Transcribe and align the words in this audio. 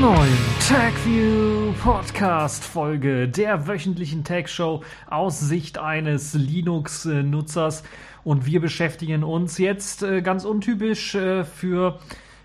neuen 0.00 0.38
TagView 0.68 1.72
Podcast 1.82 2.62
Folge 2.62 3.26
der 3.26 3.66
wöchentlichen 3.66 4.22
Tag 4.22 4.48
Show 4.48 4.84
aus 5.10 5.40
Sicht 5.40 5.78
eines 5.78 6.34
Linux-Nutzers. 6.34 7.82
Und 8.22 8.46
wir 8.46 8.60
beschäftigen 8.60 9.24
uns 9.24 9.58
jetzt 9.58 10.04
äh, 10.04 10.22
ganz 10.22 10.44
untypisch 10.44 11.16
äh, 11.16 11.42
für 11.44 11.98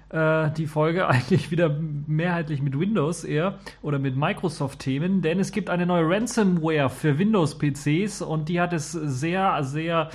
äh, 0.10 0.50
die 0.52 0.66
Folge 0.66 1.08
eigentlich 1.10 1.52
wieder 1.52 1.78
mehrheitlich 2.08 2.64
mit 2.64 2.80
Windows 2.80 3.24
eher 3.24 3.60
oder 3.84 4.00
mit 4.00 4.16
Microsoft-Themen, 4.16 5.22
denn 5.22 5.40
es 5.40 5.52
gibt 5.52 5.70
eine 5.70 5.86
neue 5.86 6.10
Ransomware 6.10 6.90
für 6.90 7.20
Windows-PCs 7.20 8.24
und 8.24 8.50
die 8.50 8.60
hat 8.60 8.74
es 8.74 8.94
sehr, 8.94 9.64
sehr 9.64 10.10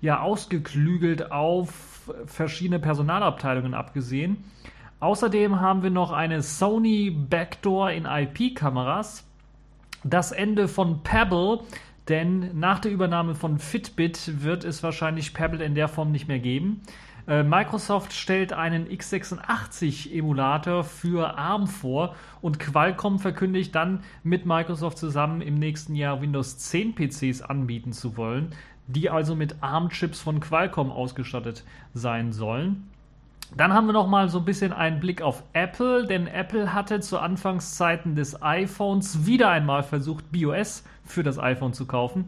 ja, 0.00 0.20
ausgeklügelt 0.20 1.32
auf 1.32 2.12
verschiedene 2.26 2.78
Personalabteilungen 2.78 3.74
abgesehen. 3.74 4.44
Außerdem 5.04 5.60
haben 5.60 5.82
wir 5.82 5.90
noch 5.90 6.12
eine 6.12 6.40
Sony 6.40 7.10
Backdoor 7.10 7.90
in 7.90 8.06
IP-Kameras, 8.06 9.28
das 10.02 10.32
Ende 10.32 10.66
von 10.66 11.02
Pebble, 11.02 11.60
denn 12.08 12.58
nach 12.58 12.78
der 12.78 12.90
Übernahme 12.90 13.34
von 13.34 13.58
Fitbit 13.58 14.42
wird 14.42 14.64
es 14.64 14.82
wahrscheinlich 14.82 15.34
Pebble 15.34 15.62
in 15.62 15.74
der 15.74 15.88
Form 15.88 16.10
nicht 16.10 16.26
mehr 16.26 16.38
geben. 16.38 16.80
Äh, 17.28 17.42
Microsoft 17.42 18.14
stellt 18.14 18.54
einen 18.54 18.88
x86-Emulator 18.88 20.84
für 20.84 21.36
ARM 21.36 21.66
vor 21.66 22.14
und 22.40 22.58
Qualcomm 22.58 23.18
verkündigt 23.18 23.74
dann 23.74 24.04
mit 24.22 24.46
Microsoft 24.46 24.96
zusammen 24.96 25.42
im 25.42 25.58
nächsten 25.58 25.94
Jahr 25.96 26.22
Windows 26.22 26.56
10 26.56 26.94
PCs 26.94 27.42
anbieten 27.42 27.92
zu 27.92 28.16
wollen, 28.16 28.52
die 28.86 29.10
also 29.10 29.36
mit 29.36 29.62
ARM-Chips 29.62 30.22
von 30.22 30.40
Qualcomm 30.40 30.90
ausgestattet 30.90 31.62
sein 31.92 32.32
sollen. 32.32 32.88
Dann 33.56 33.72
haben 33.72 33.86
wir 33.86 33.92
noch 33.92 34.08
mal 34.08 34.28
so 34.28 34.38
ein 34.38 34.44
bisschen 34.44 34.72
einen 34.72 35.00
Blick 35.00 35.22
auf 35.22 35.44
Apple, 35.52 36.06
denn 36.06 36.26
Apple 36.26 36.74
hatte 36.74 37.00
zu 37.00 37.18
Anfangszeiten 37.18 38.16
des 38.16 38.42
iPhones 38.42 39.26
wieder 39.26 39.50
einmal 39.50 39.82
versucht, 39.82 40.32
BOS 40.32 40.84
für 41.04 41.22
das 41.22 41.38
iPhone 41.38 41.72
zu 41.72 41.86
kaufen. 41.86 42.26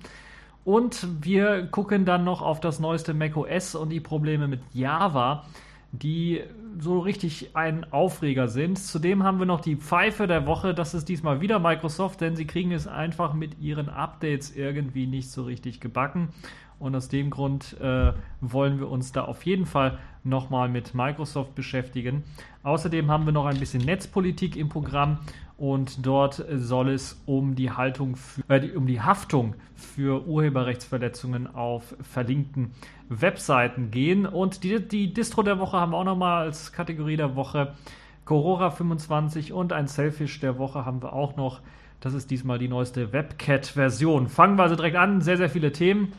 Und 0.64 1.06
wir 1.24 1.66
gucken 1.68 2.04
dann 2.04 2.24
noch 2.24 2.42
auf 2.42 2.60
das 2.60 2.80
neueste 2.80 3.14
macOS 3.14 3.74
und 3.74 3.90
die 3.90 4.00
Probleme 4.00 4.48
mit 4.48 4.60
Java, 4.72 5.44
die 5.92 6.42
so 6.78 6.98
richtig 6.98 7.54
ein 7.54 7.90
Aufreger 7.92 8.48
sind. 8.48 8.78
Zudem 8.78 9.22
haben 9.22 9.38
wir 9.38 9.46
noch 9.46 9.60
die 9.60 9.76
Pfeife 9.76 10.26
der 10.26 10.46
Woche. 10.46 10.74
Das 10.74 10.92
ist 10.92 11.08
diesmal 11.08 11.40
wieder 11.40 11.58
Microsoft, 11.58 12.20
denn 12.20 12.36
sie 12.36 12.46
kriegen 12.46 12.72
es 12.72 12.86
einfach 12.86 13.32
mit 13.32 13.60
ihren 13.60 13.88
Updates 13.88 14.54
irgendwie 14.54 15.06
nicht 15.06 15.30
so 15.30 15.44
richtig 15.44 15.80
gebacken. 15.80 16.28
Und 16.78 16.94
aus 16.94 17.08
dem 17.08 17.30
Grund 17.30 17.80
äh, 17.80 18.12
wollen 18.40 18.78
wir 18.78 18.90
uns 18.90 19.12
da 19.12 19.24
auf 19.24 19.46
jeden 19.46 19.64
Fall 19.66 19.98
nochmal 20.26 20.68
mit 20.68 20.94
Microsoft 20.94 21.54
beschäftigen. 21.54 22.24
Außerdem 22.62 23.10
haben 23.10 23.24
wir 23.24 23.32
noch 23.32 23.46
ein 23.46 23.58
bisschen 23.58 23.84
Netzpolitik 23.84 24.56
im 24.56 24.68
Programm 24.68 25.18
und 25.58 26.04
dort 26.04 26.44
soll 26.52 26.90
es 26.90 27.22
um 27.24 27.54
die 27.54 27.70
Haltung 27.70 28.16
für, 28.16 28.42
äh, 28.48 28.76
um 28.76 28.86
die 28.86 29.00
Haftung 29.00 29.54
für 29.74 30.26
Urheberrechtsverletzungen 30.26 31.46
auf 31.54 31.94
verlinkten 32.02 32.72
Webseiten 33.08 33.90
gehen. 33.90 34.26
Und 34.26 34.64
die, 34.64 34.86
die 34.86 35.14
Distro 35.14 35.42
der 35.42 35.58
Woche 35.58 35.78
haben 35.78 35.92
wir 35.92 35.98
auch 35.98 36.04
nochmal 36.04 36.44
als 36.44 36.72
Kategorie 36.72 37.16
der 37.16 37.36
Woche. 37.36 37.74
Corora 38.26 38.70
25 38.70 39.52
und 39.52 39.72
ein 39.72 39.86
Selfish 39.86 40.40
der 40.40 40.58
Woche 40.58 40.84
haben 40.84 41.02
wir 41.02 41.12
auch 41.12 41.36
noch. 41.36 41.60
Das 42.00 42.12
ist 42.12 42.30
diesmal 42.30 42.58
die 42.58 42.68
neueste 42.68 43.12
WebCat-Version. 43.12 44.28
Fangen 44.28 44.58
wir 44.58 44.64
also 44.64 44.76
direkt 44.76 44.96
an. 44.96 45.22
Sehr, 45.22 45.38
sehr 45.38 45.48
viele 45.48 45.72
Themen. 45.72 46.12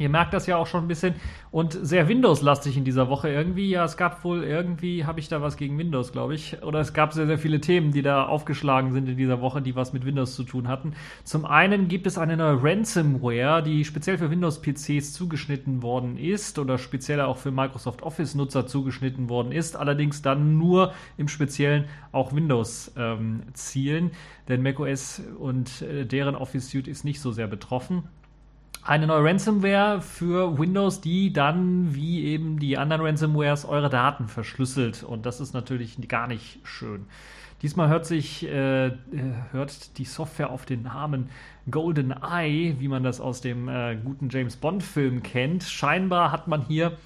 Ihr 0.00 0.08
merkt 0.08 0.32
das 0.32 0.46
ja 0.46 0.56
auch 0.56 0.66
schon 0.66 0.84
ein 0.84 0.88
bisschen 0.88 1.14
und 1.50 1.74
sehr 1.74 2.08
Windows-lastig 2.08 2.74
in 2.74 2.84
dieser 2.84 3.10
Woche 3.10 3.28
irgendwie. 3.28 3.68
Ja, 3.68 3.84
es 3.84 3.98
gab 3.98 4.24
wohl 4.24 4.44
irgendwie, 4.44 5.04
habe 5.04 5.20
ich 5.20 5.28
da 5.28 5.42
was 5.42 5.58
gegen 5.58 5.76
Windows, 5.76 6.10
glaube 6.10 6.34
ich. 6.34 6.62
Oder 6.62 6.80
es 6.80 6.94
gab 6.94 7.12
sehr, 7.12 7.26
sehr 7.26 7.38
viele 7.38 7.60
Themen, 7.60 7.92
die 7.92 8.00
da 8.00 8.24
aufgeschlagen 8.24 8.92
sind 8.92 9.10
in 9.10 9.18
dieser 9.18 9.42
Woche, 9.42 9.60
die 9.60 9.76
was 9.76 9.92
mit 9.92 10.06
Windows 10.06 10.34
zu 10.34 10.44
tun 10.44 10.68
hatten. 10.68 10.94
Zum 11.24 11.44
einen 11.44 11.88
gibt 11.88 12.06
es 12.06 12.16
eine 12.16 12.38
neue 12.38 12.62
Ransomware, 12.62 13.62
die 13.62 13.84
speziell 13.84 14.16
für 14.16 14.30
Windows-PCs 14.30 15.12
zugeschnitten 15.12 15.82
worden 15.82 16.16
ist 16.16 16.58
oder 16.58 16.78
speziell 16.78 17.20
auch 17.20 17.36
für 17.36 17.50
Microsoft 17.50 18.00
Office-Nutzer 18.00 18.66
zugeschnitten 18.66 19.28
worden 19.28 19.52
ist. 19.52 19.76
Allerdings 19.76 20.22
dann 20.22 20.56
nur 20.56 20.94
im 21.18 21.28
Speziellen 21.28 21.84
auch 22.10 22.34
Windows 22.34 22.90
ähm, 22.96 23.42
denn 24.48 24.62
macOS 24.62 25.22
und 25.38 25.82
äh, 25.82 26.06
deren 26.06 26.36
Office 26.36 26.70
Suite 26.70 26.88
ist 26.88 27.04
nicht 27.04 27.20
so 27.20 27.32
sehr 27.32 27.46
betroffen 27.46 28.04
eine 28.82 29.06
neue 29.06 29.24
Ransomware 29.24 30.00
für 30.00 30.58
Windows, 30.58 31.00
die 31.00 31.32
dann, 31.32 31.94
wie 31.94 32.24
eben 32.24 32.58
die 32.58 32.78
anderen 32.78 33.02
Ransomwares, 33.02 33.64
eure 33.64 33.90
Daten 33.90 34.28
verschlüsselt. 34.28 35.02
Und 35.02 35.26
das 35.26 35.40
ist 35.40 35.52
natürlich 35.52 35.96
gar 36.08 36.26
nicht 36.26 36.60
schön. 36.64 37.06
Diesmal 37.62 37.88
hört 37.88 38.06
sich 38.06 38.46
äh, 38.46 38.92
hört 39.52 39.98
die 39.98 40.06
Software 40.06 40.50
auf 40.50 40.64
den 40.64 40.82
Namen 40.82 41.28
Golden 41.70 42.10
Eye, 42.10 42.76
wie 42.78 42.88
man 42.88 43.02
das 43.02 43.20
aus 43.20 43.42
dem 43.42 43.68
äh, 43.68 43.96
guten 44.02 44.30
James 44.30 44.56
Bond 44.56 44.82
Film 44.82 45.22
kennt. 45.22 45.64
Scheinbar 45.64 46.32
hat 46.32 46.48
man 46.48 46.62
hier 46.62 46.96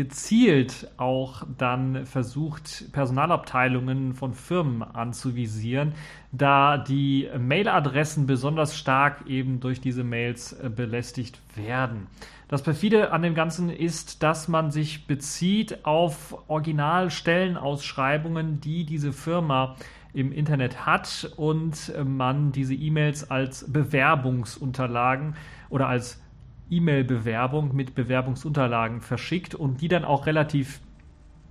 gezielt 0.00 0.88
auch 0.96 1.42
dann 1.58 2.06
versucht, 2.06 2.90
Personalabteilungen 2.90 4.14
von 4.14 4.32
Firmen 4.32 4.82
anzuvisieren, 4.82 5.92
da 6.32 6.78
die 6.78 7.28
Mailadressen 7.38 8.26
besonders 8.26 8.78
stark 8.78 9.26
eben 9.26 9.60
durch 9.60 9.82
diese 9.82 10.02
Mails 10.02 10.54
äh, 10.54 10.70
belästigt 10.74 11.38
werden. 11.54 12.06
Das 12.48 12.62
perfide 12.62 13.12
an 13.12 13.20
dem 13.20 13.34
Ganzen 13.34 13.68
ist, 13.68 14.22
dass 14.22 14.48
man 14.48 14.70
sich 14.70 15.06
bezieht 15.06 15.84
auf 15.84 16.48
Originalstellenausschreibungen, 16.48 18.62
die 18.62 18.86
diese 18.86 19.12
Firma 19.12 19.76
im 20.14 20.32
Internet 20.32 20.86
hat 20.86 21.30
und 21.36 21.92
man 22.06 22.52
diese 22.52 22.72
E-Mails 22.72 23.30
als 23.30 23.70
Bewerbungsunterlagen 23.70 25.34
oder 25.68 25.88
als 25.88 26.22
E-Mail-Bewerbung 26.70 27.74
mit 27.74 27.94
Bewerbungsunterlagen 27.94 29.00
verschickt 29.00 29.54
und 29.54 29.80
die 29.80 29.88
dann 29.88 30.04
auch 30.04 30.26
relativ 30.26 30.80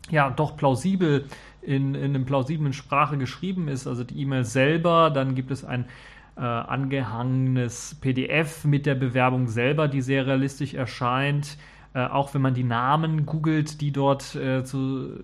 ja, 0.09 0.29
doch 0.29 0.57
plausibel 0.57 1.25
in, 1.61 1.93
in 1.93 2.15
einem 2.15 2.25
plausiblen 2.25 2.73
Sprache 2.73 3.17
geschrieben 3.17 3.67
ist, 3.67 3.85
also 3.85 4.03
die 4.03 4.21
E-Mail 4.21 4.43
selber, 4.43 5.11
dann 5.11 5.35
gibt 5.35 5.51
es 5.51 5.63
ein 5.65 5.85
äh, 6.35 6.41
angehangenes 6.41 7.95
PDF 8.01 8.63
mit 8.65 8.85
der 8.85 8.95
Bewerbung 8.95 9.47
selber, 9.47 9.87
die 9.87 10.01
sehr 10.01 10.25
realistisch 10.25 10.73
erscheint. 10.73 11.57
Äh, 11.93 12.05
auch 12.05 12.33
wenn 12.33 12.41
man 12.41 12.53
die 12.53 12.63
Namen 12.63 13.25
googelt, 13.25 13.81
die 13.81 13.91
dort 13.91 14.35
äh, 14.35 14.63
zu, 14.63 15.19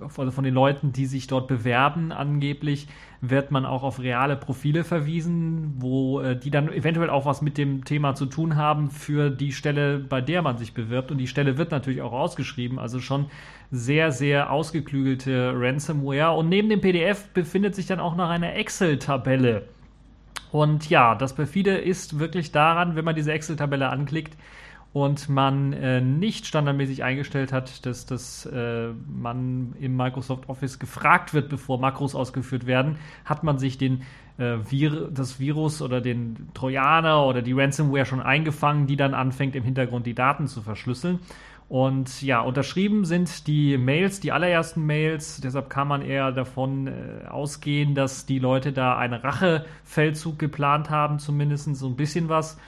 also 0.00 0.30
von 0.30 0.44
den 0.44 0.54
Leuten, 0.54 0.92
die 0.92 1.06
sich 1.06 1.26
dort 1.26 1.48
bewerben, 1.48 2.12
angeblich, 2.12 2.88
wird 3.20 3.50
man 3.50 3.66
auch 3.66 3.82
auf 3.82 4.00
reale 4.00 4.36
Profile 4.36 4.84
verwiesen, 4.84 5.74
wo 5.78 6.20
äh, 6.20 6.38
die 6.38 6.50
dann 6.50 6.72
eventuell 6.72 7.10
auch 7.10 7.26
was 7.26 7.42
mit 7.42 7.58
dem 7.58 7.84
Thema 7.84 8.14
zu 8.14 8.26
tun 8.26 8.56
haben 8.56 8.90
für 8.90 9.30
die 9.30 9.52
Stelle, 9.52 9.98
bei 9.98 10.20
der 10.20 10.42
man 10.42 10.58
sich 10.58 10.74
bewirbt. 10.74 11.10
Und 11.10 11.18
die 11.18 11.26
Stelle 11.26 11.58
wird 11.58 11.70
natürlich 11.70 12.02
auch 12.02 12.12
ausgeschrieben, 12.12 12.78
also 12.78 13.00
schon 13.00 13.26
sehr, 13.70 14.10
sehr 14.12 14.50
ausgeklügelte 14.50 15.52
Ransomware. 15.54 16.32
Und 16.36 16.48
neben 16.48 16.68
dem 16.68 16.80
PDF 16.80 17.28
befindet 17.28 17.74
sich 17.74 17.86
dann 17.86 18.00
auch 18.00 18.16
noch 18.16 18.28
eine 18.28 18.54
Excel-Tabelle. 18.54 19.68
Und 20.52 20.90
ja, 20.90 21.14
das 21.14 21.34
perfide 21.34 21.76
ist 21.76 22.18
wirklich 22.18 22.52
daran, 22.52 22.96
wenn 22.96 23.04
man 23.04 23.14
diese 23.14 23.32
Excel-Tabelle 23.32 23.88
anklickt, 23.88 24.36
und 24.92 25.28
man 25.28 25.72
äh, 25.72 26.00
nicht 26.00 26.46
standardmäßig 26.46 27.04
eingestellt 27.04 27.52
hat, 27.52 27.86
dass, 27.86 28.06
dass 28.06 28.46
äh, 28.46 28.88
man 29.06 29.74
im 29.78 29.96
Microsoft 29.96 30.48
Office 30.48 30.80
gefragt 30.80 31.32
wird, 31.32 31.48
bevor 31.48 31.78
Makros 31.78 32.16
ausgeführt 32.16 32.66
werden, 32.66 32.96
hat 33.24 33.44
man 33.44 33.58
sich 33.58 33.78
den, 33.78 34.02
äh, 34.38 34.56
Vir 34.56 35.08
das 35.12 35.38
Virus 35.38 35.80
oder 35.80 36.00
den 36.00 36.48
Trojaner 36.54 37.24
oder 37.24 37.40
die 37.40 37.52
Ransomware 37.52 38.04
schon 38.04 38.20
eingefangen, 38.20 38.88
die 38.88 38.96
dann 38.96 39.14
anfängt 39.14 39.54
im 39.54 39.62
Hintergrund 39.62 40.06
die 40.06 40.14
Daten 40.14 40.48
zu 40.48 40.60
verschlüsseln. 40.60 41.20
Und 41.68 42.20
ja, 42.20 42.40
unterschrieben 42.40 43.04
sind 43.04 43.46
die 43.46 43.78
Mails, 43.78 44.18
die 44.18 44.32
allerersten 44.32 44.84
Mails. 44.86 45.40
Deshalb 45.40 45.70
kann 45.70 45.86
man 45.86 46.02
eher 46.02 46.32
davon 46.32 46.88
äh, 46.88 47.28
ausgehen, 47.28 47.94
dass 47.94 48.26
die 48.26 48.40
Leute 48.40 48.72
da 48.72 48.98
einen 48.98 49.20
Rachefeldzug 49.20 50.36
geplant 50.36 50.90
haben, 50.90 51.20
zumindest 51.20 51.76
so 51.76 51.86
ein 51.86 51.94
bisschen 51.94 52.28
was. 52.28 52.58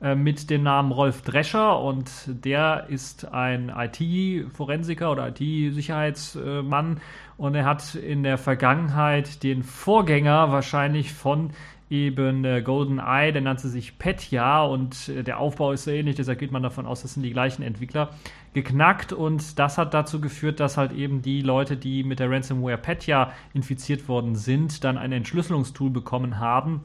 Äh, 0.00 0.14
mit 0.14 0.48
dem 0.48 0.62
Namen 0.62 0.92
Rolf 0.92 1.22
Drescher 1.22 1.80
und 1.80 2.10
der 2.26 2.86
ist 2.88 3.32
ein 3.32 3.72
IT-Forensiker 3.76 5.10
oder 5.10 5.28
IT-Sicherheitsmann 5.28 7.00
und 7.36 7.54
er 7.56 7.64
hat 7.64 7.96
in 7.96 8.22
der 8.22 8.38
Vergangenheit 8.38 9.42
den 9.42 9.64
Vorgänger 9.64 10.52
wahrscheinlich 10.52 11.12
von 11.12 11.50
eben 11.90 12.44
äh, 12.44 12.62
Golden 12.62 13.00
Eye, 13.00 13.32
der 13.32 13.42
nannte 13.42 13.66
sich 13.66 13.98
Petya 13.98 14.62
und 14.62 15.08
äh, 15.08 15.24
der 15.24 15.40
Aufbau 15.40 15.72
ist 15.72 15.82
so 15.82 15.90
ähnlich, 15.90 16.14
deshalb 16.14 16.38
geht 16.38 16.52
man 16.52 16.62
davon 16.62 16.86
aus, 16.86 17.02
das 17.02 17.14
sind 17.14 17.24
die 17.24 17.32
gleichen 17.32 17.62
Entwickler, 17.62 18.10
geknackt. 18.54 19.12
Und 19.12 19.58
das 19.58 19.78
hat 19.78 19.94
dazu 19.94 20.20
geführt, 20.20 20.60
dass 20.60 20.76
halt 20.76 20.92
eben 20.92 21.22
die 21.22 21.40
Leute, 21.40 21.76
die 21.76 22.04
mit 22.04 22.20
der 22.20 22.30
Ransomware 22.30 22.78
Petya 22.78 23.32
infiziert 23.54 24.06
worden 24.06 24.36
sind, 24.36 24.84
dann 24.84 24.98
ein 24.98 25.10
Entschlüsselungstool 25.10 25.90
bekommen 25.90 26.38
haben, 26.38 26.84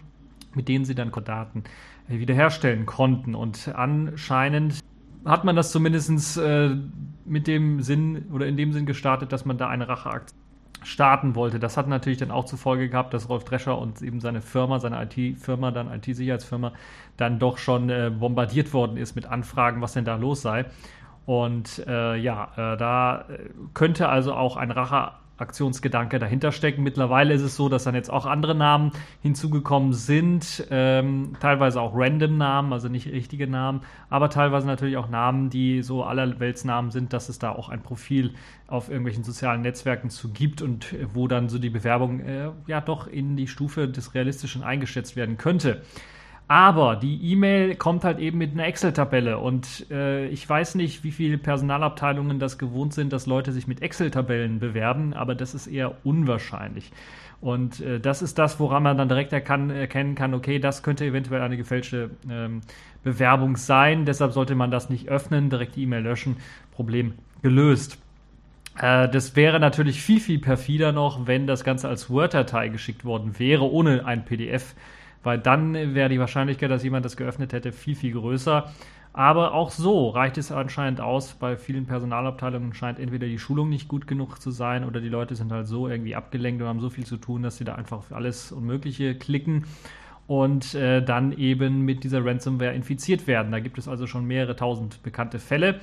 mit 0.55 0.67
denen 0.67 0.85
sie 0.85 0.95
dann 0.95 1.11
Daten 1.11 1.63
wiederherstellen 2.07 2.85
konnten. 2.85 3.35
Und 3.35 3.71
anscheinend 3.73 4.79
hat 5.25 5.43
man 5.43 5.55
das 5.55 5.71
zumindest 5.71 6.37
äh, 6.37 6.75
mit 7.25 7.47
dem 7.47 7.81
Sinn 7.81 8.25
oder 8.31 8.47
in 8.47 8.57
dem 8.57 8.73
Sinn 8.73 8.85
gestartet, 8.85 9.31
dass 9.31 9.45
man 9.45 9.57
da 9.57 9.69
eine 9.69 9.87
Racheaktion 9.87 10.39
starten 10.85 11.35
wollte. 11.35 11.59
Das 11.59 11.77
hat 11.77 11.87
natürlich 11.87 12.19
dann 12.19 12.31
auch 12.31 12.45
zur 12.45 12.59
Folge 12.59 12.89
gehabt, 12.89 13.13
dass 13.13 13.29
Rolf 13.29 13.45
Drescher 13.45 13.77
und 13.77 14.01
eben 14.01 14.19
seine 14.19 14.41
Firma, 14.41 14.79
seine 14.79 15.01
IT-Firma, 15.03 15.71
dann 15.71 15.91
IT-Sicherheitsfirma, 15.91 16.73
dann 17.17 17.39
doch 17.39 17.57
schon 17.57 17.89
äh, 17.89 18.11
bombardiert 18.13 18.73
worden 18.73 18.97
ist 18.97 19.15
mit 19.15 19.25
Anfragen, 19.25 19.81
was 19.81 19.93
denn 19.93 20.05
da 20.05 20.15
los 20.15 20.41
sei. 20.41 20.65
Und 21.25 21.85
äh, 21.87 22.17
ja, 22.17 22.51
äh, 22.57 22.77
da 22.77 23.25
könnte 23.73 24.09
also 24.09 24.33
auch 24.33 24.57
ein 24.57 24.71
Rache 24.71 25.13
Aktionsgedanke 25.37 26.19
dahinter 26.19 26.51
stecken. 26.51 26.83
Mittlerweile 26.83 27.33
ist 27.33 27.41
es 27.41 27.55
so, 27.55 27.67
dass 27.67 27.83
dann 27.83 27.95
jetzt 27.95 28.11
auch 28.11 28.25
andere 28.25 28.53
Namen 28.53 28.91
hinzugekommen 29.21 29.93
sind, 29.93 30.67
ähm, 30.69 31.33
teilweise 31.39 31.81
auch 31.81 31.93
random 31.95 32.37
Namen, 32.37 32.71
also 32.71 32.87
nicht 32.87 33.07
richtige 33.07 33.47
Namen, 33.47 33.81
aber 34.09 34.29
teilweise 34.29 34.67
natürlich 34.67 34.97
auch 34.97 35.09
Namen, 35.09 35.49
die 35.49 35.81
so 35.81 36.03
allerweltsnamen 36.03 36.91
sind, 36.91 37.13
dass 37.13 37.29
es 37.29 37.39
da 37.39 37.51
auch 37.51 37.69
ein 37.69 37.81
Profil 37.81 38.35
auf 38.67 38.89
irgendwelchen 38.89 39.23
sozialen 39.23 39.61
Netzwerken 39.61 40.09
zu 40.09 40.31
gibt 40.31 40.61
und 40.61 40.95
wo 41.13 41.27
dann 41.27 41.49
so 41.49 41.57
die 41.57 41.69
Bewerbung 41.69 42.19
äh, 42.19 42.49
ja 42.67 42.81
doch 42.81 43.07
in 43.07 43.35
die 43.35 43.47
Stufe 43.47 43.87
des 43.87 44.13
Realistischen 44.13 44.63
eingeschätzt 44.63 45.15
werden 45.15 45.37
könnte. 45.37 45.81
Aber 46.53 46.95
die 46.95 47.31
E-Mail 47.31 47.73
kommt 47.73 48.03
halt 48.03 48.19
eben 48.19 48.37
mit 48.37 48.51
einer 48.51 48.67
Excel-Tabelle 48.67 49.39
und 49.39 49.89
äh, 49.89 50.27
ich 50.27 50.47
weiß 50.47 50.75
nicht, 50.75 51.03
wie 51.03 51.09
viele 51.09 51.39
Personalabteilungen 51.39 52.37
das 52.37 52.59
gewohnt 52.59 52.93
sind, 52.93 53.11
dass 53.11 53.25
Leute 53.25 53.51
sich 53.51 53.65
mit 53.65 53.81
Excel-Tabellen 53.81 54.59
bewerben, 54.59 55.15
aber 55.15 55.33
das 55.33 55.55
ist 55.55 55.65
eher 55.65 55.95
unwahrscheinlich. 56.05 56.91
Und 57.41 57.79
äh, 57.79 57.99
das 57.99 58.21
ist 58.21 58.37
das, 58.37 58.59
woran 58.59 58.83
man 58.83 58.99
dann 58.99 59.07
direkt 59.07 59.33
erkan 59.33 59.71
erkennen 59.71 60.13
kann, 60.13 60.35
okay, 60.35 60.59
das 60.59 60.83
könnte 60.83 61.05
eventuell 61.05 61.41
eine 61.41 61.57
gefälschte 61.57 62.11
ähm, 62.29 62.61
Bewerbung 63.03 63.57
sein. 63.57 64.05
Deshalb 64.05 64.33
sollte 64.33 64.53
man 64.53 64.69
das 64.69 64.91
nicht 64.91 65.09
öffnen, 65.09 65.49
direkt 65.49 65.75
die 65.75 65.81
E-Mail 65.81 66.03
löschen. 66.03 66.37
Problem 66.69 67.15
gelöst. 67.41 67.97
Äh, 68.77 69.09
das 69.09 69.35
wäre 69.35 69.59
natürlich 69.59 70.03
viel, 70.03 70.19
viel 70.19 70.37
perfider 70.37 70.91
noch, 70.91 71.25
wenn 71.25 71.47
das 71.47 71.63
Ganze 71.63 71.89
als 71.89 72.11
Word-Datei 72.11 72.67
geschickt 72.67 73.05
worden 73.05 73.39
wäre, 73.39 73.63
ohne 73.63 74.05
ein 74.05 74.23
PDF 74.23 74.75
weil 75.23 75.39
dann 75.39 75.73
wäre 75.73 76.09
die 76.09 76.19
Wahrscheinlichkeit, 76.19 76.69
dass 76.69 76.83
jemand 76.83 77.05
das 77.05 77.17
geöffnet 77.17 77.53
hätte, 77.53 77.71
viel, 77.71 77.95
viel 77.95 78.13
größer. 78.13 78.71
Aber 79.13 79.53
auch 79.53 79.69
so 79.69 80.09
reicht 80.09 80.39
es 80.39 80.51
anscheinend 80.51 80.99
aus. 80.99 81.35
Bei 81.35 81.55
vielen 81.55 81.85
Personalabteilungen 81.85 82.73
scheint 82.73 82.97
entweder 82.97 83.27
die 83.27 83.37
Schulung 83.37 83.69
nicht 83.69 83.87
gut 83.87 84.07
genug 84.07 84.41
zu 84.41 84.49
sein 84.49 84.83
oder 84.83 84.99
die 85.01 85.09
Leute 85.09 85.35
sind 85.35 85.51
halt 85.51 85.67
so 85.67 85.87
irgendwie 85.87 86.15
abgelenkt 86.15 86.61
und 86.61 86.67
haben 86.67 86.79
so 86.79 86.89
viel 86.89 87.05
zu 87.05 87.17
tun, 87.17 87.43
dass 87.43 87.57
sie 87.57 87.63
da 87.63 87.75
einfach 87.75 88.03
für 88.03 88.15
alles 88.15 88.51
Unmögliche 88.51 89.15
klicken 89.15 89.65
und 90.25 90.73
äh, 90.73 91.03
dann 91.03 91.31
eben 91.31 91.81
mit 91.81 92.03
dieser 92.03 92.25
Ransomware 92.25 92.73
infiziert 92.73 93.27
werden. 93.27 93.51
Da 93.51 93.59
gibt 93.59 93.77
es 93.77 93.87
also 93.87 94.07
schon 94.07 94.25
mehrere 94.25 94.55
tausend 94.55 95.03
bekannte 95.03 95.37
Fälle. 95.37 95.79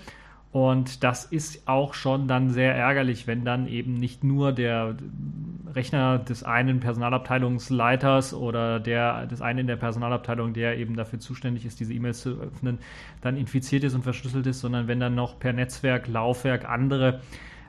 Und 0.53 1.05
das 1.05 1.25
ist 1.25 1.69
auch 1.69 1.95
schon 1.95 2.27
dann 2.27 2.51
sehr 2.51 2.75
ärgerlich, 2.75 3.29
wenn 3.29 3.45
dann 3.45 3.69
eben 3.69 3.95
nicht 3.95 4.25
nur 4.25 4.53
der 4.53 4.97
Rechner 5.73 6.19
des 6.19 6.43
einen 6.43 6.81
Personalabteilungsleiters 6.81 8.35
oder 8.35 8.81
der, 8.81 9.27
des 9.27 9.43
einen 9.43 9.61
in 9.61 9.67
der 9.69 9.77
Personalabteilung, 9.77 10.53
der 10.53 10.77
eben 10.77 10.97
dafür 10.97 11.21
zuständig 11.21 11.65
ist, 11.65 11.79
diese 11.79 11.95
E-Mails 11.95 12.23
zu 12.23 12.31
öffnen, 12.41 12.79
dann 13.21 13.37
infiziert 13.37 13.85
ist 13.85 13.95
und 13.95 14.03
verschlüsselt 14.03 14.47
ist, 14.49 14.61
sondern 14.61 14.89
wenn 14.89 14.99
dann 14.99 15.15
noch 15.15 15.39
per 15.39 15.53
Netzwerk, 15.53 16.09
Laufwerk 16.09 16.69
andere 16.69 17.21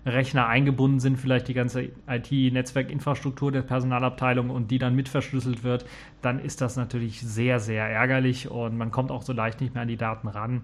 Rechner 0.03 0.47
eingebunden 0.47 0.99
sind, 0.99 1.17
vielleicht 1.17 1.47
die 1.47 1.53
ganze 1.53 1.89
IT-Netzwerkinfrastruktur 2.07 3.51
der 3.51 3.61
Personalabteilung 3.61 4.49
und 4.49 4.71
die 4.71 4.79
dann 4.79 4.95
mit 4.95 5.07
verschlüsselt 5.07 5.63
wird, 5.63 5.85
dann 6.23 6.39
ist 6.39 6.61
das 6.61 6.75
natürlich 6.75 7.21
sehr, 7.21 7.59
sehr 7.59 7.85
ärgerlich 7.87 8.49
und 8.49 8.77
man 8.77 8.89
kommt 8.89 9.11
auch 9.11 9.21
so 9.21 9.33
leicht 9.33 9.61
nicht 9.61 9.75
mehr 9.75 9.83
an 9.83 9.87
die 9.87 9.97
Daten 9.97 10.27
ran. 10.27 10.63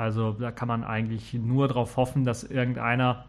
Also 0.00 0.32
da 0.32 0.50
kann 0.50 0.66
man 0.66 0.82
eigentlich 0.82 1.34
nur 1.34 1.68
darauf 1.68 1.98
hoffen, 1.98 2.24
dass 2.24 2.42
irgendeiner 2.42 3.26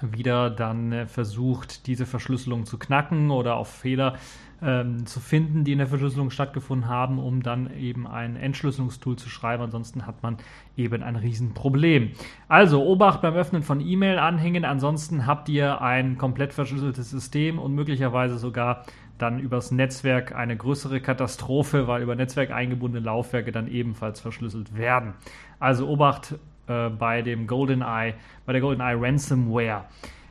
wieder 0.00 0.48
dann 0.48 0.92
äh, 0.92 1.06
versucht, 1.06 1.88
diese 1.88 2.06
Verschlüsselung 2.06 2.66
zu 2.66 2.78
knacken 2.78 3.32
oder 3.32 3.56
auf 3.56 3.68
Fehler 3.68 4.14
ähm, 4.62 5.06
zu 5.06 5.18
finden, 5.18 5.64
die 5.64 5.72
in 5.72 5.78
der 5.78 5.88
Verschlüsselung 5.88 6.30
stattgefunden 6.30 6.88
haben, 6.88 7.18
um 7.18 7.42
dann 7.42 7.76
eben 7.76 8.06
ein 8.06 8.36
Entschlüsselungstool 8.36 9.16
zu 9.16 9.28
schreiben. 9.28 9.64
Ansonsten 9.64 10.06
hat 10.06 10.22
man 10.22 10.36
eben 10.76 11.02
ein 11.02 11.16
Riesenproblem. 11.16 12.12
Also 12.46 12.86
Obacht 12.86 13.20
beim 13.20 13.34
Öffnen 13.34 13.64
von 13.64 13.80
E-Mail-Anhängen. 13.80 14.64
Ansonsten 14.64 15.26
habt 15.26 15.48
ihr 15.48 15.80
ein 15.80 16.16
komplett 16.16 16.52
verschlüsseltes 16.52 17.10
System 17.10 17.58
und 17.58 17.74
möglicherweise 17.74 18.38
sogar 18.38 18.84
dann 19.18 19.38
übers 19.38 19.70
Netzwerk 19.70 20.34
eine 20.34 20.56
größere 20.56 21.00
Katastrophe, 21.00 21.86
weil 21.86 22.02
über 22.02 22.14
Netzwerk 22.14 22.50
eingebundene 22.50 23.04
Laufwerke 23.04 23.52
dann 23.52 23.68
ebenfalls 23.68 24.20
verschlüsselt 24.20 24.76
werden. 24.76 25.14
Also 25.58 25.88
Obacht 25.88 26.36
äh, 26.68 26.88
bei 26.88 27.22
dem 27.22 27.46
GoldenEye, 27.46 28.14
bei 28.46 28.52
der 28.52 28.60
GoldenEye 28.60 28.96
Ransomware. 29.00 29.84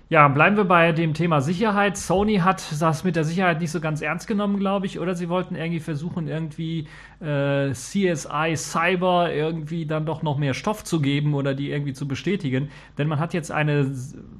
Ja, 0.09 0.29
bleiben 0.29 0.55
wir 0.55 0.63
bei 0.63 0.93
dem 0.93 1.13
Thema 1.13 1.41
Sicherheit. 1.41 1.97
Sony 1.97 2.37
hat 2.37 2.63
das 2.79 3.03
mit 3.03 3.17
der 3.17 3.25
Sicherheit 3.25 3.59
nicht 3.59 3.71
so 3.71 3.81
ganz 3.81 4.01
ernst 4.01 4.25
genommen, 4.25 4.57
glaube 4.57 4.85
ich, 4.85 4.99
oder 4.99 5.15
sie 5.15 5.27
wollten 5.27 5.55
irgendwie 5.55 5.81
versuchen, 5.81 6.29
irgendwie 6.29 6.87
äh, 7.19 7.73
CSI 7.73 8.53
Cyber 8.55 9.33
irgendwie 9.33 9.85
dann 9.85 10.05
doch 10.05 10.23
noch 10.23 10.37
mehr 10.37 10.53
Stoff 10.53 10.85
zu 10.85 11.01
geben 11.01 11.33
oder 11.33 11.53
die 11.53 11.71
irgendwie 11.71 11.91
zu 11.91 12.07
bestätigen. 12.07 12.69
Denn 12.97 13.09
man 13.09 13.19
hat 13.19 13.33
jetzt 13.33 13.51
eine 13.51 13.93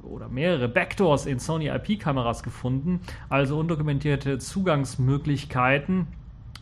oder 0.04 0.30
mehrere 0.30 0.70
Backdoors 0.70 1.26
in 1.26 1.38
Sony 1.38 1.68
IP-Kameras 1.68 2.44
gefunden, 2.44 3.02
also 3.28 3.60
undokumentierte 3.60 4.38
Zugangsmöglichkeiten. 4.38 6.08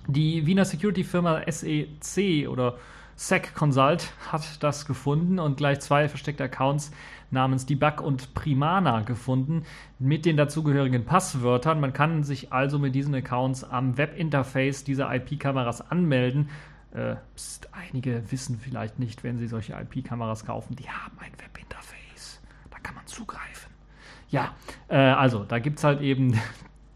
Die 0.08 0.48
Wiener 0.48 0.66
Security-Firma 0.66 1.44
SEC 1.48 2.48
oder 2.50 2.78
SEC 3.18 3.54
Consult 3.54 4.12
hat 4.32 4.64
das 4.64 4.86
gefunden 4.86 5.40
und 5.40 5.58
gleich 5.58 5.80
zwei 5.80 6.10
versteckte 6.10 6.44
Accounts 6.44 6.92
namens 7.36 7.68
Debug 7.68 8.02
und 8.02 8.34
Primana 8.34 9.02
gefunden 9.02 9.64
mit 10.00 10.26
den 10.26 10.38
dazugehörigen 10.38 11.06
Passwörtern. 11.06 11.80
Man 11.80 11.94
kann 11.94 12.24
sich 12.24 12.52
also 12.52 12.80
mit 12.80 12.96
diesen 12.96 13.14
Accounts 13.14 13.64
am 13.64 13.98
Webinterface 13.98 14.84
dieser 14.84 15.14
IP-Kameras 15.14 15.92
anmelden. 15.92 16.50
Äh, 16.92 17.18
pst, 17.36 17.70
einige 17.74 18.32
wissen 18.32 18.58
vielleicht 18.58 18.98
nicht, 18.98 19.24
wenn 19.24 19.38
sie 19.38 19.48
solche 19.48 19.74
IP-Kameras 19.74 20.46
kaufen, 20.46 20.76
die 20.76 20.90
haben 20.90 21.18
ein 21.20 21.32
Webinterface. 21.34 22.42
Da 22.72 22.80
kann 22.80 22.96
man 22.96 23.06
zugreifen. 23.06 23.72
Ja, 24.30 24.56
äh, 24.88 24.98
also 24.98 25.44
da 25.44 25.60
gibt 25.60 25.78
es 25.78 25.84
halt 25.84 26.02
eben 26.02 26.40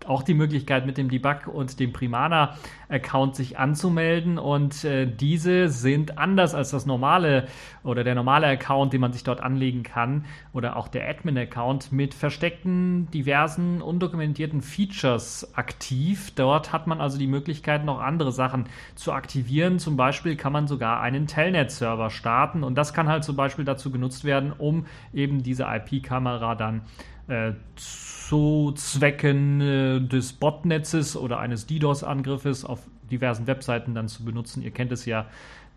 auch 0.09 0.23
die 0.23 0.33
Möglichkeit, 0.33 0.85
mit 0.85 0.97
dem 0.97 1.09
Debug 1.09 1.47
und 1.47 1.79
dem 1.79 1.93
Primana-Account 1.93 3.35
sich 3.35 3.59
anzumelden. 3.59 4.39
Und 4.39 4.83
äh, 4.83 5.05
diese 5.05 5.69
sind 5.69 6.17
anders 6.17 6.55
als 6.55 6.71
das 6.71 6.85
normale 6.85 7.47
oder 7.83 8.03
der 8.03 8.15
normale 8.15 8.47
Account, 8.47 8.91
den 8.91 9.01
man 9.01 9.13
sich 9.13 9.23
dort 9.23 9.41
anlegen 9.41 9.83
kann, 9.83 10.25
oder 10.51 10.75
auch 10.75 10.87
der 10.87 11.07
Admin-Account 11.07 11.91
mit 11.91 12.13
versteckten, 12.13 13.09
diversen, 13.11 13.81
undokumentierten 13.81 14.61
Features 14.61 15.55
aktiv. 15.55 16.31
Dort 16.35 16.73
hat 16.73 16.87
man 16.87 16.99
also 16.99 17.19
die 17.19 17.27
Möglichkeit, 17.27 17.85
noch 17.85 18.01
andere 18.01 18.31
Sachen 18.31 18.65
zu 18.95 19.13
aktivieren. 19.13 19.77
Zum 19.77 19.95
Beispiel 19.95 20.35
kann 20.35 20.51
man 20.51 20.67
sogar 20.67 21.01
einen 21.01 21.27
Telnet-Server 21.27 22.09
starten 22.09 22.63
und 22.63 22.75
das 22.75 22.93
kann 22.93 23.07
halt 23.07 23.23
zum 23.23 23.35
Beispiel 23.35 23.65
dazu 23.65 23.91
genutzt 23.91 24.23
werden, 24.23 24.51
um 24.57 24.85
eben 25.13 25.43
diese 25.43 25.65
IP-Kamera 25.65 26.55
dann 26.55 26.81
äh, 27.29 27.53
zu 27.75 28.73
Zwecken 28.75 29.61
äh, 29.61 30.01
des 30.01 30.33
Botnetzes 30.33 31.15
oder 31.15 31.39
eines 31.39 31.67
DDoS-Angriffes 31.67 32.65
auf 32.65 32.79
diversen 33.09 33.47
Webseiten 33.47 33.95
dann 33.95 34.07
zu 34.07 34.23
benutzen. 34.23 34.61
Ihr 34.61 34.71
kennt 34.71 34.91
es 34.91 35.05
ja, 35.05 35.25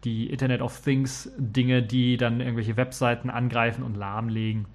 die 0.04 0.26
Internet 0.28 0.62
of 0.62 0.80
Things 0.80 1.30
Dinge, 1.38 1.82
die 1.82 2.16
dann 2.16 2.40
irgendwelche 2.40 2.76
Webseiten 2.76 3.30
angreifen 3.30 3.84
und 3.84 3.96
lahmlegen. 3.96 4.66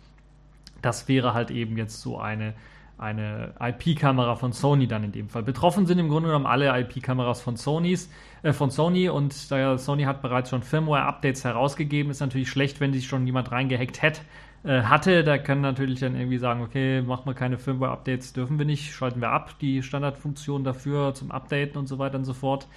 Das 0.82 1.08
wäre 1.08 1.34
halt 1.34 1.52
eben 1.52 1.78
jetzt 1.78 2.02
so 2.02 2.18
eine, 2.18 2.54
eine 2.98 3.54
IP-Kamera 3.60 4.36
von 4.36 4.54
Sony 4.54 4.88
dann 4.88 5.04
in 5.04 5.12
dem 5.12 5.30
Fall. 5.30 5.44
Betroffen 5.44 5.86
sind 5.86 6.00
im 6.00 6.08
Grunde 6.08 6.30
genommen 6.30 6.46
alle 6.46 6.80
IP-Kameras 6.80 7.42
von 7.42 7.58
Sonys, 7.58 8.10
äh, 8.44 8.54
von 8.54 8.70
Sony 8.72 9.10
und 9.10 9.52
da 9.52 9.78
Sony 9.78 10.04
hat 10.04 10.22
bereits 10.22 10.50
schon 10.50 10.64
Firmware-Updates 10.64 11.44
herausgegeben, 11.44 12.12
ist 12.12 12.22
natürlich 12.22 12.50
schlecht, 12.50 12.80
wenn 12.80 12.94
sich 12.94 13.08
schon 13.08 13.26
jemand 13.26 13.52
reingehackt 13.52 14.02
hat 14.02 14.22
äh, 14.68 14.84
hatte. 14.84 15.24
Da 15.24 15.38
kann 15.38 15.62
natürlich 15.62 16.02
dann 16.02 16.16
irgendwie 16.16 16.38
sagen, 16.38 16.62
okay, 16.62 17.02
machen 17.02 17.26
wir 17.26 17.34
keine 17.34 17.58
Firmware-Updates, 17.58 18.34
dürfen 18.34 18.60
wir 18.60 18.66
nicht, 18.66 18.94
schalten 18.94 19.22
wir 19.22 19.30
ab, 19.30 19.56
die 19.62 19.82
Standardfunktion 19.82 20.64
dafür 20.64 21.14
zum 21.14 21.32
Updaten 21.32 21.78
und 21.78 21.88
so 21.88 22.00
weiter 22.00 22.18
und 22.18 22.26
so 22.26 22.34
fort. 22.34 22.68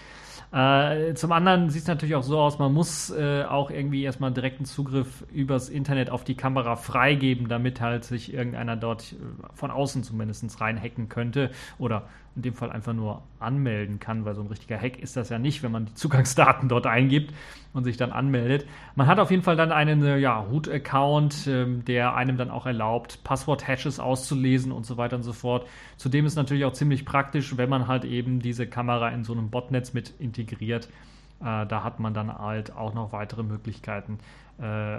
Äh, 0.52 1.14
zum 1.14 1.30
anderen 1.30 1.70
sieht 1.70 1.82
es 1.82 1.88
natürlich 1.88 2.16
auch 2.16 2.24
so 2.24 2.38
aus, 2.38 2.58
man 2.58 2.72
muss 2.72 3.10
äh, 3.10 3.44
auch 3.44 3.70
irgendwie 3.70 4.02
erstmal 4.02 4.32
direkten 4.32 4.64
Zugriff 4.64 5.24
übers 5.32 5.68
Internet 5.68 6.10
auf 6.10 6.24
die 6.24 6.34
Kamera 6.34 6.74
freigeben, 6.74 7.48
damit 7.48 7.80
halt 7.80 8.04
sich 8.04 8.34
irgendeiner 8.34 8.76
dort 8.76 9.12
äh, 9.12 9.16
von 9.54 9.70
außen 9.70 10.02
zumindest 10.02 10.60
reinhacken 10.60 11.08
könnte 11.08 11.50
oder 11.78 12.08
in 12.36 12.42
dem 12.42 12.54
Fall 12.54 12.70
einfach 12.70 12.92
nur 12.92 13.22
anmelden 13.40 13.98
kann, 13.98 14.24
weil 14.24 14.34
so 14.34 14.40
ein 14.40 14.46
richtiger 14.46 14.78
Hack 14.78 14.98
ist 14.98 15.16
das 15.16 15.30
ja 15.30 15.38
nicht, 15.38 15.62
wenn 15.62 15.72
man 15.72 15.86
die 15.86 15.94
Zugangsdaten 15.94 16.68
dort 16.68 16.86
eingibt 16.86 17.34
und 17.72 17.84
sich 17.84 17.96
dann 17.96 18.12
anmeldet. 18.12 18.66
Man 18.94 19.06
hat 19.06 19.18
auf 19.18 19.30
jeden 19.30 19.42
Fall 19.42 19.56
dann 19.56 19.72
einen 19.72 20.04
äh, 20.04 20.16
ja, 20.18 20.38
Root-Account, 20.38 21.46
ähm, 21.48 21.84
der 21.84 22.14
einem 22.14 22.36
dann 22.36 22.50
auch 22.50 22.66
erlaubt, 22.66 23.24
Passwort-Hashes 23.24 23.98
auszulesen 23.98 24.70
und 24.70 24.86
so 24.86 24.96
weiter 24.96 25.16
und 25.16 25.22
so 25.22 25.32
fort. 25.32 25.66
Zudem 25.96 26.24
ist 26.24 26.36
natürlich 26.36 26.64
auch 26.64 26.72
ziemlich 26.72 27.04
praktisch, 27.04 27.56
wenn 27.56 27.68
man 27.68 27.88
halt 27.88 28.04
eben 28.04 28.40
diese 28.40 28.66
Kamera 28.66 29.08
in 29.08 29.24
so 29.24 29.32
einem 29.32 29.50
Botnetz 29.50 29.92
mit 29.92 30.10
integriert. 30.20 30.88
Äh, 31.40 31.66
da 31.66 31.82
hat 31.82 31.98
man 31.98 32.14
dann 32.14 32.36
halt 32.36 32.74
auch 32.76 32.94
noch 32.94 33.12
weitere 33.12 33.42
Möglichkeiten, 33.42 34.18
äh, 34.60 34.98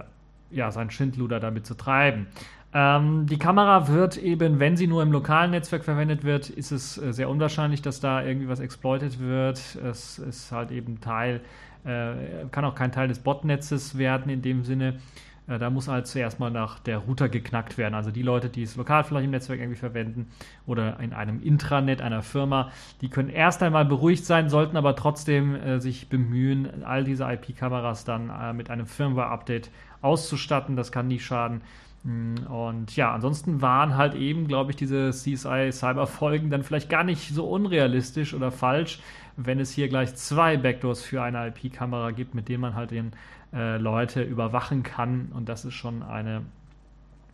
ja, 0.52 0.70
sein 0.72 0.92
Schindluder 0.92 1.40
damit 1.40 1.66
zu 1.66 1.76
treiben. 1.76 2.28
Ähm, 2.74 3.26
die 3.28 3.38
Kamera 3.38 3.90
wird 3.90 4.18
eben, 4.18 4.60
wenn 4.60 4.78
sie 4.78 4.88
nur 4.88 5.04
im 5.04 5.12
lokalen 5.12 5.52
Netzwerk 5.52 5.84
verwendet 5.84 6.24
wird, 6.24 6.50
ist 6.50 6.72
es 6.72 6.98
äh, 6.98 7.12
sehr 7.12 7.30
unwahrscheinlich, 7.30 7.82
dass 7.82 8.00
da 8.00 8.24
irgendwie 8.24 8.48
was 8.48 8.62
exploitet 8.62 9.20
wird. 9.20 9.58
Es 9.76 10.20
ist 10.20 10.52
halt 10.54 10.72
eben 10.72 11.02
Teil, 11.02 11.42
äh, 11.84 12.14
kann 12.52 12.64
auch 12.64 12.76
kein 12.76 12.94
Teil 12.94 13.10
des 13.10 13.20
Botnetzes 13.20 13.98
werden 13.98 14.32
in 14.32 14.42
dem 14.42 14.64
Sinne. 14.64 15.00
Äh, 15.48 15.60
da 15.60 15.70
muss 15.70 15.90
halt 15.90 16.08
zuerst 16.08 16.40
mal 16.40 16.50
nach 16.50 16.80
der 16.80 17.00
Router 17.00 17.28
geknackt 17.28 17.78
werden. 17.78 17.94
Also 17.94 18.10
die 18.10 18.22
Leute, 18.22 18.48
die 18.48 18.64
es 18.64 18.78
lokal 18.78 19.04
vielleicht 19.04 19.26
im 19.26 19.32
Netzwerk 19.32 19.60
irgendwie 19.60 19.80
verwenden 19.80 20.28
oder 20.66 20.98
in 21.02 21.12
einem 21.12 21.44
Intranet 21.44 22.02
einer 22.02 22.22
Firma, 22.22 22.72
die 23.02 23.10
können 23.10 23.30
erst 23.30 23.62
einmal 23.64 23.84
beruhigt 23.84 24.24
sein, 24.24 24.50
sollten 24.50 24.78
aber 24.78 24.96
trotzdem 24.96 25.56
äh, 25.56 25.82
sich 25.82 26.08
bemühen, 26.08 26.86
all 26.86 27.04
diese 27.04 27.26
IP-Kameras 27.26 28.06
dann 28.06 28.56
mit 28.56 28.70
einem 28.70 28.86
Firmware-Update 28.86 29.72
auszustatten. 30.02 30.78
Das 30.78 30.94
kann 30.94 31.10
nie 31.10 31.20
schaden. 31.20 31.62
Mm, 32.04 32.36
und 32.48 32.96
ja, 32.96 33.14
ansonsten 33.14 33.62
waren 33.62 33.96
halt 33.96 34.16
eben, 34.16 34.48
glaube 34.48 34.72
ich, 34.72 34.78
diese 34.78 35.12
CSI-Cyber-Folgen 35.12 36.50
dann 36.50 36.64
vielleicht 36.64 36.90
gar 36.90 37.04
nicht 37.04 37.34
so 37.34 37.48
unrealistisch 37.48 38.34
oder 38.34 38.52
falsch, 38.52 39.00
wenn 39.38 39.60
es 39.60 39.72
hier 39.72 39.88
gleich 39.88 40.16
zwei 40.16 40.58
Backdoors 40.58 41.02
für 41.04 41.22
eine 41.22 41.48
IP-Kamera 41.48 42.12
gibt, 42.12 42.36
mit 42.36 42.50
denen 42.50 42.62
man 42.62 42.76
halt 42.76 42.92
den 42.92 43.12
äh, 43.54 43.78
Leute 43.78 44.24
überwachen 44.24 44.84
kann. 44.84 45.32
Und 45.34 45.50
das 45.50 45.66
ist 45.66 45.74
schon 45.74 46.04
eine 46.04 46.44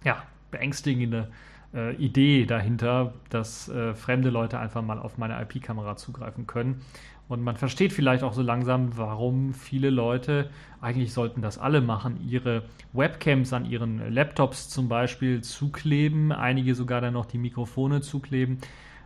ja, 0.04 0.24
beängstigende 0.52 1.30
äh, 1.74 1.96
Idee 1.96 2.46
dahinter, 2.46 3.14
dass 3.30 3.70
äh, 3.70 3.94
fremde 3.94 4.30
Leute 4.30 4.60
einfach 4.60 4.82
mal 4.82 5.00
auf 5.00 5.18
meine 5.18 5.42
IP-Kamera 5.42 5.96
zugreifen 5.96 6.48
können. 6.48 6.82
Und 7.30 7.42
man 7.44 7.58
versteht 7.58 7.92
vielleicht 7.92 8.24
auch 8.24 8.34
so 8.34 8.42
langsam, 8.42 8.98
warum 8.98 9.54
viele 9.54 9.90
Leute, 9.90 10.50
eigentlich 10.80 11.12
sollten 11.12 11.42
das 11.42 11.58
alle 11.58 11.82
machen, 11.82 12.22
ihre 12.28 12.64
Webcams 12.94 13.52
an 13.52 13.66
ihren 13.66 14.14
Laptops 14.14 14.70
zum 14.70 14.88
Beispiel 14.88 15.42
zukleben, 15.42 16.32
einige 16.32 16.74
sogar 16.74 17.02
dann 17.02 17.14
noch 17.14 17.26
die 17.26 17.38
Mikrofone 17.38 18.02
zukleben, 18.02 18.60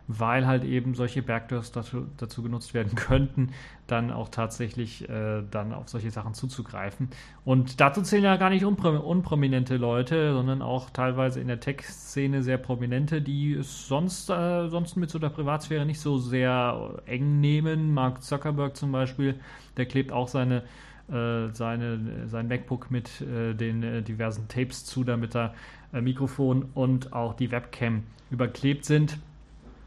weil 0.08 0.46
halt 0.46 0.64
eben 0.64 0.94
solche 0.94 1.22
Backdoors 1.22 1.72
dazu, 1.72 2.06
dazu 2.16 2.42
genutzt 2.42 2.74
werden 2.74 2.94
könnten, 2.94 3.50
dann 3.86 4.10
auch 4.10 4.28
tatsächlich 4.28 5.08
äh, 5.08 5.42
dann 5.50 5.72
auf 5.72 5.88
solche 5.88 6.10
Sachen 6.10 6.34
zuzugreifen. 6.34 7.08
Und 7.44 7.80
dazu 7.80 8.02
zählen 8.02 8.24
ja 8.24 8.36
gar 8.36 8.50
nicht 8.50 8.64
unpro 8.64 8.90
unprominente 8.90 9.76
Leute, 9.76 10.32
sondern 10.32 10.62
auch 10.62 10.90
teilweise 10.90 11.40
in 11.40 11.48
der 11.48 11.60
Tech-Szene 11.60 12.42
sehr 12.42 12.58
prominente, 12.58 13.22
die 13.22 13.54
es 13.54 13.86
sonst, 13.88 14.30
äh, 14.30 14.68
sonst 14.68 14.96
mit 14.96 15.10
so 15.10 15.18
der 15.18 15.30
Privatsphäre 15.30 15.86
nicht 15.86 16.00
so 16.00 16.18
sehr 16.18 17.00
eng 17.06 17.40
nehmen. 17.40 17.94
Mark 17.94 18.22
Zuckerberg 18.22 18.76
zum 18.76 18.92
Beispiel, 18.92 19.36
der 19.76 19.86
klebt 19.86 20.12
auch 20.12 20.28
seine 20.28 20.62
äh, 21.08 21.48
seine, 21.52 22.28
sein 22.28 22.48
MacBook 22.48 22.90
mit 22.90 23.20
äh, 23.20 23.54
den 23.54 23.82
äh, 23.82 24.02
diversen 24.02 24.48
Tapes 24.48 24.84
zu, 24.84 25.04
damit 25.04 25.34
da 25.34 25.52
äh, 25.92 26.00
Mikrofon 26.00 26.66
und 26.74 27.12
auch 27.12 27.34
die 27.34 27.50
Webcam 27.50 28.04
überklebt 28.30 28.84
sind. 28.84 29.18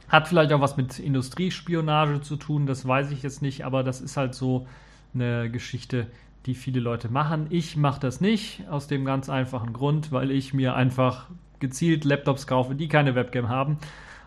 Hat 0.08 0.28
vielleicht 0.28 0.52
auch 0.54 0.62
was 0.62 0.78
mit 0.78 1.00
Industriespionage 1.00 2.22
zu 2.22 2.36
tun, 2.36 2.66
das 2.66 2.88
weiß 2.88 3.12
ich 3.12 3.24
jetzt 3.24 3.42
nicht, 3.42 3.66
aber 3.66 3.84
das 3.84 4.02
ist 4.02 4.18
halt 4.18 4.36
so 4.36 4.68
eine 5.14 5.50
Geschichte, 5.50 6.08
die 6.46 6.54
viele 6.54 6.80
Leute 6.80 7.10
machen. 7.10 7.48
Ich 7.50 7.76
mache 7.76 8.00
das 8.00 8.22
nicht, 8.22 8.64
aus 8.70 8.88
dem 8.88 9.06
ganz 9.06 9.30
einfachen 9.30 9.74
Grund, 9.74 10.12
weil 10.12 10.32
ich 10.32 10.54
mir 10.54 10.76
einfach 10.76 11.28
gezielt 11.60 12.06
Laptops 12.06 12.46
kaufe, 12.46 12.76
die 12.76 12.88
keine 12.88 13.16
Webcam 13.16 13.50
haben. 13.50 13.78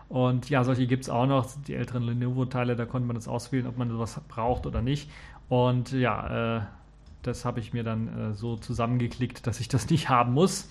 Und 0.09 0.49
ja, 0.49 0.63
solche 0.63 0.87
gibt 0.87 1.03
es 1.03 1.09
auch 1.09 1.27
noch. 1.27 1.47
Die 1.67 1.75
älteren 1.75 2.03
Lenovo-Teile, 2.03 2.75
da 2.75 2.85
konnte 2.85 3.07
man 3.07 3.15
das 3.15 3.27
auswählen, 3.27 3.67
ob 3.67 3.77
man 3.77 3.89
sowas 3.89 4.19
braucht 4.27 4.65
oder 4.65 4.81
nicht. 4.81 5.09
Und 5.47 5.91
ja, 5.91 6.57
äh, 6.57 6.61
das 7.21 7.45
habe 7.45 7.59
ich 7.59 7.73
mir 7.73 7.83
dann 7.83 8.31
äh, 8.31 8.33
so 8.33 8.57
zusammengeklickt, 8.57 9.45
dass 9.45 9.59
ich 9.59 9.67
das 9.67 9.89
nicht 9.89 10.09
haben 10.09 10.33
muss 10.33 10.67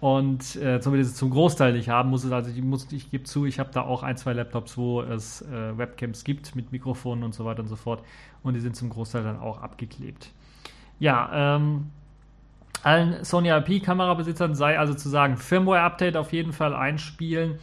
und 0.00 0.56
äh, 0.56 0.80
zumindest 0.80 1.16
zum 1.16 1.30
Großteil 1.30 1.72
nicht 1.72 1.88
haben 1.88 2.10
muss. 2.10 2.30
Also 2.30 2.50
ich, 2.50 2.92
ich 2.92 3.10
gebe 3.10 3.24
zu, 3.24 3.46
ich 3.46 3.58
habe 3.58 3.70
da 3.72 3.82
auch 3.82 4.02
ein, 4.02 4.16
zwei 4.16 4.32
Laptops, 4.32 4.76
wo 4.76 5.02
es 5.02 5.42
äh, 5.42 5.76
Webcams 5.76 6.22
gibt 6.22 6.54
mit 6.54 6.70
Mikrofonen 6.70 7.24
und 7.24 7.34
so 7.34 7.44
weiter 7.44 7.60
und 7.60 7.68
so 7.68 7.76
fort. 7.76 8.04
Und 8.42 8.54
die 8.54 8.60
sind 8.60 8.76
zum 8.76 8.90
Großteil 8.90 9.24
dann 9.24 9.40
auch 9.40 9.60
abgeklebt. 9.60 10.30
Ja, 11.00 11.56
ähm, 11.56 11.90
allen 12.82 13.24
Sony 13.24 13.48
IP-Kamerabesitzern 13.48 14.54
sei 14.54 14.78
also 14.78 14.94
zu 14.94 15.08
sagen, 15.08 15.36
Firmware-Update 15.36 16.16
auf 16.16 16.32
jeden 16.32 16.52
Fall 16.52 16.74
einspielen. 16.74 17.58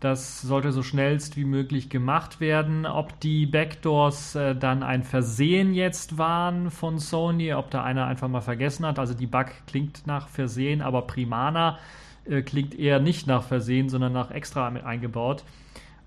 Das 0.00 0.42
sollte 0.42 0.70
so 0.70 0.84
schnellst 0.84 1.36
wie 1.36 1.44
möglich 1.44 1.90
gemacht 1.90 2.40
werden. 2.40 2.86
Ob 2.86 3.18
die 3.18 3.46
Backdoors 3.46 4.36
äh, 4.36 4.54
dann 4.54 4.84
ein 4.84 5.02
Versehen 5.02 5.74
jetzt 5.74 6.18
waren 6.18 6.70
von 6.70 6.98
Sony, 6.98 7.52
ob 7.52 7.70
da 7.70 7.82
einer 7.82 8.06
einfach 8.06 8.28
mal 8.28 8.40
vergessen 8.40 8.86
hat. 8.86 9.00
Also 9.00 9.14
die 9.14 9.26
Bug 9.26 9.46
klingt 9.66 10.06
nach 10.06 10.28
Versehen, 10.28 10.82
aber 10.82 11.02
Primana 11.02 11.78
äh, 12.26 12.42
klingt 12.42 12.78
eher 12.78 13.00
nicht 13.00 13.26
nach 13.26 13.42
Versehen, 13.42 13.88
sondern 13.88 14.12
nach 14.12 14.30
extra 14.30 14.68
eingebaut. 14.68 15.42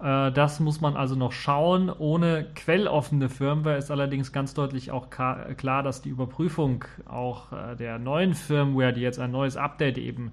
Äh, 0.02 0.32
das 0.32 0.62
muss 0.62 0.80
man 0.80 0.96
also 0.96 1.16
noch 1.16 1.34
schauen. 1.34 1.90
Ohne 1.90 2.48
quelloffene 2.56 3.28
Firmware 3.28 3.78
ist 3.78 3.92
allerdings 3.92 4.32
ganz 4.32 4.54
deutlich 4.54 4.92
auch 4.92 5.10
klar, 5.10 5.84
dass 5.84 6.02
die 6.02 6.10
Überprüfung 6.10 6.86
auch 7.10 7.52
äh, 7.52 7.76
der 7.76 8.00
neuen 8.00 8.34
Firmware, 8.34 8.94
die 8.94 9.02
jetzt 9.02 9.20
ein 9.20 9.32
neues 9.32 9.58
Update 9.58 9.98
eben 9.98 10.32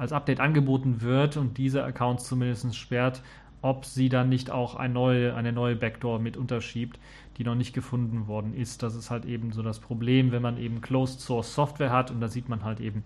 als 0.00 0.12
Update 0.12 0.40
angeboten 0.40 1.02
wird 1.02 1.36
und 1.36 1.58
diese 1.58 1.84
Accounts 1.84 2.24
zumindest 2.26 2.74
sperrt, 2.74 3.22
ob 3.60 3.84
sie 3.84 4.08
dann 4.08 4.30
nicht 4.30 4.50
auch 4.50 4.74
ein 4.74 4.94
neue, 4.94 5.34
eine 5.34 5.52
neue 5.52 5.76
Backdoor 5.76 6.18
mit 6.18 6.38
unterschiebt, 6.38 6.98
die 7.36 7.44
noch 7.44 7.54
nicht 7.54 7.74
gefunden 7.74 8.26
worden 8.26 8.54
ist. 8.54 8.82
Das 8.82 8.94
ist 8.94 9.10
halt 9.10 9.26
eben 9.26 9.52
so 9.52 9.62
das 9.62 9.78
Problem, 9.78 10.32
wenn 10.32 10.40
man 10.40 10.56
eben 10.56 10.80
Closed 10.80 11.20
Source 11.20 11.54
Software 11.54 11.92
hat 11.92 12.10
und 12.10 12.22
da 12.22 12.28
sieht 12.28 12.48
man 12.48 12.64
halt 12.64 12.80
eben 12.80 13.04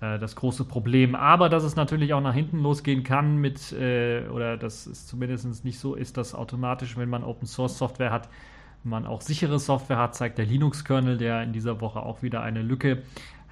äh, 0.00 0.18
das 0.18 0.34
große 0.34 0.64
Problem. 0.64 1.14
Aber 1.14 1.50
dass 1.50 1.64
es 1.64 1.76
natürlich 1.76 2.14
auch 2.14 2.22
nach 2.22 2.34
hinten 2.34 2.60
losgehen 2.60 3.04
kann 3.04 3.36
mit, 3.36 3.70
äh, 3.72 4.26
oder 4.28 4.56
dass 4.56 4.86
es 4.86 5.06
zumindest 5.06 5.66
nicht 5.66 5.78
so 5.78 5.94
ist, 5.94 6.16
dass 6.16 6.34
automatisch, 6.34 6.96
wenn 6.96 7.10
man 7.10 7.24
Open 7.24 7.46
Source 7.46 7.76
Software 7.76 8.10
hat, 8.10 8.30
man 8.84 9.06
auch 9.06 9.20
sichere 9.20 9.58
Software 9.58 9.98
hat, 9.98 10.14
zeigt 10.14 10.38
der 10.38 10.46
Linux-Kernel, 10.46 11.18
der 11.18 11.42
in 11.42 11.52
dieser 11.52 11.82
Woche 11.82 12.02
auch 12.02 12.22
wieder 12.22 12.42
eine 12.42 12.62
Lücke 12.62 13.02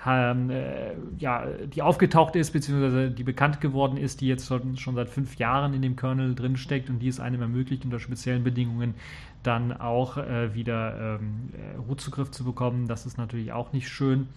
ja, 0.06 1.46
die 1.74 1.82
aufgetaucht 1.82 2.34
ist, 2.34 2.52
beziehungsweise 2.52 3.10
die 3.10 3.22
bekannt 3.22 3.60
geworden 3.60 3.98
ist, 3.98 4.22
die 4.22 4.28
jetzt 4.28 4.46
schon, 4.48 4.94
seit 4.94 5.10
fünf 5.10 5.36
Jahren 5.36 5.74
in 5.74 5.82
dem 5.82 5.94
Kernel 5.94 6.34
drinsteckt 6.34 6.88
und 6.88 7.00
die 7.00 7.08
es 7.08 7.20
einem 7.20 7.42
ermöglicht, 7.42 7.84
unter 7.84 7.98
speziellen 7.98 8.42
Bedingungen 8.42 8.94
dann 9.42 9.72
auch 9.72 10.16
äh, 10.16 10.54
wieder 10.54 11.18
ähm, 11.18 11.50
äh, 11.52 11.76
Root-Zugriff 11.76 12.30
zu 12.30 12.44
bekommen. 12.44 12.88
Das 12.88 13.04
ist 13.04 13.18
natürlich 13.18 13.52
auch 13.52 13.72
nicht 13.72 13.88
schön. 13.88 14.28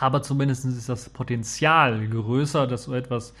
Aber 0.00 0.22
zumindest 0.22 0.64
ist 0.64 0.88
das 0.88 1.08
Potenzial 1.08 2.06
größer, 2.06 2.66
dass 2.66 2.84
so 2.84 2.94
etwas 2.94 3.34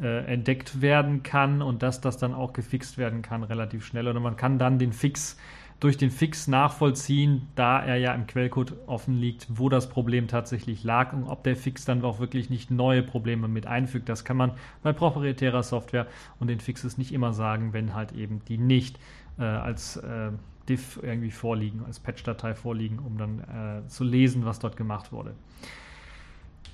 äh, 0.00 0.24
entdeckt 0.26 0.80
werden 0.80 1.22
kann 1.22 1.62
und 1.62 1.82
dass 1.82 2.00
das 2.00 2.18
dann 2.18 2.34
auch 2.34 2.52
gefixt 2.52 2.98
werden 2.98 3.22
kann 3.22 3.42
relativ 3.44 3.84
schnell. 3.84 4.08
Oder 4.08 4.20
man 4.20 4.36
kann 4.36 4.58
dann 4.58 4.78
den 4.78 4.92
Fix 4.92 5.36
durch 5.82 5.96
den 5.96 6.10
Fix 6.10 6.46
nachvollziehen, 6.46 7.48
da 7.56 7.82
er 7.82 7.96
ja 7.96 8.14
im 8.14 8.28
Quellcode 8.28 8.74
offen 8.86 9.18
liegt, 9.18 9.48
wo 9.48 9.68
das 9.68 9.88
Problem 9.88 10.28
tatsächlich 10.28 10.84
lag 10.84 11.12
und 11.12 11.24
ob 11.24 11.42
der 11.42 11.56
Fix 11.56 11.84
dann 11.84 12.04
auch 12.04 12.20
wirklich 12.20 12.50
nicht 12.50 12.70
neue 12.70 13.02
Probleme 13.02 13.48
mit 13.48 13.66
einfügt. 13.66 14.08
Das 14.08 14.24
kann 14.24 14.36
man 14.36 14.52
bei 14.84 14.92
proprietärer 14.92 15.64
Software 15.64 16.06
und 16.38 16.48
den 16.48 16.60
Fixes 16.60 16.98
nicht 16.98 17.12
immer 17.12 17.32
sagen, 17.32 17.72
wenn 17.72 17.94
halt 17.94 18.12
eben 18.12 18.42
die 18.46 18.58
nicht 18.58 19.00
äh, 19.40 19.42
als 19.42 19.96
äh, 19.96 20.30
Diff 20.68 21.00
irgendwie 21.02 21.32
vorliegen, 21.32 21.82
als 21.84 21.98
Patch-Datei 21.98 22.54
vorliegen, 22.54 23.00
um 23.00 23.18
dann 23.18 23.40
äh, 23.40 23.88
zu 23.88 24.04
lesen, 24.04 24.44
was 24.44 24.60
dort 24.60 24.76
gemacht 24.76 25.10
wurde. 25.10 25.34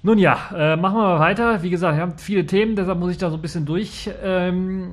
Nun 0.03 0.19
ja, 0.19 0.39
äh, 0.55 0.77
machen 0.77 0.97
wir 0.97 1.03
mal 1.03 1.19
weiter. 1.19 1.63
Wie 1.63 1.71
gesagt, 1.71 1.97
wir 1.97 2.03
haben 2.03 2.19
viele 2.19 2.45
Themen, 2.45 2.77
deshalb 2.77 2.99
muss 2.99 3.11
ich 3.11 3.19
da 3.19 3.31
so 3.31 3.37
ein 3.37 3.43
bisschen 3.43 3.65
durch. 3.65 4.11
Ähm, 4.23 4.93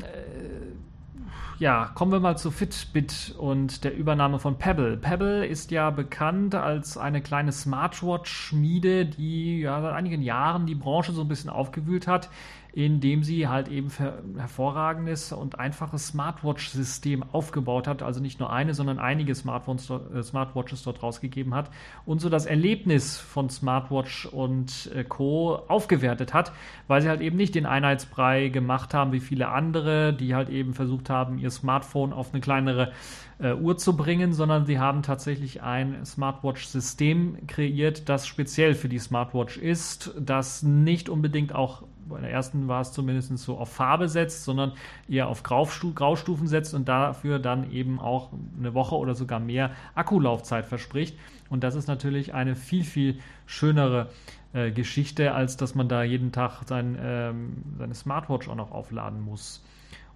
ja, 1.58 1.92
kommen 1.96 2.12
wir 2.12 2.20
mal 2.20 2.38
zu 2.38 2.52
Fitbit 2.52 3.34
und 3.38 3.84
der 3.84 3.96
Übernahme 3.96 4.40
von 4.40 4.58
Pebble. 4.58 4.98
Pebble 4.98 5.46
ist 5.46 5.72
ja 5.72 5.90
bekannt 5.90 6.54
als 6.54 6.98
eine 6.98 7.22
kleine 7.22 7.52
Smartwatch-Schmiede, 7.52 9.06
die 9.06 9.62
ja 9.62 9.82
seit 9.82 9.94
einigen 9.94 10.22
Jahren 10.22 10.66
die 10.66 10.76
Branche 10.76 11.14
so 11.14 11.22
ein 11.22 11.28
bisschen 11.28 11.50
aufgewühlt 11.50 12.08
hat 12.08 12.30
indem 12.76 13.24
sie 13.24 13.48
halt 13.48 13.70
eben 13.70 13.90
hervorragendes 14.36 15.32
und 15.32 15.58
einfaches 15.58 16.08
Smartwatch-System 16.08 17.24
aufgebaut 17.32 17.88
hat, 17.88 18.04
also 18.04 18.20
nicht 18.20 18.42
nur 18.42 18.52
eine, 18.52 18.74
sondern 18.74 19.00
einige 19.00 19.32
äh, 19.32 19.36
Smartwatches 19.36 20.84
dort 20.84 21.02
rausgegeben 21.02 21.56
hat 21.56 21.72
und 22.06 22.20
so 22.20 22.28
das 22.28 22.46
Erlebnis 22.46 23.18
von 23.18 23.50
Smartwatch 23.50 24.26
und 24.26 24.92
äh, 24.94 25.06
Co. 25.06 25.56
aufgewertet 25.70 26.34
hat, 26.34 26.52
weil 26.90 27.02
sie 27.02 27.08
halt 27.08 27.22
eben 27.22 27.38
nicht 27.38 27.56
den 27.56 27.66
Einheitsbrei 27.66 28.50
gemacht 28.50 28.94
haben 28.94 29.14
wie 29.14 29.22
viele 29.22 29.48
andere, 29.48 30.14
die 30.14 30.36
halt 30.36 30.50
eben 30.50 30.74
versucht 30.74 31.10
haben, 31.10 31.38
ihr 31.38 31.52
Smartphone 31.52 32.12
auf 32.12 32.34
eine 32.34 32.42
kleinere 32.42 32.92
äh, 33.40 33.54
Uhr 33.54 33.78
zu 33.78 33.96
bringen, 33.96 34.34
sondern 34.34 34.66
sie 34.66 34.80
haben 34.80 35.02
tatsächlich 35.02 35.64
ein 35.64 36.06
Smartwatch-System 36.06 37.48
kreiert, 37.48 38.10
das 38.10 38.28
speziell 38.28 38.74
für 38.74 38.90
die 38.90 39.00
Smartwatch 39.00 39.58
ist, 39.58 40.14
das 40.20 40.62
nicht 40.62 41.08
unbedingt 41.08 41.56
auch 41.56 41.84
bei 42.08 42.20
der 42.22 42.32
ersten 42.32 42.68
war 42.68 42.82
es 42.82 42.92
zumindest 42.92 43.38
so 43.38 43.58
auf 43.58 43.72
Farbe 43.72 44.08
setzt, 44.08 44.44
sondern 44.44 44.74
eher 45.08 45.28
auf 45.28 45.44
Graustufen 45.44 46.48
setzt 46.48 46.74
und 46.74 46.88
dafür 46.88 47.40
dann 47.40 47.72
eben 47.72 48.00
auch 48.00 48.30
eine 48.58 48.74
Woche 48.74 48.96
oder 48.96 49.16
sogar 49.16 49.40
mehr 49.40 49.72
Akkulaufzeit 49.96 50.66
verspricht. 50.66 51.18
Und 51.50 51.64
das 51.64 51.76
ist 51.76 51.88
natürlich 51.88 52.34
eine 52.34 52.56
viel, 52.56 52.84
viel 52.84 53.20
schönere 53.46 54.10
äh, 54.54 54.72
Geschichte, 54.72 55.34
als 55.34 55.58
dass 55.58 55.76
man 55.76 55.88
da 55.88 56.04
jeden 56.04 56.32
Tag 56.32 56.64
sein, 56.66 56.98
ähm, 57.00 57.64
seine 57.78 57.94
Smartwatch 57.94 58.48
auch 58.48 58.56
noch 58.56 58.72
aufladen 58.72 59.22
muss. 59.22 59.64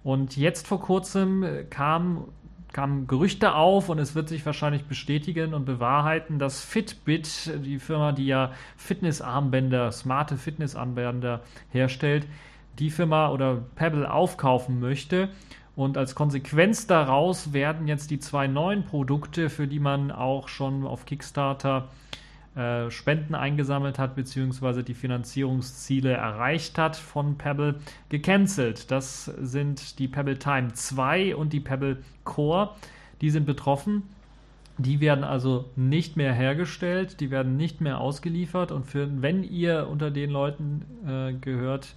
Und 0.02 0.36
jetzt 0.36 0.66
vor 0.66 0.80
kurzem 0.80 1.42
äh, 1.42 1.64
kam 1.64 2.24
kamen 2.72 3.06
Gerüchte 3.06 3.54
auf 3.54 3.88
und 3.88 3.98
es 3.98 4.14
wird 4.14 4.28
sich 4.28 4.44
wahrscheinlich 4.46 4.84
bestätigen 4.84 5.54
und 5.54 5.64
bewahrheiten, 5.64 6.38
dass 6.38 6.62
Fitbit, 6.62 7.52
die 7.64 7.78
Firma, 7.78 8.12
die 8.12 8.26
ja 8.26 8.52
Fitnessarmbänder, 8.76 9.92
smarte 9.92 10.36
Fitnessarmbänder 10.36 11.40
herstellt, 11.70 12.26
die 12.78 12.90
Firma 12.90 13.30
oder 13.30 13.62
Pebble 13.74 14.10
aufkaufen 14.10 14.80
möchte. 14.80 15.28
Und 15.76 15.96
als 15.96 16.14
Konsequenz 16.14 16.86
daraus 16.86 17.52
werden 17.52 17.86
jetzt 17.86 18.10
die 18.10 18.18
zwei 18.18 18.46
neuen 18.46 18.84
Produkte, 18.84 19.50
für 19.50 19.66
die 19.66 19.80
man 19.80 20.10
auch 20.10 20.48
schon 20.48 20.86
auf 20.86 21.06
Kickstarter 21.06 21.88
äh, 21.88 22.10
Spenden 22.90 23.34
eingesammelt 23.34 23.98
hat, 23.98 24.14
beziehungsweise 24.16 24.82
die 24.82 24.94
Finanzierungsziele 24.94 26.12
erreicht 26.12 26.78
hat 26.78 26.96
von 26.96 27.38
Pebble, 27.38 27.76
gecancelt. 28.08 28.90
Das 28.90 29.24
sind 29.24 29.98
die 29.98 30.08
Pebble 30.08 30.38
Time 30.38 30.72
2 30.72 31.36
und 31.36 31.52
die 31.52 31.60
Pebble 31.60 31.98
Core. 32.24 32.70
Die 33.20 33.30
sind 33.30 33.46
betroffen. 33.46 34.02
Die 34.78 35.00
werden 35.00 35.24
also 35.24 35.70
nicht 35.76 36.16
mehr 36.16 36.32
hergestellt, 36.32 37.20
die 37.20 37.30
werden 37.30 37.56
nicht 37.56 37.80
mehr 37.80 38.00
ausgeliefert. 38.00 38.72
Und 38.72 38.86
für, 38.86 39.08
wenn 39.22 39.44
ihr 39.44 39.88
unter 39.88 40.10
den 40.10 40.30
Leuten 40.30 40.84
äh, 41.06 41.32
gehört 41.34 41.94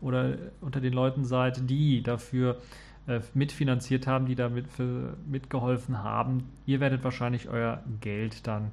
oder 0.00 0.36
unter 0.60 0.80
den 0.80 0.92
Leuten 0.92 1.24
seid, 1.24 1.70
die 1.70 2.02
dafür 2.02 2.58
äh, 3.06 3.20
mitfinanziert 3.32 4.06
haben, 4.06 4.26
die 4.26 4.34
damit 4.34 4.68
für, 4.68 5.16
mitgeholfen 5.26 6.02
haben, 6.02 6.44
ihr 6.66 6.80
werdet 6.80 7.04
wahrscheinlich 7.04 7.48
euer 7.48 7.82
Geld 8.00 8.46
dann 8.46 8.72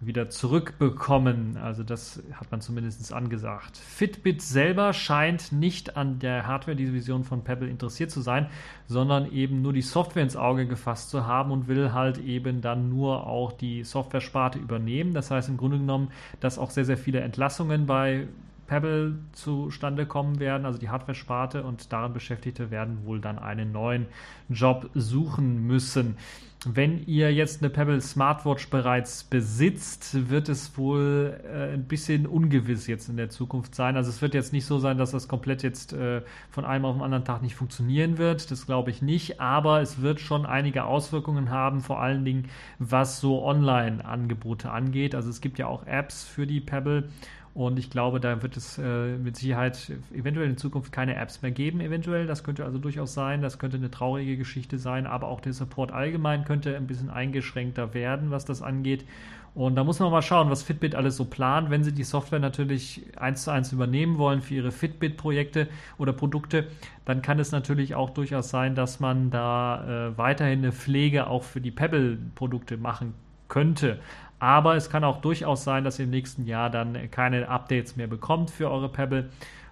wieder 0.00 0.28
zurückbekommen. 0.28 1.56
Also 1.56 1.82
das 1.82 2.22
hat 2.32 2.50
man 2.50 2.60
zumindest 2.60 3.12
angesagt. 3.12 3.76
Fitbit 3.76 4.42
selber 4.42 4.92
scheint 4.92 5.52
nicht 5.52 5.96
an 5.96 6.18
der 6.18 6.46
Hardware-Division 6.46 7.24
von 7.24 7.42
Pebble 7.42 7.68
interessiert 7.68 8.10
zu 8.10 8.20
sein, 8.20 8.48
sondern 8.86 9.30
eben 9.32 9.62
nur 9.62 9.72
die 9.72 9.82
Software 9.82 10.22
ins 10.22 10.36
Auge 10.36 10.66
gefasst 10.66 11.10
zu 11.10 11.26
haben 11.26 11.50
und 11.50 11.68
will 11.68 11.92
halt 11.92 12.18
eben 12.18 12.60
dann 12.60 12.90
nur 12.90 13.26
auch 13.26 13.52
die 13.52 13.84
Software-Sparte 13.84 14.58
übernehmen. 14.58 15.14
Das 15.14 15.30
heißt 15.30 15.48
im 15.48 15.56
Grunde 15.56 15.78
genommen, 15.78 16.10
dass 16.40 16.58
auch 16.58 16.70
sehr, 16.70 16.84
sehr 16.84 16.98
viele 16.98 17.20
Entlassungen 17.20 17.86
bei 17.86 18.26
Pebble 18.66 19.18
zustande 19.32 20.06
kommen 20.06 20.40
werden, 20.40 20.64
also 20.64 20.78
die 20.78 20.88
Hardware-Sparte 20.88 21.64
und 21.64 21.92
daran 21.92 22.12
Beschäftigte 22.12 22.70
werden 22.70 23.04
wohl 23.04 23.20
dann 23.20 23.38
einen 23.38 23.72
neuen 23.72 24.06
Job 24.48 24.88
suchen 24.94 25.66
müssen. 25.66 26.16
Wenn 26.72 27.04
ihr 27.06 27.32
jetzt 27.32 27.62
eine 27.62 27.70
Pebble 27.70 28.00
Smartwatch 28.00 28.70
bereits 28.70 29.24
besitzt, 29.24 30.30
wird 30.30 30.48
es 30.48 30.76
wohl 30.78 31.40
äh, 31.44 31.74
ein 31.74 31.84
bisschen 31.84 32.26
ungewiss 32.26 32.86
jetzt 32.86 33.08
in 33.08 33.16
der 33.16 33.28
Zukunft 33.28 33.74
sein. 33.74 33.96
Also 33.96 34.10
es 34.10 34.22
wird 34.22 34.34
jetzt 34.34 34.52
nicht 34.52 34.64
so 34.64 34.78
sein, 34.78 34.96
dass 34.96 35.10
das 35.10 35.28
komplett 35.28 35.62
jetzt 35.62 35.92
äh, 35.92 36.22
von 36.50 36.64
einem 36.64 36.84
auf 36.84 36.96
den 36.96 37.02
anderen 37.02 37.24
Tag 37.24 37.42
nicht 37.42 37.54
funktionieren 37.54 38.18
wird. 38.18 38.50
Das 38.50 38.66
glaube 38.66 38.90
ich 38.90 39.02
nicht. 39.02 39.40
Aber 39.40 39.80
es 39.80 40.00
wird 40.00 40.20
schon 40.20 40.46
einige 40.46 40.84
Auswirkungen 40.84 41.50
haben, 41.50 41.80
vor 41.80 42.00
allen 42.00 42.24
Dingen 42.24 42.48
was 42.78 43.20
so 43.20 43.44
Online-Angebote 43.44 44.70
angeht. 44.70 45.14
Also 45.14 45.30
es 45.30 45.40
gibt 45.40 45.58
ja 45.58 45.66
auch 45.66 45.86
Apps 45.86 46.24
für 46.24 46.46
die 46.46 46.60
Pebble 46.60 47.08
und 47.54 47.78
ich 47.78 47.88
glaube, 47.88 48.18
da 48.18 48.42
wird 48.42 48.56
es 48.56 48.78
äh, 48.78 49.16
mit 49.16 49.36
Sicherheit 49.36 49.92
eventuell 50.12 50.50
in 50.50 50.56
Zukunft 50.56 50.90
keine 50.90 51.14
Apps 51.14 51.40
mehr 51.40 51.52
geben, 51.52 51.80
eventuell. 51.80 52.26
Das 52.26 52.42
könnte 52.42 52.64
also 52.64 52.78
durchaus 52.78 53.14
sein. 53.14 53.42
Das 53.42 53.60
könnte 53.60 53.76
eine 53.76 53.92
traurige 53.92 54.36
Geschichte 54.36 54.76
sein, 54.76 55.06
aber 55.06 55.28
auch 55.28 55.40
der 55.40 55.52
Support 55.52 55.92
allgemein 55.92 56.44
könnte 56.44 56.76
ein 56.76 56.88
bisschen 56.88 57.10
eingeschränkter 57.10 57.94
werden, 57.94 58.32
was 58.32 58.44
das 58.44 58.60
angeht. 58.60 59.04
Und 59.54 59.76
da 59.76 59.84
muss 59.84 60.00
man 60.00 60.10
mal 60.10 60.20
schauen, 60.20 60.50
was 60.50 60.64
Fitbit 60.64 60.96
alles 60.96 61.16
so 61.16 61.26
plant, 61.26 61.70
wenn 61.70 61.84
sie 61.84 61.92
die 61.92 62.02
Software 62.02 62.40
natürlich 62.40 63.04
eins 63.16 63.44
zu 63.44 63.52
eins 63.52 63.70
übernehmen 63.70 64.18
wollen 64.18 64.42
für 64.42 64.54
ihre 64.54 64.72
Fitbit-Projekte 64.72 65.68
oder 65.96 66.12
Produkte, 66.12 66.66
dann 67.04 67.22
kann 67.22 67.38
es 67.38 67.52
natürlich 67.52 67.94
auch 67.94 68.10
durchaus 68.10 68.50
sein, 68.50 68.74
dass 68.74 68.98
man 68.98 69.30
da 69.30 70.08
äh, 70.08 70.18
weiterhin 70.18 70.58
eine 70.58 70.72
Pflege 70.72 71.28
auch 71.28 71.44
für 71.44 71.60
die 71.60 71.70
Pebble-Produkte 71.70 72.78
machen 72.78 73.14
könnte. 73.48 73.98
Aber 74.38 74.76
es 74.76 74.90
kann 74.90 75.04
auch 75.04 75.20
durchaus 75.20 75.64
sein, 75.64 75.84
dass 75.84 75.98
ihr 75.98 76.04
im 76.04 76.10
nächsten 76.10 76.44
Jahr 76.46 76.70
dann 76.70 77.10
keine 77.10 77.48
Updates 77.48 77.96
mehr 77.96 78.06
bekommt 78.06 78.50
für 78.50 78.70
eure 78.70 78.88
Pebble 78.88 79.30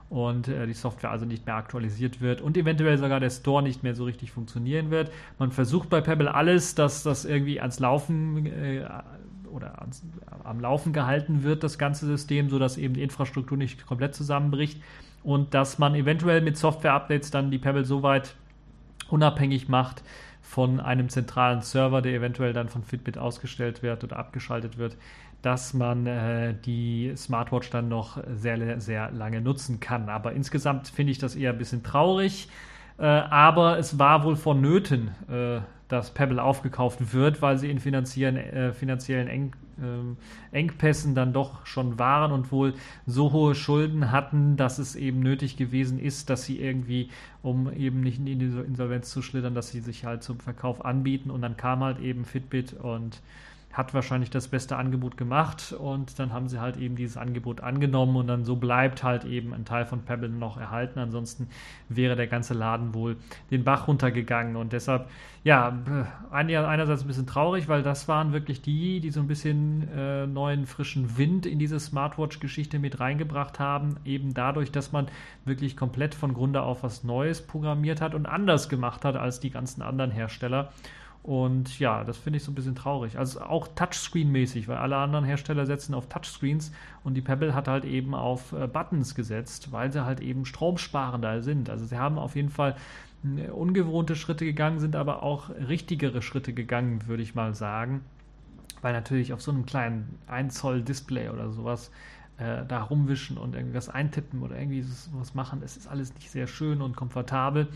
und 0.08 0.48
äh, 0.48 0.66
die 0.66 0.74
Software 0.74 1.10
also 1.10 1.24
nicht 1.24 1.46
mehr 1.46 1.56
aktualisiert 1.56 2.20
wird 2.20 2.42
und 2.42 2.56
eventuell 2.56 2.98
sogar 2.98 3.18
der 3.18 3.30
Store 3.30 3.62
nicht 3.62 3.82
mehr 3.82 3.94
so 3.94 4.04
richtig 4.04 4.30
funktionieren 4.30 4.90
wird. 4.90 5.10
Man 5.38 5.50
versucht 5.50 5.88
bei 5.88 6.00
Pebble 6.00 6.32
alles, 6.32 6.74
dass 6.74 7.02
das 7.02 7.24
irgendwie 7.24 7.60
ans 7.60 7.80
Laufen 7.80 8.46
äh, 8.46 8.86
oder 9.50 9.80
ans, 9.80 10.02
am 10.44 10.60
Laufen 10.60 10.92
gehalten 10.92 11.42
wird, 11.42 11.62
das 11.64 11.78
ganze 11.78 12.06
System, 12.06 12.50
sodass 12.50 12.76
eben 12.76 12.94
die 12.94 13.02
Infrastruktur 13.02 13.56
nicht 13.56 13.86
komplett 13.86 14.14
zusammenbricht 14.14 14.82
und 15.22 15.54
dass 15.54 15.78
man 15.78 15.94
eventuell 15.94 16.40
mit 16.40 16.56
Software-Updates 16.56 17.30
dann 17.30 17.50
die 17.50 17.58
Pebble 17.58 17.84
so 17.84 18.02
weit 18.02 18.34
unabhängig 19.08 19.68
macht, 19.68 20.02
von 20.42 20.80
einem 20.80 21.08
zentralen 21.08 21.62
Server, 21.62 22.02
der 22.02 22.12
eventuell 22.12 22.52
dann 22.52 22.68
von 22.68 22.82
Fitbit 22.82 23.16
ausgestellt 23.16 23.82
wird 23.82 24.04
oder 24.04 24.18
abgeschaltet 24.18 24.76
wird, 24.76 24.96
dass 25.40 25.72
man 25.72 26.06
äh, 26.06 26.54
die 26.54 27.14
Smartwatch 27.16 27.70
dann 27.70 27.88
noch 27.88 28.22
sehr, 28.34 28.80
sehr 28.80 29.10
lange 29.10 29.40
nutzen 29.40 29.80
kann. 29.80 30.08
Aber 30.08 30.32
insgesamt 30.32 30.88
finde 30.88 31.12
ich 31.12 31.18
das 31.18 31.34
eher 31.34 31.52
ein 31.52 31.58
bisschen 31.58 31.82
traurig. 31.82 32.48
Äh, 32.98 33.04
aber 33.04 33.78
es 33.78 33.98
war 33.98 34.24
wohl 34.24 34.36
vonnöten, 34.36 35.10
äh, 35.30 35.60
dass 35.88 36.10
Pebble 36.10 36.42
aufgekauft 36.42 37.12
wird, 37.12 37.42
weil 37.42 37.58
sie 37.58 37.70
in 37.70 37.78
finanziellen, 37.78 38.36
äh, 38.36 38.72
finanziellen 38.72 39.28
Eng, 39.28 39.52
äh, 39.78 40.56
Engpässen 40.56 41.14
dann 41.14 41.34
doch 41.34 41.66
schon 41.66 41.98
waren 41.98 42.32
und 42.32 42.50
wohl 42.50 42.74
so 43.06 43.32
hohe 43.32 43.54
Schulden 43.54 44.10
hatten, 44.10 44.56
dass 44.56 44.78
es 44.78 44.96
eben 44.96 45.20
nötig 45.20 45.56
gewesen 45.58 45.98
ist, 45.98 46.30
dass 46.30 46.44
sie 46.44 46.58
irgendwie, 46.58 47.10
um 47.42 47.70
eben 47.72 48.00
nicht 48.00 48.18
in 48.18 48.24
die 48.24 48.46
Insolvenz 48.46 49.10
zu 49.10 49.20
schlittern, 49.20 49.54
dass 49.54 49.68
sie 49.68 49.80
sich 49.80 50.06
halt 50.06 50.22
zum 50.22 50.40
Verkauf 50.40 50.84
anbieten. 50.84 51.30
Und 51.30 51.42
dann 51.42 51.58
kam 51.58 51.84
halt 51.84 51.98
eben 52.00 52.24
Fitbit 52.24 52.72
und 52.72 53.20
hat 53.72 53.94
wahrscheinlich 53.94 54.28
das 54.28 54.48
beste 54.48 54.76
Angebot 54.76 55.16
gemacht 55.16 55.74
und 55.78 56.18
dann 56.18 56.32
haben 56.32 56.48
sie 56.48 56.60
halt 56.60 56.76
eben 56.76 56.94
dieses 56.94 57.16
Angebot 57.16 57.62
angenommen 57.62 58.16
und 58.16 58.26
dann 58.26 58.44
so 58.44 58.56
bleibt 58.56 59.02
halt 59.02 59.24
eben 59.24 59.54
ein 59.54 59.64
Teil 59.64 59.86
von 59.86 60.02
Pebble 60.02 60.28
noch 60.28 60.58
erhalten. 60.58 60.98
Ansonsten 60.98 61.48
wäre 61.88 62.14
der 62.14 62.26
ganze 62.26 62.52
Laden 62.52 62.92
wohl 62.92 63.16
den 63.50 63.64
Bach 63.64 63.88
runtergegangen 63.88 64.56
und 64.56 64.74
deshalb, 64.74 65.08
ja, 65.42 65.74
einerseits 66.30 67.02
ein 67.02 67.06
bisschen 67.06 67.26
traurig, 67.26 67.66
weil 67.66 67.82
das 67.82 68.08
waren 68.08 68.34
wirklich 68.34 68.60
die, 68.60 69.00
die 69.00 69.10
so 69.10 69.20
ein 69.20 69.26
bisschen 69.26 69.88
äh, 69.96 70.26
neuen 70.26 70.66
frischen 70.66 71.16
Wind 71.16 71.46
in 71.46 71.58
diese 71.58 71.80
Smartwatch-Geschichte 71.80 72.78
mit 72.78 73.00
reingebracht 73.00 73.58
haben, 73.58 73.96
eben 74.04 74.34
dadurch, 74.34 74.70
dass 74.70 74.92
man 74.92 75.06
wirklich 75.46 75.78
komplett 75.78 76.14
von 76.14 76.34
Grunde 76.34 76.62
auf 76.62 76.82
was 76.82 77.04
Neues 77.04 77.40
programmiert 77.46 78.02
hat 78.02 78.14
und 78.14 78.26
anders 78.26 78.68
gemacht 78.68 79.06
hat 79.06 79.16
als 79.16 79.40
die 79.40 79.50
ganzen 79.50 79.80
anderen 79.80 80.10
Hersteller. 80.10 80.72
Und 81.22 81.78
ja, 81.78 82.02
das 82.02 82.16
finde 82.18 82.38
ich 82.38 82.42
so 82.42 82.50
ein 82.50 82.56
bisschen 82.56 82.74
traurig. 82.74 83.16
Also 83.16 83.40
auch 83.40 83.68
Touchscreen-mäßig, 83.68 84.66
weil 84.66 84.78
alle 84.78 84.96
anderen 84.96 85.24
Hersteller 85.24 85.66
setzen 85.66 85.94
auf 85.94 86.08
Touchscreens 86.08 86.72
und 87.04 87.14
die 87.14 87.20
Pebble 87.20 87.54
hat 87.54 87.68
halt 87.68 87.84
eben 87.84 88.14
auf 88.14 88.52
äh, 88.52 88.66
Buttons 88.66 89.14
gesetzt, 89.14 89.70
weil 89.70 89.92
sie 89.92 90.04
halt 90.04 90.20
eben 90.20 90.44
stromsparender 90.44 91.42
sind. 91.42 91.70
Also 91.70 91.84
sie 91.84 91.96
haben 91.96 92.18
auf 92.18 92.34
jeden 92.34 92.48
Fall 92.48 92.74
äh, 93.24 93.50
ungewohnte 93.50 94.16
Schritte 94.16 94.44
gegangen, 94.44 94.80
sind 94.80 94.96
aber 94.96 95.22
auch 95.22 95.50
richtigere 95.50 96.22
Schritte 96.22 96.52
gegangen, 96.52 97.06
würde 97.06 97.22
ich 97.22 97.36
mal 97.36 97.54
sagen. 97.54 98.00
Weil 98.80 98.92
natürlich 98.92 99.32
auf 99.32 99.40
so 99.40 99.52
einem 99.52 99.64
kleinen 99.64 100.18
1 100.26 100.56
Zoll 100.56 100.82
Display 100.82 101.28
oder 101.28 101.50
sowas 101.50 101.92
äh, 102.38 102.64
da 102.66 102.82
rumwischen 102.82 103.38
und 103.38 103.54
irgendwas 103.54 103.88
eintippen 103.88 104.42
oder 104.42 104.58
irgendwie 104.58 104.82
sowas 104.82 105.34
machen, 105.34 105.60
das 105.60 105.76
ist 105.76 105.86
alles 105.86 106.12
nicht 106.14 106.30
sehr 106.30 106.48
schön 106.48 106.82
und 106.82 106.96
komfortabel 106.96 107.68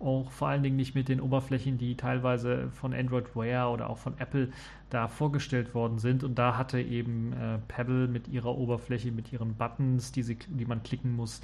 auch 0.00 0.30
vor 0.30 0.48
allen 0.48 0.62
Dingen 0.62 0.76
nicht 0.76 0.94
mit 0.94 1.08
den 1.08 1.20
Oberflächen, 1.20 1.78
die 1.78 1.96
teilweise 1.96 2.68
von 2.70 2.92
Android 2.92 3.34
Wear 3.34 3.72
oder 3.72 3.88
auch 3.88 3.98
von 3.98 4.14
Apple 4.18 4.50
da 4.90 5.08
vorgestellt 5.08 5.74
worden 5.74 5.98
sind. 5.98 6.22
Und 6.24 6.38
da 6.38 6.56
hatte 6.56 6.80
eben 6.80 7.32
äh, 7.32 7.58
Pebble 7.68 8.08
mit 8.08 8.28
ihrer 8.28 8.56
Oberfläche, 8.56 9.10
mit 9.10 9.32
ihren 9.32 9.54
Buttons, 9.54 10.12
die, 10.12 10.22
sie, 10.22 10.36
die 10.48 10.66
man 10.66 10.82
klicken 10.82 11.16
muss, 11.16 11.40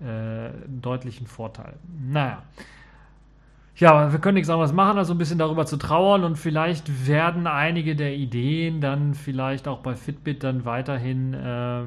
äh, 0.00 0.04
einen 0.04 0.80
deutlichen 0.82 1.26
Vorteil. 1.26 1.74
Naja. 2.08 2.42
Ja, 3.78 4.10
wir 4.10 4.18
können 4.20 4.36
nichts 4.36 4.48
anderes 4.48 4.72
machen, 4.72 4.96
als 4.96 5.10
ein 5.10 5.18
bisschen 5.18 5.38
darüber 5.38 5.66
zu 5.66 5.76
trauern 5.76 6.24
und 6.24 6.36
vielleicht 6.36 7.06
werden 7.06 7.46
einige 7.46 7.94
der 7.94 8.14
Ideen 8.14 8.80
dann 8.80 9.12
vielleicht 9.12 9.68
auch 9.68 9.80
bei 9.80 9.94
Fitbit 9.94 10.42
dann 10.44 10.64
weiterhin 10.64 11.34
äh, 11.34 11.82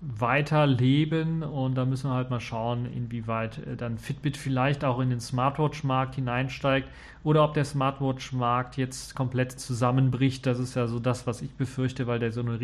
weiterleben 0.00 1.42
und 1.42 1.74
da 1.74 1.86
müssen 1.86 2.10
wir 2.10 2.14
halt 2.14 2.28
mal 2.30 2.40
schauen, 2.40 2.86
inwieweit 2.86 3.58
äh, 3.58 3.76
dann 3.76 3.98
Fitbit 3.98 4.36
vielleicht 4.36 4.84
auch 4.84 5.00
in 5.00 5.08
den 5.10 5.20
Smartwatch-Markt 5.20 6.16
hineinsteigt 6.16 6.88
oder 7.24 7.44
ob 7.44 7.54
der 7.54 7.64
Smartwatch-Markt 7.64 8.76
jetzt 8.76 9.14
komplett 9.14 9.52
zusammenbricht. 9.52 10.44
Das 10.44 10.58
ist 10.58 10.74
ja 10.74 10.86
so 10.86 10.98
das, 10.98 11.26
was 11.26 11.40
ich 11.40 11.50
befürchte, 11.52 12.06
weil 12.06 12.18
der 12.18 12.30
so 12.30 12.42
eine 12.42 12.58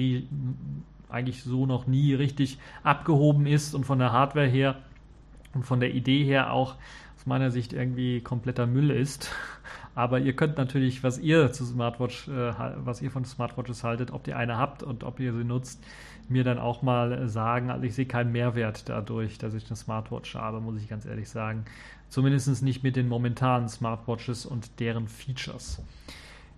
eigentlich 1.08 1.42
so 1.42 1.66
noch 1.66 1.86
nie 1.86 2.14
richtig 2.14 2.58
abgehoben 2.82 3.46
ist 3.46 3.74
und 3.74 3.84
von 3.84 3.98
der 3.98 4.12
Hardware 4.12 4.46
her 4.46 4.76
und 5.54 5.64
von 5.64 5.80
der 5.80 5.94
Idee 5.94 6.24
her 6.24 6.52
auch 6.52 6.76
aus 7.16 7.26
meiner 7.26 7.50
Sicht 7.50 7.72
irgendwie 7.72 8.20
kompletter 8.20 8.66
Müll 8.66 8.90
ist. 8.90 9.30
Aber 9.94 10.20
ihr 10.20 10.34
könnt 10.34 10.56
natürlich, 10.56 11.02
was 11.02 11.18
ihr 11.18 11.52
zu 11.52 11.66
Smartwatch, 11.66 12.28
äh, 12.28 12.52
was 12.76 13.02
ihr 13.02 13.10
von 13.10 13.24
Smartwatches 13.24 13.84
haltet, 13.84 14.10
ob 14.10 14.26
ihr 14.26 14.36
eine 14.36 14.56
habt 14.56 14.82
und 14.82 15.04
ob 15.04 15.20
ihr 15.20 15.34
sie 15.34 15.44
nutzt, 15.44 15.84
mir 16.28 16.44
dann 16.44 16.58
auch 16.58 16.82
mal 16.82 17.28
sagen. 17.28 17.70
Also 17.70 17.84
ich 17.84 17.94
sehe 17.94 18.06
keinen 18.06 18.32
Mehrwert 18.32 18.88
dadurch, 18.88 19.38
dass 19.38 19.54
ich 19.54 19.66
eine 19.66 19.76
Smartwatch 19.76 20.34
habe, 20.34 20.60
muss 20.60 20.80
ich 20.80 20.88
ganz 20.88 21.06
ehrlich 21.06 21.28
sagen. 21.28 21.64
Zumindest 22.08 22.62
nicht 22.62 22.82
mit 22.82 22.96
den 22.96 23.08
momentanen 23.08 23.68
Smartwatches 23.68 24.46
und 24.46 24.80
deren 24.80 25.08
Features. 25.08 25.82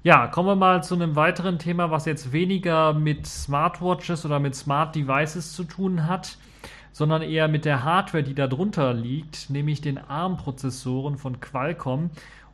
Ja, 0.03 0.27
kommen 0.27 0.49
wir 0.49 0.57
mal 0.57 0.85
zu 0.85 0.95
einem 0.95 1.17
weiteren 1.17 1.59
Thema, 1.59 1.91
was 1.91 2.05
jetzt 2.05 2.33
weniger 2.33 2.93
mit 2.93 3.27
Smartwatches 3.27 4.27
oder 4.27 4.39
mit 4.39 4.55
Smart 4.55 4.95
Devices 4.95 5.55
zu 5.55 5.65
tun 5.65 6.07
hat, 6.07 6.37
sondern 6.93 7.23
eher 7.23 7.49
mit 7.49 7.65
der 7.65 7.85
Hardware, 7.85 8.23
die 8.23 8.35
darunter 8.35 8.93
liegt, 8.93 9.49
nämlich 9.49 9.81
den 9.81 9.97
ARM-Prozessoren 9.97 11.17
von 11.17 11.41
Qualcomm 11.41 12.11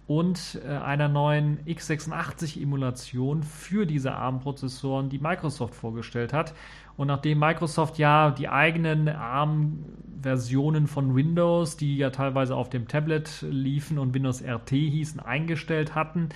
und 0.07 0.61
äh, 0.65 0.69
einer 0.71 1.09
neuen 1.09 1.59
x86-Emulation 1.67 3.43
für 3.43 3.87
diese 3.87 4.13
ARM-Prozessoren, 4.13 5.09
die 5.09 5.19
Microsoft 5.19 5.75
vorgestellt 5.75 6.33
hat. 6.33 6.53
Und 7.01 7.07
nachdem 7.07 7.39
Microsoft 7.39 7.97
ja 7.97 8.31
die 8.31 8.51
eigenen 8.51 9.09
ARM-Versionen 9.09 10.87
von 10.87 11.17
Windows, 11.17 11.79
die 11.79 11.97
ja 11.97 12.11
teilweise 12.11 12.55
auf 12.55 12.69
dem 12.69 12.89
Tablet 12.89 13.41
liefen 13.41 13.99
und 13.99 14.13
Windows 14.13 14.43
RT 14.43 14.69
hießen, 14.69 15.19
eingestellt 15.19 15.95
hatten, 15.95 16.29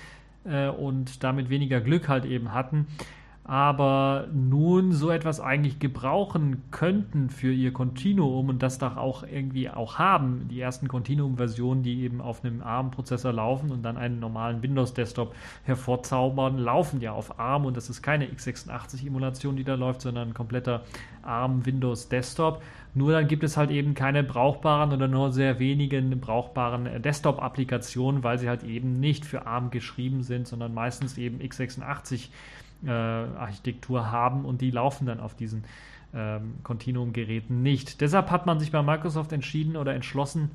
äh, 0.44 0.68
und 0.68 1.22
damit 1.22 1.50
weniger 1.50 1.82
Glück 1.82 2.08
halt 2.08 2.24
eben 2.24 2.54
hatten, 2.54 2.86
aber 3.46 4.26
nun 4.32 4.92
so 4.92 5.10
etwas 5.10 5.38
eigentlich 5.38 5.78
gebrauchen 5.78 6.62
könnten 6.70 7.28
für 7.28 7.52
ihr 7.52 7.74
Continuum 7.74 8.48
und 8.48 8.62
das 8.62 8.78
doch 8.78 8.96
auch 8.96 9.22
irgendwie 9.22 9.68
auch 9.68 9.98
haben, 9.98 10.48
die 10.48 10.60
ersten 10.60 10.88
Continuum-Versionen, 10.88 11.82
die 11.82 12.00
eben 12.04 12.22
auf 12.22 12.42
einem 12.42 12.62
ARM-Prozessor 12.62 13.34
laufen 13.34 13.70
und 13.70 13.82
dann 13.82 13.98
einen 13.98 14.18
normalen 14.18 14.62
Windows-Desktop 14.62 15.34
hervorzaubern, 15.64 16.56
laufen 16.56 17.02
ja 17.02 17.12
auf 17.12 17.38
ARM 17.38 17.66
und 17.66 17.76
das 17.76 17.90
ist 17.90 18.00
keine 18.00 18.26
x86-Emulation, 18.26 19.56
die 19.56 19.64
da 19.64 19.74
läuft, 19.74 20.00
sondern 20.00 20.28
ein 20.28 20.34
kompletter 20.34 20.82
ARM-Windows-Desktop. 21.22 22.62
Nur 22.94 23.12
dann 23.12 23.28
gibt 23.28 23.44
es 23.44 23.58
halt 23.58 23.70
eben 23.70 23.94
keine 23.94 24.22
brauchbaren 24.24 24.92
oder 24.92 25.08
nur 25.08 25.32
sehr 25.32 25.58
wenigen 25.58 26.18
brauchbaren 26.18 26.86
äh, 26.86 26.98
Desktop-Applikationen, 26.98 28.22
weil 28.22 28.38
sie 28.38 28.48
halt 28.48 28.62
eben 28.62 29.00
nicht 29.00 29.26
für 29.26 29.46
ARM 29.46 29.70
geschrieben 29.70 30.22
sind, 30.22 30.48
sondern 30.48 30.72
meistens 30.72 31.18
eben 31.18 31.40
x86 31.40 32.28
äh, 32.86 32.90
Architektur 32.90 34.10
haben 34.10 34.44
und 34.44 34.60
die 34.60 34.70
laufen 34.70 35.06
dann 35.06 35.20
auf 35.20 35.34
diesen 35.34 35.64
ähm, 36.14 36.54
Continuum-Geräten 36.62 37.62
nicht. 37.62 38.00
Deshalb 38.00 38.30
hat 38.30 38.46
man 38.46 38.60
sich 38.60 38.70
bei 38.70 38.82
Microsoft 38.82 39.32
entschieden 39.32 39.76
oder 39.76 39.94
entschlossen, 39.94 40.50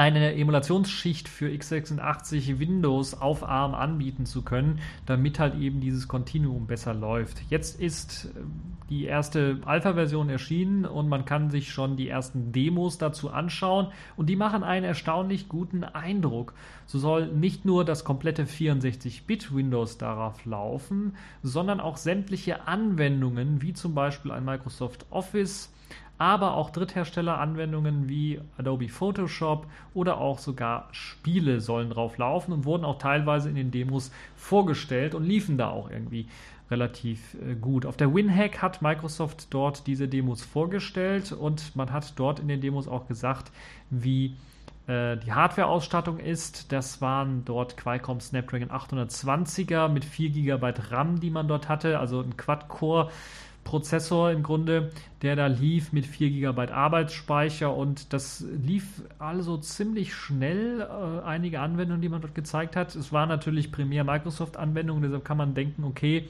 eine 0.00 0.34
Emulationsschicht 0.34 1.28
für 1.28 1.48
x86 1.48 2.58
Windows 2.58 3.20
auf 3.20 3.46
ARM 3.46 3.74
anbieten 3.74 4.24
zu 4.24 4.40
können, 4.40 4.78
damit 5.04 5.38
halt 5.38 5.54
eben 5.56 5.82
dieses 5.82 6.08
Continuum 6.08 6.66
besser 6.66 6.94
läuft. 6.94 7.42
Jetzt 7.50 7.78
ist 7.78 8.24
äh, 8.24 8.40
die 8.88 9.04
erste 9.04 9.58
Alpha-Version 9.66 10.30
erschienen 10.30 10.86
und 10.86 11.10
man 11.10 11.26
kann 11.26 11.50
sich 11.50 11.70
schon 11.70 11.98
die 11.98 12.08
ersten 12.08 12.50
Demos 12.50 12.96
dazu 12.96 13.28
anschauen 13.30 13.88
und 14.16 14.30
die 14.30 14.36
machen 14.36 14.62
einen 14.62 14.86
erstaunlich 14.86 15.50
guten 15.50 15.84
Eindruck. 15.84 16.54
So 16.86 16.98
soll 16.98 17.26
nicht 17.26 17.66
nur 17.66 17.84
das 17.84 18.02
komplette 18.02 18.46
64-Bit 18.46 19.54
Windows 19.54 19.98
darauf 19.98 20.46
laufen, 20.46 21.14
sondern 21.42 21.78
auch 21.78 21.98
sämtliche 21.98 22.66
Anwendungen 22.66 23.60
wie 23.60 23.74
zum 23.74 23.94
Beispiel 23.94 24.32
ein 24.32 24.46
Microsoft 24.46 25.04
Office, 25.10 25.70
aber 26.20 26.52
auch 26.52 26.68
Drittherstelleranwendungen 26.68 28.06
wie 28.06 28.42
Adobe 28.58 28.90
Photoshop 28.90 29.66
oder 29.94 30.18
auch 30.18 30.38
sogar 30.38 30.88
Spiele 30.92 31.62
sollen 31.62 31.88
drauf 31.88 32.18
laufen 32.18 32.52
und 32.52 32.66
wurden 32.66 32.84
auch 32.84 32.98
teilweise 32.98 33.48
in 33.48 33.54
den 33.54 33.70
Demos 33.70 34.12
vorgestellt 34.36 35.14
und 35.14 35.24
liefen 35.24 35.56
da 35.56 35.70
auch 35.70 35.90
irgendwie 35.90 36.28
relativ 36.70 37.38
äh, 37.40 37.54
gut. 37.54 37.86
Auf 37.86 37.96
der 37.96 38.14
WinHack 38.14 38.60
hat 38.60 38.82
Microsoft 38.82 39.46
dort 39.48 39.86
diese 39.86 40.08
Demos 40.08 40.44
vorgestellt 40.44 41.32
und 41.32 41.74
man 41.74 41.90
hat 41.90 42.12
dort 42.16 42.38
in 42.38 42.48
den 42.48 42.60
Demos 42.60 42.86
auch 42.86 43.08
gesagt, 43.08 43.50
wie 43.88 44.36
äh, 44.88 45.16
die 45.16 45.32
Hardware-Ausstattung 45.32 46.18
ist. 46.18 46.70
Das 46.70 47.00
waren 47.00 47.46
dort 47.46 47.78
Qualcomm 47.78 48.20
Snapdragon 48.20 48.68
820er 48.68 49.88
mit 49.88 50.04
4 50.04 50.28
GB 50.28 50.74
RAM, 50.90 51.18
die 51.18 51.30
man 51.30 51.48
dort 51.48 51.70
hatte, 51.70 51.98
also 51.98 52.20
ein 52.20 52.36
Quad-Core 52.36 53.10
Prozessor 53.64 54.30
im 54.30 54.42
Grunde, 54.42 54.90
der 55.22 55.36
da 55.36 55.46
lief 55.46 55.92
mit 55.92 56.06
4 56.06 56.30
GB 56.30 56.72
Arbeitsspeicher 56.72 57.74
und 57.74 58.12
das 58.12 58.40
lief 58.40 59.02
also 59.18 59.58
ziemlich 59.58 60.14
schnell. 60.14 60.80
Äh, 60.80 61.24
einige 61.26 61.60
Anwendungen, 61.60 62.02
die 62.02 62.08
man 62.08 62.20
dort 62.20 62.34
gezeigt 62.34 62.74
hat. 62.74 62.94
Es 62.94 63.12
war 63.12 63.26
natürlich 63.26 63.70
primär 63.70 64.04
Microsoft-Anwendungen, 64.04 65.02
deshalb 65.02 65.24
kann 65.24 65.36
man 65.36 65.54
denken, 65.54 65.84
okay, 65.84 66.28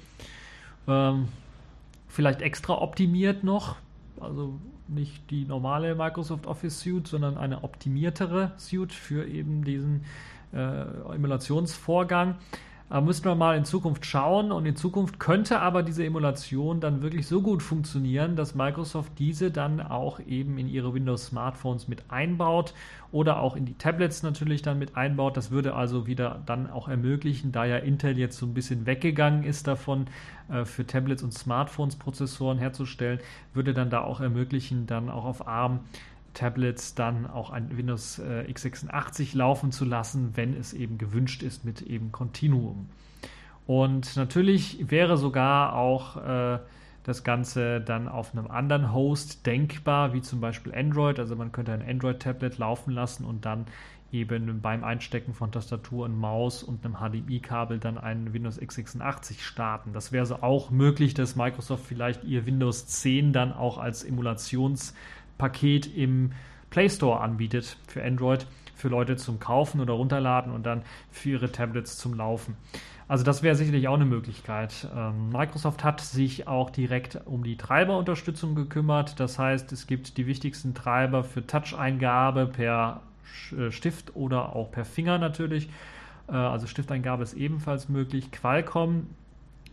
ähm, 0.88 1.28
vielleicht 2.08 2.42
extra 2.42 2.74
optimiert 2.74 3.44
noch. 3.44 3.76
Also 4.20 4.58
nicht 4.88 5.30
die 5.30 5.44
normale 5.44 5.94
Microsoft 5.94 6.46
Office 6.46 6.80
Suite, 6.80 7.06
sondern 7.06 7.38
eine 7.38 7.64
optimiertere 7.64 8.52
Suite 8.58 8.92
für 8.92 9.26
eben 9.26 9.64
diesen 9.64 10.04
äh, 10.52 10.82
Emulationsvorgang. 11.14 12.36
Da 12.90 13.00
müssen 13.00 13.24
wir 13.24 13.36
mal 13.36 13.56
in 13.56 13.64
Zukunft 13.64 14.04
schauen 14.04 14.50
und 14.50 14.66
in 14.66 14.74
Zukunft 14.74 15.20
könnte 15.20 15.60
aber 15.60 15.84
diese 15.84 16.04
Emulation 16.04 16.80
dann 16.80 17.02
wirklich 17.02 17.28
so 17.28 17.40
gut 17.40 17.62
funktionieren, 17.62 18.34
dass 18.34 18.56
Microsoft 18.56 19.12
diese 19.20 19.52
dann 19.52 19.80
auch 19.80 20.18
eben 20.18 20.58
in 20.58 20.68
ihre 20.68 20.92
Windows 20.92 21.26
Smartphones 21.26 21.86
mit 21.86 22.02
einbaut 22.10 22.74
oder 23.12 23.38
auch 23.38 23.54
in 23.54 23.64
die 23.64 23.78
Tablets 23.78 24.24
natürlich 24.24 24.62
dann 24.62 24.80
mit 24.80 24.96
einbaut. 24.96 25.36
Das 25.36 25.52
würde 25.52 25.76
also 25.76 26.08
wieder 26.08 26.42
dann 26.46 26.68
auch 26.68 26.88
ermöglichen, 26.88 27.52
da 27.52 27.64
ja 27.64 27.76
Intel 27.76 28.18
jetzt 28.18 28.36
so 28.38 28.44
ein 28.44 28.54
bisschen 28.54 28.86
weggegangen 28.86 29.44
ist 29.44 29.68
davon, 29.68 30.06
äh, 30.48 30.64
für 30.64 30.84
Tablets 30.84 31.22
und 31.22 31.32
Smartphones 31.32 31.94
Prozessoren 31.94 32.58
herzustellen, 32.58 33.20
würde 33.54 33.72
dann 33.72 33.90
da 33.90 34.00
auch 34.00 34.20
ermöglichen, 34.20 34.88
dann 34.88 35.10
auch 35.10 35.26
auf 35.26 35.46
ARM 35.46 35.78
Tablets 36.34 36.94
dann 36.94 37.26
auch 37.26 37.50
ein 37.50 37.76
Windows 37.76 38.18
äh, 38.18 38.44
x86 38.50 39.36
laufen 39.36 39.72
zu 39.72 39.84
lassen, 39.84 40.32
wenn 40.34 40.54
es 40.54 40.72
eben 40.72 40.98
gewünscht 40.98 41.42
ist 41.42 41.64
mit 41.64 41.82
eben 41.82 42.12
Continuum. 42.12 42.88
Und 43.66 44.16
natürlich 44.16 44.90
wäre 44.90 45.16
sogar 45.16 45.74
auch 45.74 46.16
äh, 46.16 46.58
das 47.04 47.24
Ganze 47.24 47.80
dann 47.80 48.08
auf 48.08 48.32
einem 48.32 48.50
anderen 48.50 48.92
Host 48.92 49.46
denkbar, 49.46 50.12
wie 50.12 50.22
zum 50.22 50.40
Beispiel 50.40 50.74
Android. 50.74 51.18
Also 51.18 51.36
man 51.36 51.52
könnte 51.52 51.72
ein 51.72 51.86
Android-Tablet 51.86 52.58
laufen 52.58 52.92
lassen 52.92 53.24
und 53.24 53.44
dann 53.44 53.66
eben 54.12 54.60
beim 54.60 54.82
Einstecken 54.82 55.34
von 55.34 55.52
Tastatur 55.52 56.06
und 56.06 56.18
Maus 56.18 56.62
und 56.62 56.84
einem 56.84 56.96
HDMI-Kabel 56.96 57.78
dann 57.78 57.96
einen 57.96 58.32
Windows 58.32 58.60
x86 58.60 59.40
starten. 59.40 59.92
Das 59.92 60.10
wäre 60.10 60.26
so 60.26 60.42
auch 60.42 60.70
möglich, 60.70 61.14
dass 61.14 61.36
Microsoft 61.36 61.84
vielleicht 61.86 62.24
ihr 62.24 62.44
Windows 62.46 62.86
10 62.86 63.32
dann 63.32 63.52
auch 63.52 63.78
als 63.78 64.04
Emulations- 64.04 64.94
Paket 65.40 65.96
im 65.96 66.32
Play 66.68 66.90
Store 66.90 67.20
anbietet 67.20 67.78
für 67.88 68.04
Android, 68.04 68.46
für 68.74 68.88
Leute 68.88 69.16
zum 69.16 69.40
Kaufen 69.40 69.80
oder 69.80 69.94
runterladen 69.94 70.52
und 70.52 70.64
dann 70.64 70.82
für 71.10 71.30
ihre 71.30 71.50
Tablets 71.50 71.96
zum 71.96 72.14
Laufen. 72.14 72.56
Also 73.08 73.24
das 73.24 73.42
wäre 73.42 73.56
sicherlich 73.56 73.88
auch 73.88 73.94
eine 73.94 74.04
Möglichkeit. 74.04 74.86
Ähm, 74.94 75.30
Microsoft 75.30 75.82
hat 75.82 76.00
sich 76.00 76.46
auch 76.46 76.70
direkt 76.70 77.18
um 77.24 77.42
die 77.42 77.56
Treiberunterstützung 77.56 78.54
gekümmert. 78.54 79.18
Das 79.18 79.38
heißt, 79.38 79.72
es 79.72 79.86
gibt 79.86 80.16
die 80.18 80.26
wichtigsten 80.26 80.74
Treiber 80.74 81.24
für 81.24 81.44
Touch-Eingabe 81.44 82.46
per 82.46 83.00
äh, 83.58 83.70
Stift 83.72 84.14
oder 84.14 84.54
auch 84.54 84.70
per 84.70 84.84
Finger 84.84 85.18
natürlich. 85.18 85.68
Äh, 86.28 86.34
also 86.34 86.66
Stifteingabe 86.68 87.22
ist 87.24 87.34
ebenfalls 87.34 87.88
möglich. 87.88 88.30
Qualcomm 88.30 89.08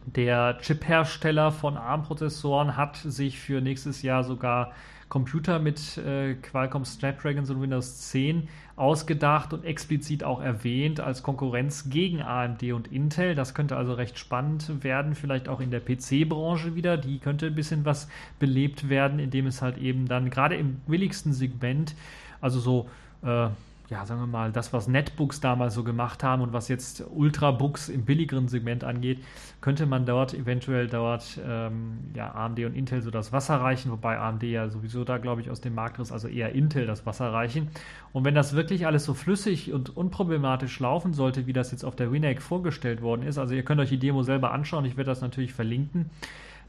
der 0.08 0.58
Chip-Hersteller 0.60 1.52
von 1.52 1.78
ARM-Prozessoren 1.78 2.78
hat 2.78 2.96
sich 2.96 3.40
für 3.40 3.62
nächstes 3.62 4.02
Jahr 4.02 4.24
sogar 4.24 4.72
Computer 5.10 5.60
mit 5.60 5.98
äh, 5.98 6.36
Qualcomm 6.36 6.84
Snapdragon 6.84 7.46
und 7.50 7.62
Windows 7.62 8.10
10 8.10 8.50
ausgedacht 8.76 9.54
und 9.54 9.66
explizit 9.66 10.24
auch 10.24 10.42
erwähnt 10.42 11.00
als 11.00 11.24
Konkurrenz 11.24 11.90
gegen 11.90 12.22
AMD 12.22 12.64
und 12.74 12.92
Intel. 12.92 13.34
Das 13.34 13.54
könnte 13.54 13.78
also 13.78 13.94
recht 13.94 14.20
spannend 14.20 14.84
werden, 14.84 15.16
vielleicht 15.16 15.48
auch 15.50 15.62
in 15.62 15.72
der 15.72 15.80
PC-Branche 15.80 16.76
wieder. 16.76 16.98
Die 16.98 17.20
könnte 17.20 17.48
ein 17.48 17.56
bisschen 17.56 17.86
was 17.86 18.08
belebt 18.38 18.90
werden, 18.90 19.20
indem 19.20 19.48
es 19.48 19.62
halt 19.62 19.78
eben 19.78 20.08
dann 20.08 20.30
gerade 20.30 20.56
im 20.56 20.82
willigsten 20.88 21.34
Segment, 21.34 21.96
also 22.42 22.60
so 22.60 22.90
äh, 23.24 23.50
ja, 23.90 24.06
sagen 24.06 24.20
wir 24.20 24.28
mal, 24.28 24.52
das, 24.52 24.74
was 24.74 24.90
Netbooks 24.90 25.40
damals 25.40 25.74
so 25.74 25.84
gemacht 25.84 26.22
haben 26.22 26.42
und 26.42 26.52
was 26.52 26.68
jetzt 26.68 27.06
Ultrabooks 27.10 27.88
im 27.88 28.04
billigeren 28.04 28.50
Segment 28.50 28.84
angeht, 28.84 29.24
könnte 29.62 29.86
man 29.86 30.06
dort 30.06 30.34
eventuell 30.34 30.88
dort 30.88 31.40
ähm, 31.48 32.00
ja, 32.14 32.36
AMD 32.36 32.60
und 32.66 32.76
Intel 32.76 33.02
so 33.02 33.12
das 33.12 33.32
Wasser 33.32 33.56
reichen, 33.62 33.90
wobei 33.92 34.20
AMD 34.20 34.44
ja 34.44 34.68
sowieso 34.68 35.06
da, 35.06 35.18
glaube 35.18 35.40
ich, 35.40 35.50
aus 35.50 35.62
dem 35.62 35.74
Markt 35.74 36.00
ist, 36.00 36.12
also 36.12 36.28
eher 36.28 36.54
Intel 36.54 36.86
das 36.86 37.06
Wasser 37.06 37.32
reichen. 37.32 37.70
Und 38.12 38.26
wenn 38.26 38.36
das 38.36 38.54
wirklich 38.54 38.86
alles 38.86 39.06
so 39.06 39.14
flüssig 39.14 39.72
und 39.72 39.96
unproblematisch 39.96 40.80
laufen 40.82 41.14
sollte, 41.14 41.48
wie 41.48 41.54
das 41.54 41.72
jetzt 41.72 41.86
auf 41.86 41.96
der 41.96 42.12
WinEgg 42.12 42.42
vorgestellt 42.42 43.02
worden 43.02 43.24
ist, 43.24 43.38
also 43.38 43.54
ihr 43.54 43.64
könnt 43.64 43.80
euch 43.80 43.90
die 43.90 44.00
Demo 44.00 44.22
selber 44.24 44.52
anschauen, 44.52 44.84
ich 44.84 44.98
werde 44.98 45.12
das 45.12 45.22
natürlich 45.22 45.54
verlinken, 45.54 46.10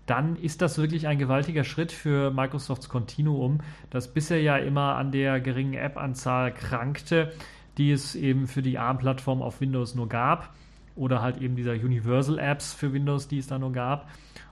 dann 0.09 0.37
ist 0.37 0.63
das 0.63 0.79
wirklich 0.79 1.07
ein 1.07 1.19
gewaltiger 1.19 1.65
Schritt 1.65 1.93
für 1.93 2.31
Microsofts 2.31 2.89
Continuum, 2.89 3.61
das 3.91 4.13
bisher 4.13 4.41
ja 4.41 4.57
immer 4.57 4.97
an 4.97 5.13
der 5.13 5.41
geringen 5.41 5.75
App-Anzahl 5.75 6.53
krankte, 6.53 7.33
die 7.77 7.93
es 7.93 8.15
eben 8.15 8.47
für 8.47 8.63
die 8.63 8.79
ARM-Plattform 8.79 9.43
auf 9.43 9.61
Windows 9.61 9.95
nur 9.95 10.09
gab 10.09 10.55
oder 10.97 11.23
halt 11.23 11.41
eben 11.41 11.57
dieser 11.57 11.73
Universal 11.73 12.39
Apps 12.39 12.73
für 12.73 12.93
Windows, 12.93 13.29
die 13.29 13.39
es 13.39 13.47
da 13.47 13.59
nur 13.59 13.73
gab. 13.73 14.09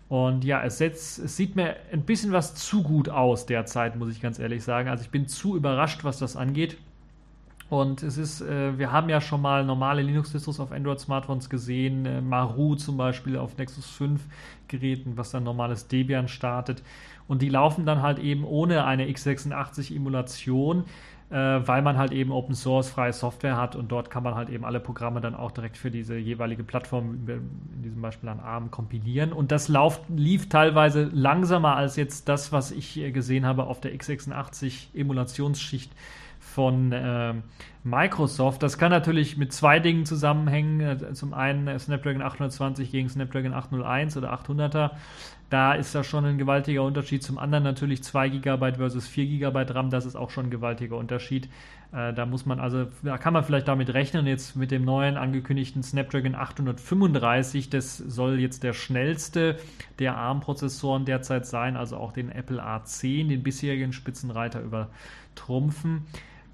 Und 0.09 0.45
ja, 0.45 0.63
es, 0.63 0.79
setzt, 0.79 1.19
es 1.19 1.37
sieht 1.37 1.57
mir 1.57 1.77
ein 1.93 2.03
bisschen 2.03 2.33
was 2.33 2.55
zu 2.55 2.83
gut 2.83 3.09
aus 3.09 3.47
derzeit, 3.47 3.97
muss 3.97 4.11
ich 4.13 4.21
ganz 4.21 4.39
ehrlich 4.39 4.63
sagen. 4.63 4.89
Also 4.89 5.03
ich 5.03 5.11
bin 5.11 5.27
zu 5.27 5.57
überrascht, 5.57 6.05
was 6.05 6.19
das 6.19 6.37
angeht. 6.37 6.77
Und 7.69 8.03
es 8.03 8.17
ist, 8.17 8.41
äh, 8.41 8.79
wir 8.79 8.93
haben 8.93 9.09
ja 9.09 9.21
schon 9.21 9.43
mal 9.43 9.65
normale 9.65 10.03
Linux-Distros 10.03 10.61
auf 10.61 10.71
Android-Smartphones 10.71 11.51
gesehen, 11.51 12.07
äh, 12.07 12.21
Maru 12.21 12.77
zum 12.77 12.97
Beispiel 12.97 13.37
auf 13.37 13.57
Nexus 13.59 13.91
5 13.91 14.23
Geräten, 14.69 15.17
was 15.17 15.33
dann 15.33 15.43
normales 15.43 15.89
Debian 15.89 16.29
startet. 16.29 16.83
Und 17.27 17.43
die 17.43 17.49
laufen 17.49 17.85
dann 17.85 18.03
halt 18.03 18.21
eben 18.21 18.45
ohne 18.45 18.85
eine 18.85 19.07
x86-Emulation 19.07 20.85
äh, 21.29 21.35
weil 21.35 21.83
man 21.83 21.99
halt 21.99 22.13
eben 22.13 22.31
Open 22.31 22.55
Source 22.55 22.89
freie 22.89 23.13
Software 23.13 23.57
hat 23.57 23.75
und 23.75 23.91
dort 23.91 24.11
kann 24.11 24.23
man 24.23 24.37
halt 24.37 24.49
eben 24.49 24.65
alle 24.65 24.79
Programme 24.79 25.21
dann 25.21 25.35
auch 25.35 25.51
direkt 25.51 25.77
für 25.77 25.91
diese 25.91 26.17
jeweilige 26.17 26.63
Plattform, 26.63 27.27
in 27.27 27.83
diesem 27.83 28.01
Beispiel 28.01 28.29
an 28.29 28.39
ARM, 28.39 28.71
kompilieren. 28.71 29.33
Und 29.33 29.51
das 29.51 29.69
lauf, 29.69 30.01
lief 30.09 30.49
teilweise 30.49 31.11
langsamer 31.13 31.75
als 31.75 31.97
jetzt 31.97 32.29
das, 32.29 32.53
was 32.53 32.71
ich 32.71 32.95
gesehen 33.13 33.45
habe 33.45 33.65
auf 33.65 33.81
der 33.81 33.93
x86 33.95 34.95
Emulationsschicht 34.95 35.91
von 36.57 36.91
äh, 36.91 37.35
Microsoft. 37.85 38.63
Das 38.63 38.79
kann 38.79 38.91
natürlich 38.91 39.37
mit 39.37 39.53
zwei 39.53 39.79
Dingen 39.79 40.07
zusammenhängen. 40.07 40.81
Äh, 40.81 41.13
zum 41.13 41.35
einen 41.35 41.79
Snapdragon 41.79 42.23
820 42.23 42.91
gegen 42.91 43.11
Snapdragon 43.11 43.53
801 43.53 44.17
oder 44.17 44.33
800er. 44.33 44.93
Da 45.51 45.75
ist 45.75 45.95
das 45.95 46.07
schon 46.07 46.25
ein 46.25 46.39
gewaltiger 46.39 46.83
Unterschied. 46.83 47.23
Zum 47.23 47.37
anderen 47.37 47.63
natürlich 47.63 48.03
2 48.03 48.31
GB 48.31 48.73
versus 48.77 49.07
4 49.07 49.27
GB 49.27 49.67
RAM, 49.69 49.91
das 49.91 50.07
ist 50.07 50.17
auch 50.17 50.31
schon 50.31 50.47
ein 50.47 50.51
gewaltiger 50.51 50.97
Unterschied. 50.97 51.51
Äh, 51.93 52.15
da 52.15 52.25
muss 52.25 52.47
man 52.47 52.59
also, 52.59 52.87
da 53.03 53.19
kann 53.19 53.35
man 53.35 53.45
vielleicht 53.45 53.69
damit 53.69 53.93
rechnen, 53.93 54.27
jetzt 54.27 54.57
mit 54.57 54.71
dem 54.71 54.87
neuen 54.87 55.19
angekündigten 55.19 55.83
Snapdragon 55.83 56.35
835, 56.35 57.69
das 57.69 57.99
soll 57.99 58.41
jetzt 58.41 58.63
der 58.63 58.73
schnellste 58.73 59.59
der 59.99 60.17
ARM-Prozessoren 60.17 61.05
derzeit 61.05 61.45
sein, 61.45 61.77
also 61.77 61.99
auch 61.99 62.13
den 62.13 62.31
Apple 62.31 62.65
A10, 62.65 63.29
den 63.29 63.43
bisherigen 63.43 63.93
Spitzenreiter 63.93 64.63
übertrumpfen 64.63 66.07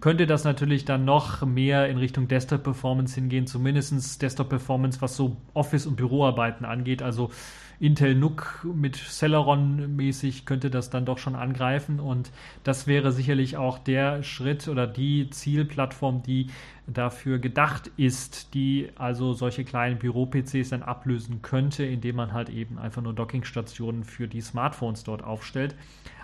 könnte 0.03 0.27
das 0.27 0.43
natürlich 0.43 0.85
dann 0.85 1.05
noch 1.05 1.47
mehr 1.47 1.89
in 1.89 1.97
Richtung 1.97 2.27
Desktop-Performance 2.27 3.15
hingehen, 3.15 3.47
zumindest 3.47 4.21
Desktop-Performance, 4.21 5.01
was 5.01 5.17
so 5.17 5.37
Office- 5.55 5.87
und 5.87 5.95
Büroarbeiten 5.95 6.67
angeht. 6.67 7.03
Also 7.03 7.31
Intel 7.79 8.17
NUC 8.17 8.67
mit 8.75 8.97
Celeron 8.97 9.95
mäßig 9.95 10.45
könnte 10.45 10.71
das 10.71 10.91
dann 10.91 11.05
doch 11.05 11.19
schon 11.19 11.37
angreifen 11.37 12.01
und 12.01 12.33
das 12.65 12.89
wäre 12.89 13.13
sicherlich 13.13 13.57
auch 13.57 13.79
der 13.79 14.25
Schritt 14.25 14.67
oder 14.67 14.89
die 14.89 15.31
Zielplattform, 15.31 16.23
die 16.25 16.49
dafür 16.89 17.39
gedacht 17.39 17.91
ist, 17.97 18.55
die 18.55 18.89
also 18.97 19.33
solche 19.35 19.65
kleinen 19.65 19.99
Büro-PCs 19.99 20.71
dann 20.71 20.83
ablösen 20.83 21.43
könnte, 21.43 21.85
indem 21.85 22.17
man 22.17 22.33
halt 22.33 22.51
eben 22.51 22.77
einfach 22.77 23.03
nur 23.03 23.15
Dockingstationen 23.15 24.03
für 24.03 24.27
die 24.27 24.41
Smartphones 24.41 25.05
dort 25.05 25.23
aufstellt. 25.23 25.77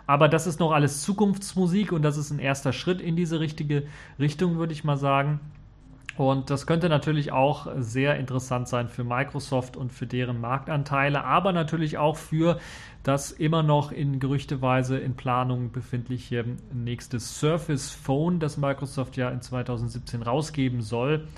Aber 0.09 0.29
das 0.29 0.47
ist 0.47 0.59
noch 0.59 0.73
alles 0.73 1.03
Zukunftsmusik 1.03 1.93
und 1.93 2.01
das 2.01 2.17
ist 2.17 2.31
ein 2.31 2.39
erster 2.39 2.73
Schritt 2.73 3.03
in 3.03 3.15
diese 3.15 3.41
richtige 3.41 3.83
Richtung, 4.19 4.57
würde 4.57 4.73
ich 4.73 4.83
mal 4.83 4.97
sagen. 4.97 5.39
Und 6.17 6.49
das 6.49 6.67
könnte 6.67 6.89
natürlich 6.89 7.31
auch 7.31 7.69
sehr 7.77 8.17
interessant 8.17 8.69
sein 8.69 8.89
für 8.89 9.05
Microsoft 9.05 9.77
und 9.77 9.93
für 9.93 10.07
deren 10.07 10.41
Marktanteile, 10.41 11.25
aber 11.25 11.53
natürlich 11.53 11.99
auch 11.99 12.17
für 12.17 12.59
das 13.03 13.31
immer 13.33 13.63
noch 13.63 13.93
in 13.93 14.19
gerüchteweise 14.19 14.99
in 14.99 15.15
Planung 15.15 15.73
befindliche 15.73 16.45
nächste 16.73 17.21
Surface 17.21 17.91
Phone, 17.91 18.41
das 18.41 18.57
Microsoft 18.57 19.19
ja 19.19 19.29
in 19.29 19.43
2017 19.43 20.23
rausgeben 20.23 20.81
soll. 20.81 21.29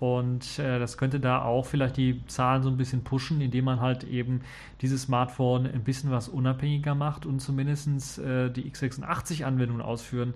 Und 0.00 0.58
äh, 0.58 0.78
das 0.78 0.96
könnte 0.96 1.20
da 1.20 1.42
auch 1.42 1.66
vielleicht 1.66 1.98
die 1.98 2.24
Zahlen 2.26 2.62
so 2.62 2.70
ein 2.70 2.78
bisschen 2.78 3.04
pushen, 3.04 3.40
indem 3.42 3.66
man 3.66 3.80
halt 3.80 4.02
eben 4.04 4.40
dieses 4.80 5.02
Smartphone 5.02 5.66
ein 5.66 5.84
bisschen 5.84 6.10
was 6.10 6.28
unabhängiger 6.28 6.94
macht 6.94 7.26
und 7.26 7.40
zumindest 7.40 8.18
äh, 8.18 8.50
die 8.50 8.70
x86-Anwendungen 8.70 9.82
ausführen 9.82 10.32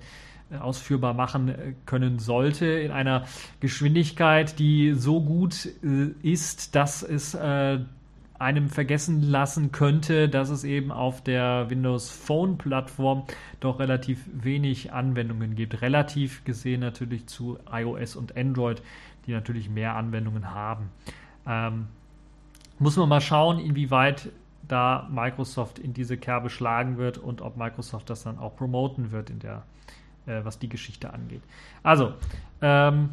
äh, 0.50 0.59
ausführbar 0.59 1.14
machen 1.14 1.48
äh, 1.48 1.72
können 1.87 2.18
sollte 2.18 2.66
in 2.66 2.90
einer 2.90 3.24
Geschwindigkeit, 3.61 4.59
die 4.59 4.92
so 4.92 5.22
gut 5.22 5.66
äh, 5.83 6.09
ist, 6.22 6.74
dass 6.74 7.03
es 7.03 7.35
einem 8.38 8.68
vergessen 8.68 9.22
lassen 9.22 9.72
könnte, 9.72 10.29
dass 10.29 10.50
es 10.50 10.64
eben 10.64 10.90
auf 10.90 11.22
der 11.22 11.70
Windows 11.70 12.11
Phone 12.11 12.59
Plattform 12.59 13.24
doch 13.61 13.79
relativ 13.79 14.18
wenig 14.33 14.92
Anwendungen 14.92 15.55
gibt. 15.55 15.81
Relativ 15.81 16.44
gesehen 16.44 16.81
natürlich 16.81 17.27
zu 17.27 17.59
iOS 17.72 18.16
und 18.16 18.37
Android, 18.37 18.83
die 19.26 19.32
natürlich 19.32 19.68
mehr 19.68 19.96
Anwendungen 19.96 20.50
haben. 20.52 20.90
Ähm, 21.46 21.88
muss 22.78 22.96
man 22.96 23.08
mal 23.08 23.20
schauen, 23.20 23.58
inwieweit 23.58 24.30
da 24.66 25.08
Microsoft 25.10 25.78
in 25.78 25.94
diese 25.94 26.16
Kerbe 26.16 26.50
schlagen 26.50 26.96
wird 26.96 27.18
und 27.18 27.42
ob 27.42 27.56
Microsoft 27.56 28.10
das 28.10 28.22
dann 28.24 28.38
auch 28.38 28.56
promoten 28.56 29.12
wird 29.12 29.30
in 29.30 29.38
der 29.38 29.62
äh, 30.26 30.44
was 30.44 30.58
die 30.58 30.68
Geschichte 30.68 31.12
angeht. 31.12 31.42
Also, 31.82 32.14
ähm, 32.62 33.10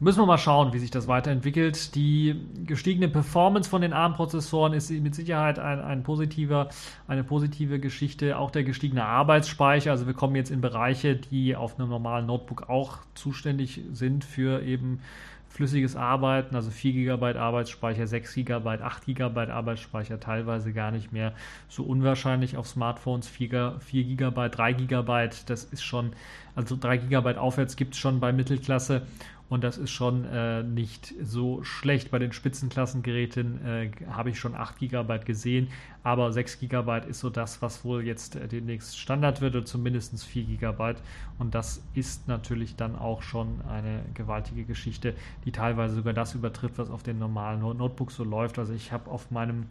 müssen 0.00 0.20
wir 0.20 0.26
mal 0.26 0.38
schauen, 0.38 0.72
wie 0.72 0.78
sich 0.78 0.90
das 0.90 1.08
weiterentwickelt. 1.08 1.94
Die 1.94 2.40
gestiegene 2.64 3.08
Performance 3.08 3.68
von 3.68 3.82
den 3.82 3.92
ARM-Prozessoren 3.92 4.72
ist 4.72 4.90
mit 4.90 5.14
Sicherheit 5.14 5.58
ein, 5.58 5.80
ein 5.80 6.02
positiver, 6.02 6.68
eine 7.06 7.24
positive 7.24 7.80
Geschichte. 7.80 8.38
Auch 8.38 8.50
der 8.50 8.64
gestiegene 8.64 9.04
Arbeitsspeicher. 9.04 9.90
Also 9.90 10.06
wir 10.06 10.14
kommen 10.14 10.36
jetzt 10.36 10.50
in 10.50 10.60
Bereiche, 10.60 11.16
die 11.16 11.56
auf 11.56 11.78
einem 11.78 11.88
normalen 11.88 12.26
Notebook 12.26 12.68
auch 12.68 12.98
zuständig 13.14 13.80
sind 13.92 14.24
für 14.24 14.62
eben 14.62 15.00
flüssiges 15.48 15.96
Arbeiten, 15.96 16.54
also 16.54 16.70
4 16.70 16.92
GB 16.92 17.38
Arbeitsspeicher, 17.38 18.06
6 18.06 18.34
GB, 18.34 18.68
8 18.68 19.06
GB 19.06 19.50
Arbeitsspeicher, 19.50 20.20
teilweise 20.20 20.72
gar 20.72 20.90
nicht 20.90 21.12
mehr 21.12 21.32
so 21.68 21.82
unwahrscheinlich 21.82 22.56
auf 22.56 22.68
Smartphones, 22.68 23.28
4, 23.28 23.76
4 23.80 24.04
GB, 24.04 24.48
3 24.50 24.72
GB, 24.74 25.30
das 25.46 25.64
ist 25.64 25.82
schon, 25.82 26.12
also 26.54 26.76
3 26.78 26.98
GB 26.98 27.36
aufwärts 27.36 27.76
gibt 27.76 27.94
es 27.94 28.00
schon 28.00 28.20
bei 28.20 28.32
Mittelklasse 28.32 29.06
und 29.48 29.64
das 29.64 29.78
ist 29.78 29.90
schon 29.90 30.24
äh, 30.26 30.62
nicht 30.62 31.14
so 31.22 31.62
schlecht. 31.62 32.10
Bei 32.10 32.18
den 32.18 32.32
Spitzenklassengeräten 32.32 33.64
äh, 33.64 33.90
habe 34.10 34.30
ich 34.30 34.38
schon 34.38 34.54
8 34.54 34.78
GB 34.78 35.20
gesehen, 35.20 35.68
aber 36.02 36.32
6 36.32 36.60
GB 36.60 37.08
ist 37.08 37.20
so 37.20 37.30
das, 37.30 37.62
was 37.62 37.84
wohl 37.84 38.04
jetzt 38.04 38.36
äh, 38.36 38.46
demnächst 38.46 38.98
Standard 38.98 39.40
wird, 39.40 39.56
oder 39.56 39.64
zumindest 39.64 40.22
4 40.22 40.44
GB. 40.44 40.94
Und 41.38 41.54
das 41.54 41.82
ist 41.94 42.28
natürlich 42.28 42.76
dann 42.76 42.94
auch 42.94 43.22
schon 43.22 43.62
eine 43.68 44.02
gewaltige 44.12 44.64
Geschichte, 44.64 45.14
die 45.46 45.52
teilweise 45.52 45.94
sogar 45.94 46.12
das 46.12 46.34
übertrifft, 46.34 46.76
was 46.76 46.90
auf 46.90 47.02
den 47.02 47.18
normalen 47.18 47.60
Notebooks 47.60 48.16
so 48.16 48.24
läuft. 48.24 48.58
Also 48.58 48.74
ich 48.74 48.92
habe 48.92 49.10
auf 49.10 49.30
meinem 49.30 49.66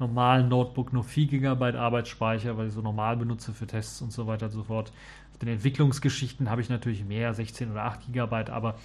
normalen 0.00 0.48
Notebook 0.48 0.92
nur 0.92 1.04
4 1.04 1.26
GB 1.26 1.76
Arbeitsspeicher, 1.76 2.56
weil 2.56 2.68
ich 2.68 2.72
so 2.72 2.80
normal 2.80 3.16
benutze 3.16 3.52
für 3.52 3.66
Tests 3.66 4.02
und 4.02 4.12
so 4.12 4.26
weiter 4.26 4.46
und 4.46 4.52
so 4.52 4.64
fort. 4.64 4.92
Auf 5.32 5.38
den 5.38 5.48
Entwicklungsgeschichten 5.48 6.50
habe 6.50 6.62
ich 6.62 6.68
natürlich 6.68 7.04
mehr, 7.04 7.32
16 7.32 7.70
oder 7.70 7.84
8 7.84 8.12
GB, 8.12 8.50
aber 8.50 8.76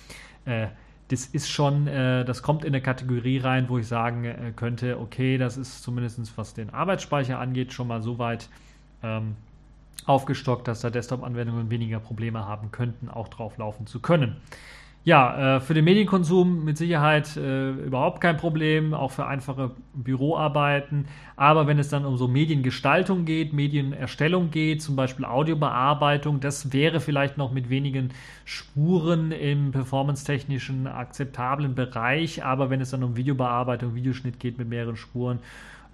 äh, 0.45 0.67
das 1.10 1.25
ist 1.25 1.49
schon, 1.49 1.88
äh, 1.88 2.25
das 2.25 2.41
kommt 2.41 2.63
in 2.63 2.73
eine 2.73 2.81
Kategorie 2.81 3.38
rein, 3.38 3.69
wo 3.69 3.77
ich 3.77 3.88
sagen 3.88 4.25
äh, 4.25 4.53
könnte, 4.55 4.99
okay, 4.99 5.38
das 5.38 5.58
ist 5.58 5.84
zumindest 5.84 6.38
was 6.38 6.53
den 6.53 6.71
Arbeitsspeicher 6.71 7.39
angeht, 7.39 7.73
schon 7.73 7.88
mal 7.88 8.01
so 8.01 8.17
weit 8.17 8.49
ähm, 9.03 9.36
aufgestockt, 10.05 10.67
dass 10.67 10.81
da 10.81 10.89
Desktop-Anwendungen 10.89 11.69
weniger 11.69 11.99
Probleme 11.99 12.45
haben 12.47 12.71
könnten, 12.71 13.10
auch 13.10 13.27
drauf 13.27 13.58
laufen 13.58 13.86
zu 13.86 13.99
können. 13.99 14.38
Ja, 15.05 15.57
äh, 15.57 15.59
für 15.59 15.75
den 15.75 15.85
Medienkonsum 15.85 16.65
mit 16.65 16.79
Sicherheit 16.79 17.37
äh, 17.37 17.69
überhaupt 17.73 18.21
kein 18.21 18.37
Problem, 18.37 18.95
auch 18.95 19.11
für 19.11 19.27
einfache 19.27 19.69
Büroarbeiten. 19.93 21.05
Aber 21.35 21.67
wenn 21.67 21.77
es 21.77 21.89
dann 21.89 22.05
um 22.05 22.17
so 22.17 22.27
Mediengestaltung 22.27 23.23
geht, 23.23 23.53
Medienerstellung 23.53 24.49
geht, 24.49 24.81
zum 24.81 24.95
Beispiel 24.95 25.23
Audiobearbeitung, 25.25 26.39
das 26.39 26.73
wäre 26.73 26.99
vielleicht 26.99 27.37
noch 27.37 27.51
mit 27.51 27.69
wenigen 27.69 28.09
Spuren 28.45 29.31
im 29.31 29.71
performance-technischen 29.71 30.87
akzeptablen 30.87 31.75
Bereich. 31.75 32.43
Aber 32.43 32.71
wenn 32.71 32.81
es 32.81 32.89
dann 32.89 33.03
um 33.03 33.15
Videobearbeitung, 33.15 33.93
Videoschnitt 33.93 34.39
geht 34.39 34.57
mit 34.57 34.69
mehreren 34.69 34.95
Spuren, 34.95 35.37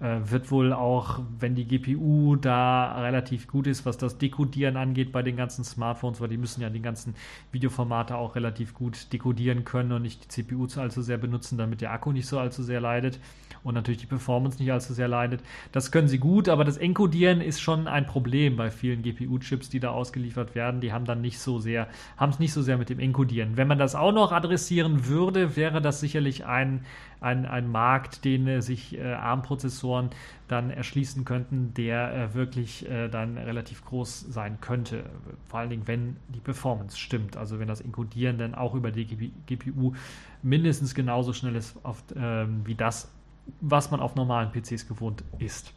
wird 0.02 0.50
wohl 0.50 0.72
auch, 0.72 1.20
wenn 1.38 1.54
die 1.54 1.64
GPU 1.64 2.34
da 2.34 3.00
relativ 3.02 3.46
gut 3.46 3.68
ist, 3.68 3.86
was 3.86 3.98
das 3.98 4.18
Dekodieren 4.18 4.76
angeht 4.76 5.12
bei 5.12 5.22
den 5.22 5.36
ganzen 5.36 5.62
Smartphones, 5.62 6.20
weil 6.20 6.28
die 6.28 6.38
müssen 6.38 6.60
ja 6.60 6.70
die 6.70 6.82
ganzen 6.82 7.14
Videoformate 7.52 8.16
auch 8.16 8.34
relativ 8.34 8.74
gut 8.74 9.12
dekodieren 9.12 9.64
können 9.64 9.92
und 9.92 10.02
nicht 10.02 10.24
die 10.24 10.28
CPU 10.28 10.66
zu 10.66 10.80
allzu 10.80 11.02
sehr 11.02 11.18
benutzen, 11.18 11.56
damit 11.56 11.82
der 11.82 11.92
Akku 11.92 12.10
nicht 12.10 12.26
so 12.26 12.40
allzu 12.40 12.64
sehr 12.64 12.80
leidet. 12.80 13.20
und 13.62 13.74
natürlich 13.74 14.00
die 14.00 14.06
Performance 14.06 14.58
nicht 14.58 14.72
allzu 14.72 14.92
sehr 14.92 15.08
leidet. 15.08 15.40
Das 15.70 15.92
können 15.92 16.08
sie 16.08 16.18
gut, 16.18 16.48
aber 16.48 16.64
das 16.64 16.76
Encodieren 16.76 17.40
ist 17.40 17.60
schon 17.60 17.86
ein 17.86 18.06
Problem 18.06 18.56
bei 18.56 18.70
vielen 18.70 19.02
GPU-Chips, 19.02 19.68
die 19.68 19.80
da 19.80 19.90
ausgeliefert 19.90 20.54
werden. 20.54 20.80
Die 20.80 20.92
haben 20.92 21.04
dann 21.04 21.20
nicht 21.20 21.38
so 21.38 21.58
sehr, 21.58 21.88
haben 22.16 22.30
es 22.30 22.38
nicht 22.38 22.52
so 22.52 22.62
sehr 22.62 22.78
mit 22.78 22.88
dem 22.90 22.98
Encodieren. 22.98 23.56
Wenn 23.56 23.68
man 23.68 23.78
das 23.78 23.94
auch 23.94 24.12
noch 24.12 24.32
adressieren 24.32 25.06
würde, 25.06 25.56
wäre 25.56 25.80
das 25.80 26.00
sicherlich 26.00 26.44
ein, 26.44 26.84
ein, 27.22 27.46
ein 27.46 27.70
Markt, 27.70 28.24
den 28.24 28.46
äh, 28.46 28.62
sich 28.62 28.98
äh, 28.98 29.12
ARM-Prozessoren 29.12 30.10
dann 30.48 30.70
erschließen 30.70 31.24
könnten, 31.24 31.72
der 31.74 32.14
äh, 32.14 32.34
wirklich 32.34 32.86
dann 33.10 33.38
relativ 33.38 33.84
groß 33.84 34.20
sein 34.20 34.58
könnte. 34.60 35.04
Vor 35.48 35.60
allen 35.60 35.70
Dingen, 35.70 35.86
wenn 35.86 36.16
die 36.28 36.40
Performance 36.40 36.98
stimmt. 36.98 37.36
Also 37.36 37.58
wenn 37.58 37.68
das 37.68 37.80
Encodieren 37.80 38.38
dann 38.38 38.54
auch 38.54 38.74
über 38.74 38.90
die 38.90 39.32
GPU 39.46 39.94
mindestens 40.42 40.94
genauso 40.94 41.32
schnell 41.32 41.56
ist 41.56 41.76
auf, 41.84 42.02
ähm, 42.14 42.62
wie 42.64 42.74
das, 42.74 43.10
was 43.60 43.90
man 43.90 44.00
auf 44.00 44.14
normalen 44.14 44.50
PCs 44.52 44.88
gewohnt 44.88 45.24
ist. 45.38 45.72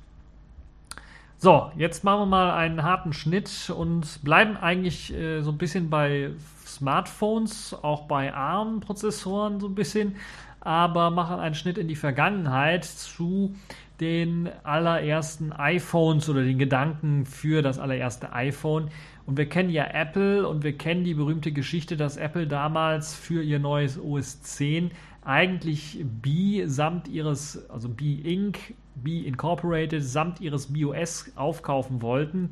So, 1.37 1.69
jetzt 1.75 2.03
machen 2.03 2.21
wir 2.21 2.25
mal 2.25 2.51
einen 2.55 2.83
harten 2.83 3.13
Schnitt 3.13 3.69
und 3.69 4.23
bleiben 4.23 4.57
eigentlich 4.57 5.13
äh, 5.13 5.41
so 5.41 5.51
ein 5.51 5.57
bisschen 5.57 5.89
bei 5.89 6.31
Smartphones, 6.65 7.75
auch 7.83 8.07
bei 8.07 8.33
ARM-Prozessoren 8.33 9.59
so 9.59 9.67
ein 9.67 9.75
bisschen, 9.75 10.15
aber 10.65 11.11
machen 11.11 11.39
einen 11.39 11.55
Schnitt 11.55 11.77
in 11.77 11.87
die 11.87 11.95
Vergangenheit 11.95 12.83
zu 12.83 13.55
den 13.99 14.49
allerersten 14.63 15.53
iPhones 15.53 16.27
oder 16.27 16.43
den 16.43 16.57
Gedanken 16.57 17.25
für 17.25 17.61
das 17.61 17.79
allererste 17.79 18.33
iPhone. 18.33 18.89
Und 19.25 19.37
wir 19.37 19.47
kennen 19.47 19.69
ja 19.69 19.85
Apple 19.85 20.47
und 20.47 20.63
wir 20.63 20.77
kennen 20.77 21.03
die 21.03 21.13
berühmte 21.13 21.51
Geschichte, 21.51 21.95
dass 21.97 22.17
Apple 22.17 22.47
damals 22.47 23.13
für 23.13 23.41
ihr 23.41 23.59
neues 23.59 23.97
OS 23.97 24.41
10 24.41 24.91
eigentlich 25.23 26.03
B 26.03 26.65
samt 26.65 27.07
ihres, 27.07 27.69
also 27.69 27.89
B 27.89 28.15
Inc., 28.15 28.75
B 28.95 29.19
Incorporated 29.21 30.03
samt 30.03 30.41
ihres 30.41 30.71
BOS 30.73 31.31
aufkaufen 31.35 32.01
wollten. 32.01 32.51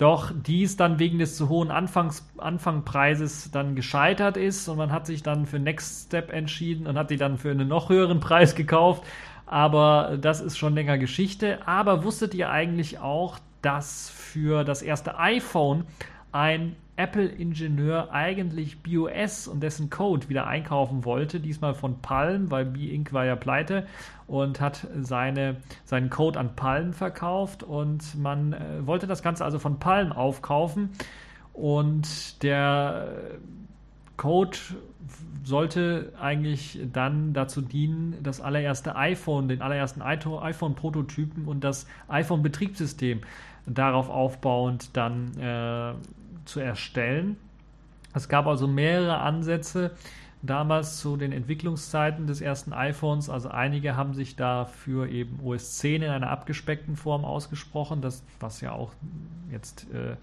Doch 0.00 0.32
dies 0.34 0.78
dann 0.78 0.98
wegen 0.98 1.18
des 1.18 1.36
zu 1.36 1.50
hohen 1.50 1.70
Anfangs 1.70 2.26
Anfangpreises 2.38 3.50
dann 3.50 3.74
gescheitert 3.74 4.38
ist 4.38 4.66
und 4.66 4.78
man 4.78 4.92
hat 4.92 5.04
sich 5.04 5.22
dann 5.22 5.44
für 5.44 5.58
Next 5.58 6.06
Step 6.06 6.32
entschieden 6.32 6.86
und 6.86 6.96
hat 6.96 7.10
die 7.10 7.18
dann 7.18 7.36
für 7.36 7.50
einen 7.50 7.68
noch 7.68 7.90
höheren 7.90 8.18
Preis 8.20 8.54
gekauft. 8.54 9.04
Aber 9.44 10.16
das 10.18 10.40
ist 10.40 10.56
schon 10.56 10.74
länger 10.74 10.96
Geschichte. 10.96 11.58
Aber 11.68 12.02
wusstet 12.02 12.32
ihr 12.32 12.48
eigentlich 12.48 12.98
auch, 12.98 13.38
dass 13.60 14.08
für 14.08 14.64
das 14.64 14.80
erste 14.80 15.18
iPhone 15.18 15.84
ein 16.32 16.76
Apple-Ingenieur 17.00 18.12
eigentlich 18.12 18.82
BOS 18.82 19.48
und 19.48 19.62
dessen 19.62 19.88
Code 19.88 20.28
wieder 20.28 20.46
einkaufen 20.46 21.06
wollte, 21.06 21.40
diesmal 21.40 21.72
von 21.72 22.00
Palm, 22.02 22.50
weil 22.50 22.66
B-Inc. 22.66 23.14
war 23.14 23.24
ja 23.24 23.36
pleite 23.36 23.86
und 24.26 24.60
hat 24.60 24.86
seine, 25.00 25.56
seinen 25.84 26.10
Code 26.10 26.38
an 26.38 26.54
Palm 26.56 26.92
verkauft 26.92 27.62
und 27.62 28.20
man 28.20 28.52
äh, 28.52 28.86
wollte 28.86 29.06
das 29.06 29.22
Ganze 29.22 29.44
also 29.44 29.58
von 29.58 29.78
Palm 29.78 30.12
aufkaufen 30.12 30.90
und 31.54 32.42
der 32.42 33.08
Code 34.18 34.58
sollte 35.42 36.12
eigentlich 36.20 36.78
dann 36.92 37.32
dazu 37.32 37.62
dienen, 37.62 38.16
das 38.22 38.42
allererste 38.42 38.94
iPhone, 38.94 39.48
den 39.48 39.62
allerersten 39.62 40.02
iPhone-Prototypen 40.02 41.46
und 41.46 41.64
das 41.64 41.86
iPhone-Betriebssystem 42.08 43.22
darauf 43.66 44.10
aufbauend 44.10 44.96
dann 44.96 45.36
äh, 45.38 45.94
zu 46.50 46.60
erstellen. 46.60 47.36
Es 48.12 48.28
gab 48.28 48.46
also 48.46 48.66
mehrere 48.66 49.18
Ansätze 49.18 49.92
damals 50.42 50.98
zu 51.00 51.16
den 51.16 51.32
Entwicklungszeiten 51.32 52.26
des 52.26 52.40
ersten 52.40 52.72
iPhones. 52.72 53.28
Also 53.28 53.50
einige 53.50 53.96
haben 53.96 54.14
sich 54.14 54.36
dafür 54.36 55.08
eben 55.08 55.38
OS 55.42 55.78
10 55.78 56.02
in 56.02 56.10
einer 56.10 56.30
abgespeckten 56.30 56.96
Form 56.96 57.24
ausgesprochen, 57.24 58.00
das, 58.00 58.24
was 58.40 58.60
ja 58.60 58.72
auch 58.72 58.92
jetzt 59.50 59.86
äh, 59.92 60.16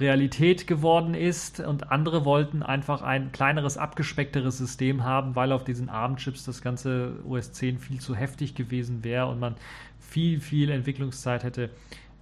Realität 0.00 0.68
geworden 0.68 1.14
ist 1.14 1.58
und 1.58 1.90
andere 1.90 2.24
wollten 2.24 2.62
einfach 2.62 3.02
ein 3.02 3.32
kleineres, 3.32 3.76
abgespeckteres 3.76 4.56
System 4.56 5.02
haben, 5.02 5.34
weil 5.34 5.50
auf 5.50 5.64
diesen 5.64 5.88
ARM-Chips 5.88 6.44
das 6.44 6.62
ganze 6.62 7.14
OS 7.28 7.52
10 7.52 7.78
viel 7.78 8.00
zu 8.00 8.14
heftig 8.14 8.54
gewesen 8.54 9.02
wäre 9.02 9.26
und 9.26 9.40
man 9.40 9.56
viel, 9.98 10.40
viel 10.40 10.70
Entwicklungszeit 10.70 11.42
hätte 11.42 11.70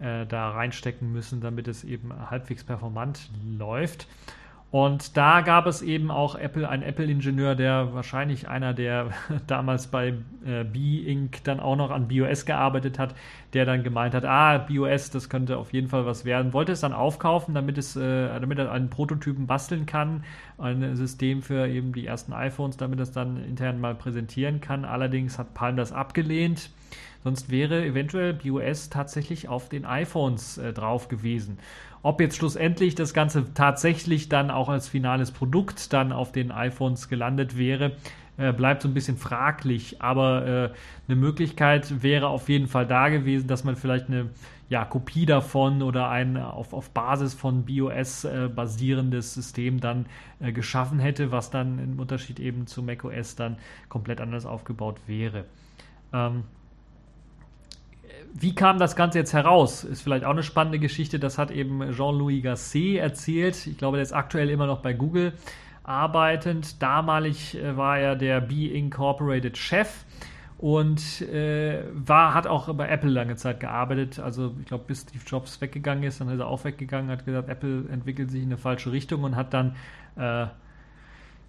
äh, 0.01 0.27
da 0.27 0.51
reinstecken 0.51 1.13
müssen, 1.13 1.41
damit 1.41 1.69
es 1.69 1.85
eben 1.85 2.13
halbwegs 2.31 2.65
performant 2.65 3.31
läuft. 3.59 4.07
Und 4.73 5.17
da 5.17 5.43
gab 5.43 5.67
es 5.67 5.81
eben 5.81 6.11
auch 6.11 6.35
Apple, 6.35 6.69
einen 6.69 6.83
Apple-Ingenieur, 6.83 7.55
der 7.55 7.95
wahrscheinlich 7.95 8.49
einer, 8.49 8.75
der 8.75 9.11
damals 9.47 9.87
bei 9.87 10.15
äh, 10.45 10.65
B-Inc. 10.65 11.45
dann 11.45 11.61
auch 11.61 11.77
noch 11.77 11.91
an 11.91 12.09
BOS 12.09 12.45
gearbeitet 12.47 12.99
hat, 12.99 13.15
der 13.53 13.65
dann 13.65 13.85
gemeint 13.85 14.13
hat, 14.13 14.25
ah, 14.25 14.59
BOS, 14.59 15.11
das 15.11 15.31
könnte 15.31 15.57
auf 15.57 15.73
jeden 15.73 15.89
Fall 15.89 16.05
was 16.05 16.25
werden, 16.25 16.53
wollte 16.53 16.73
es 16.73 16.81
dann 16.81 16.93
aufkaufen, 16.93 17.55
damit, 17.55 17.79
es, 17.79 17.95
äh, 17.95 18.29
damit 18.41 18.59
er 18.59 18.73
einen 18.73 18.91
Prototypen 18.91 19.47
basteln 19.47 19.87
kann, 19.87 20.25
ein 20.59 20.97
System 20.97 21.43
für 21.43 21.69
eben 21.69 21.93
die 21.93 22.05
ersten 22.05 22.33
iPhones, 22.33 22.77
damit 22.77 22.99
es 22.99 23.13
dann 23.13 23.43
intern 23.45 23.81
mal 23.81 23.95
präsentieren 23.95 24.61
kann. 24.61 24.85
Allerdings 24.85 25.39
hat 25.39 25.55
Palm 25.55 25.77
das 25.77 25.93
abgelehnt. 25.93 26.71
Sonst 27.27 27.51
wäre 27.51 27.85
eventuell 27.85 28.35
BOS 28.35 28.89
tatsächlich 28.89 29.49
auf 29.49 29.69
den 29.69 29.85
iPhones 29.85 30.59
äh, 30.59 30.73
drauf 30.73 31.09
gewesen. 31.09 31.59
Ob 32.03 32.21
jetzt 32.21 32.37
schlussendlich 32.37 32.95
das 32.95 33.15
Ganze 33.15 33.53
tatsächlich 33.53 34.29
dann 34.29 34.53
auch 34.53 34.69
als 34.69 34.87
finales 34.87 35.33
Produkt 35.33 35.93
dann 35.93 36.13
auf 36.13 36.31
den 36.31 36.53
iPhones 36.53 37.09
gelandet 37.09 37.59
wäre, 37.59 37.97
äh, 38.37 38.53
bleibt 38.53 38.83
so 38.83 38.87
ein 38.87 38.95
bisschen 38.95 39.17
fraglich. 39.17 40.01
Aber 40.01 40.47
äh, 40.47 40.71
eine 41.09 41.17
Möglichkeit 41.17 42.01
wäre 42.01 42.29
auf 42.29 42.49
jeden 42.49 42.69
Fall 42.69 42.87
da 42.87 43.09
gewesen, 43.09 43.49
dass 43.49 43.65
man 43.65 43.75
vielleicht 43.75 44.07
eine 44.07 44.31
ja, 44.69 44.85
Kopie 44.85 45.27
davon 45.27 45.83
oder 45.83 46.09
ein 46.09 46.37
auf, 46.37 46.73
auf 46.73 46.91
Basis 46.91 47.35
von 47.35 47.65
BOS 47.65 48.23
äh, 48.23 48.49
basierendes 48.55 49.35
System 49.35 49.81
dann 49.81 50.07
äh, 50.39 50.53
geschaffen 50.53 51.01
hätte, 51.01 51.33
was 51.33 51.51
dann 51.51 51.81
im 51.81 51.99
Unterschied 51.99 52.39
eben 52.39 52.69
zu 52.69 52.85
macOS 52.85 53.35
dann 53.35 53.57
komplett 53.89 54.21
anders 54.21 54.47
aufgebaut 54.47 55.01
wäre. 55.09 55.47
Ähm, 56.13 56.45
wie 58.39 58.55
kam 58.55 58.79
das 58.79 58.97
Ganze 58.97 59.19
jetzt 59.19 59.33
heraus? 59.33 59.85
Ist 59.85 60.03
vielleicht 60.03 60.25
auch 60.25 60.31
eine 60.31 60.43
spannende 60.43 60.79
Geschichte. 60.79 61.19
Das 61.19 61.39
hat 61.39 61.51
eben 61.51 61.93
Jean-Louis 61.93 62.43
Gasset 62.43 62.99
erzählt. 62.99 63.67
Ich 63.67 63.79
glaube, 63.79 63.97
der 63.97 64.03
ist 64.03 64.13
aktuell 64.13 64.51
immer 64.51 64.67
noch 64.67 64.81
bei 64.81 64.93
Google 64.93 65.33
arbeitend. 65.85 66.83
Damalig 66.83 67.57
äh, 67.57 67.77
war 67.77 67.99
er 67.99 68.17
der 68.17 68.41
B 68.41 68.67
Incorporated 68.67 69.57
Chef 69.57 70.05
und 70.59 71.21
äh, 71.23 71.85
war, 71.93 72.35
hat 72.35 72.47
auch 72.47 72.73
bei 72.75 72.89
Apple 72.89 73.11
lange 73.11 73.37
Zeit 73.37 73.61
gearbeitet. 73.61 74.19
Also 74.19 74.55
ich 74.61 74.67
glaube, 74.67 74.85
bis 74.87 75.03
Steve 75.03 75.23
Jobs 75.27 75.61
weggegangen 75.61 76.05
ist, 76.05 76.21
dann 76.21 76.29
ist 76.29 76.41
er 76.41 76.49
auch 76.49 76.65
weggegangen, 76.65 77.11
hat 77.11 77.25
gesagt, 77.25 77.49
Apple 77.49 77.85
entwickelt 77.91 78.31
sich 78.31 78.43
in 78.43 78.49
eine 78.49 78.59
falsche 78.59 78.91
Richtung 78.91 79.25
und 79.25 79.37
hat 79.37 79.55
dann 79.55 79.77
äh, 80.17 80.47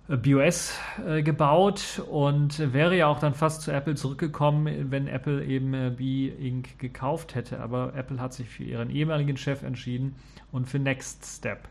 BOS 0.08 0.80
äh, 1.06 1.22
gebaut 1.22 2.02
und 2.10 2.74
wäre 2.74 2.96
ja 2.96 3.08
auch 3.08 3.20
dann 3.20 3.34
fast 3.34 3.62
zu 3.62 3.72
Apple 3.72 3.96
zurückgekommen, 3.96 4.90
wenn 4.90 5.08
Apple 5.08 5.44
eben 5.44 5.74
äh, 5.74 5.92
B-Inc. 5.96 6.80
gekauft 6.80 7.36
hätte. 7.36 7.60
Aber 7.60 7.94
Apple 7.94 8.22
hat 8.22 8.34
sich 8.34 8.48
für 8.48 8.64
ihren 8.64 8.90
ehemaligen 8.90 9.36
Chef 9.36 9.64
entschieden 9.64 10.16
und 10.52 10.70
für 10.70 10.80
Next 10.80 11.26
Step. 11.26 11.68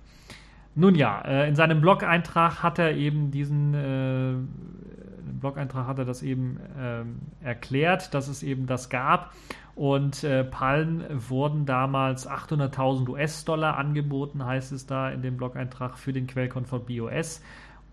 Nun 0.74 0.94
ja, 0.94 1.22
äh, 1.22 1.48
in 1.48 1.56
seinem 1.56 1.80
Blog-Eintrag 1.80 2.62
hat 2.62 2.78
er 2.78 2.94
eben 2.94 3.30
diesen 3.30 3.72
äh, 3.72 4.34
Blog-Eintrag 5.40 5.86
hat 5.86 5.98
er 5.98 6.04
das 6.04 6.22
eben 6.22 6.60
ähm, 6.78 7.20
erklärt, 7.40 8.12
dass 8.12 8.28
es 8.28 8.42
eben 8.42 8.66
das 8.66 8.90
gab. 8.90 9.32
Und 9.74 10.26
Palm 10.52 11.04
wurden 11.10 11.66
damals 11.66 12.26
800.000 12.26 13.10
US-Dollar 13.10 13.76
angeboten, 13.76 14.42
heißt 14.42 14.72
es 14.72 14.86
da 14.86 15.10
in 15.10 15.20
dem 15.20 15.36
Blog-Eintrag 15.36 15.98
für 15.98 16.14
den 16.14 16.26
Quellcode 16.26 16.66
von 16.66 16.86
BOS. 16.86 17.42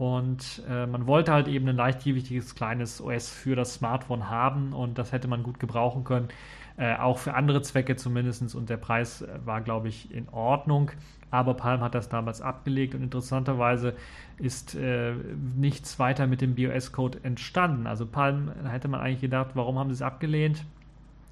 Und 0.03 0.61
äh, 0.67 0.85
man 0.85 1.07
wollte 1.07 1.31
halt 1.31 1.47
eben 1.47 1.69
ein 1.69 1.77
leichtgewichtiges 1.77 2.55
kleines 2.55 2.99
OS 2.99 3.29
für 3.29 3.55
das 3.55 3.75
Smartphone 3.75 4.29
haben 4.29 4.73
und 4.73 4.97
das 4.97 5.13
hätte 5.13 5.29
man 5.29 5.43
gut 5.43 5.61
gebrauchen 5.61 6.03
können, 6.03 6.27
äh, 6.75 6.97
auch 6.97 7.19
für 7.19 7.35
andere 7.35 7.61
Zwecke 7.61 7.95
zumindest. 7.95 8.53
Und 8.53 8.69
der 8.69 8.75
Preis 8.75 9.21
äh, 9.21 9.27
war, 9.45 9.61
glaube 9.61 9.87
ich, 9.87 10.13
in 10.13 10.27
Ordnung. 10.27 10.91
Aber 11.31 11.53
Palm 11.53 11.79
hat 11.79 11.95
das 11.95 12.09
damals 12.09 12.41
abgelegt 12.41 12.95
und 12.95 13.01
interessanterweise 13.01 13.95
ist 14.37 14.75
äh, 14.75 15.13
nichts 15.55 15.97
weiter 15.99 16.27
mit 16.27 16.41
dem 16.41 16.55
BOS-Code 16.55 17.19
entstanden. 17.23 17.87
Also 17.87 18.05
Palm 18.05 18.51
hätte 18.65 18.89
man 18.89 18.99
eigentlich 18.99 19.21
gedacht, 19.21 19.51
warum 19.53 19.79
haben 19.79 19.89
sie 19.89 19.95
es 19.95 20.01
abgelehnt? 20.01 20.65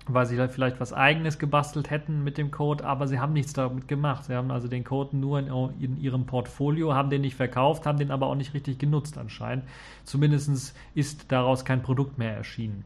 Weil 0.07 0.25
sie 0.25 0.35
vielleicht 0.49 0.79
was 0.79 0.93
eigenes 0.93 1.37
gebastelt 1.37 1.89
hätten 1.89 2.23
mit 2.23 2.37
dem 2.37 2.51
Code, 2.51 2.83
aber 2.83 3.07
sie 3.07 3.19
haben 3.19 3.33
nichts 3.33 3.53
damit 3.53 3.87
gemacht. 3.87 4.25
Sie 4.25 4.35
haben 4.35 4.51
also 4.51 4.67
den 4.67 4.83
Code 4.83 5.15
nur 5.15 5.39
in, 5.39 5.47
in, 5.79 6.01
ihrem 6.01 6.25
Portfolio, 6.25 6.93
haben 6.93 7.09
den 7.09 7.21
nicht 7.21 7.35
verkauft, 7.35 7.85
haben 7.85 7.99
den 7.99 8.11
aber 8.11 8.27
auch 8.27 8.35
nicht 8.35 8.53
richtig 8.53 8.79
genutzt 8.79 9.17
anscheinend. 9.17 9.65
Zumindest 10.03 10.75
ist 10.95 11.31
daraus 11.31 11.65
kein 11.65 11.83
Produkt 11.83 12.17
mehr 12.17 12.35
erschienen. 12.35 12.83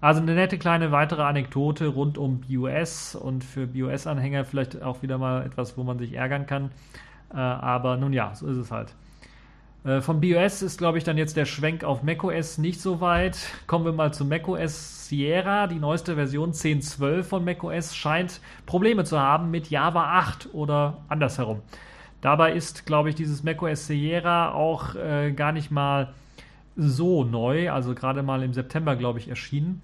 Also 0.00 0.20
eine 0.20 0.34
nette 0.34 0.58
kleine 0.58 0.92
weitere 0.92 1.22
Anekdote 1.22 1.86
rund 1.86 2.18
um 2.18 2.40
BOS 2.40 3.14
und 3.14 3.42
für 3.42 3.66
BOS-Anhänger 3.66 4.44
vielleicht 4.44 4.82
auch 4.82 5.02
wieder 5.02 5.18
mal 5.18 5.44
etwas, 5.46 5.78
wo 5.78 5.82
man 5.82 5.98
sich 5.98 6.12
ärgern 6.14 6.46
kann. 6.46 6.70
Äh, 7.32 7.36
aber 7.36 7.96
nun 7.96 8.12
ja, 8.12 8.34
so 8.34 8.46
ist 8.46 8.58
es 8.58 8.70
halt. 8.70 8.94
Äh, 9.84 10.00
von 10.00 10.20
BOS 10.20 10.62
ist, 10.62 10.78
glaube 10.78 10.98
ich, 10.98 11.04
dann 11.04 11.18
jetzt 11.18 11.36
der 11.36 11.44
Schwenk 11.44 11.84
auf 11.84 12.02
macOS 12.02 12.58
nicht 12.58 12.80
so 12.80 13.00
weit. 13.00 13.38
Kommen 13.66 13.84
wir 13.84 13.92
mal 13.92 14.12
zu 14.12 14.24
macOS 14.24 15.08
Sierra. 15.08 15.66
Die 15.66 15.78
neueste 15.78 16.14
Version 16.14 16.52
10.12 16.52 17.22
von 17.22 17.44
macOS 17.44 17.94
scheint 17.94 18.40
Probleme 18.66 19.04
zu 19.04 19.20
haben 19.20 19.50
mit 19.50 19.70
Java 19.70 20.18
8 20.18 20.54
oder 20.54 20.98
andersherum. 21.08 21.60
Dabei 22.22 22.54
ist, 22.54 22.86
glaube 22.86 23.10
ich, 23.10 23.14
dieses 23.14 23.44
macOS 23.44 23.86
Sierra 23.86 24.52
auch 24.52 24.94
äh, 24.94 25.32
gar 25.32 25.52
nicht 25.52 25.70
mal 25.70 26.14
so 26.76 27.22
neu, 27.22 27.70
also 27.70 27.94
gerade 27.94 28.22
mal 28.22 28.42
im 28.42 28.54
September, 28.54 28.96
glaube 28.96 29.18
ich, 29.18 29.28
erschienen 29.28 29.82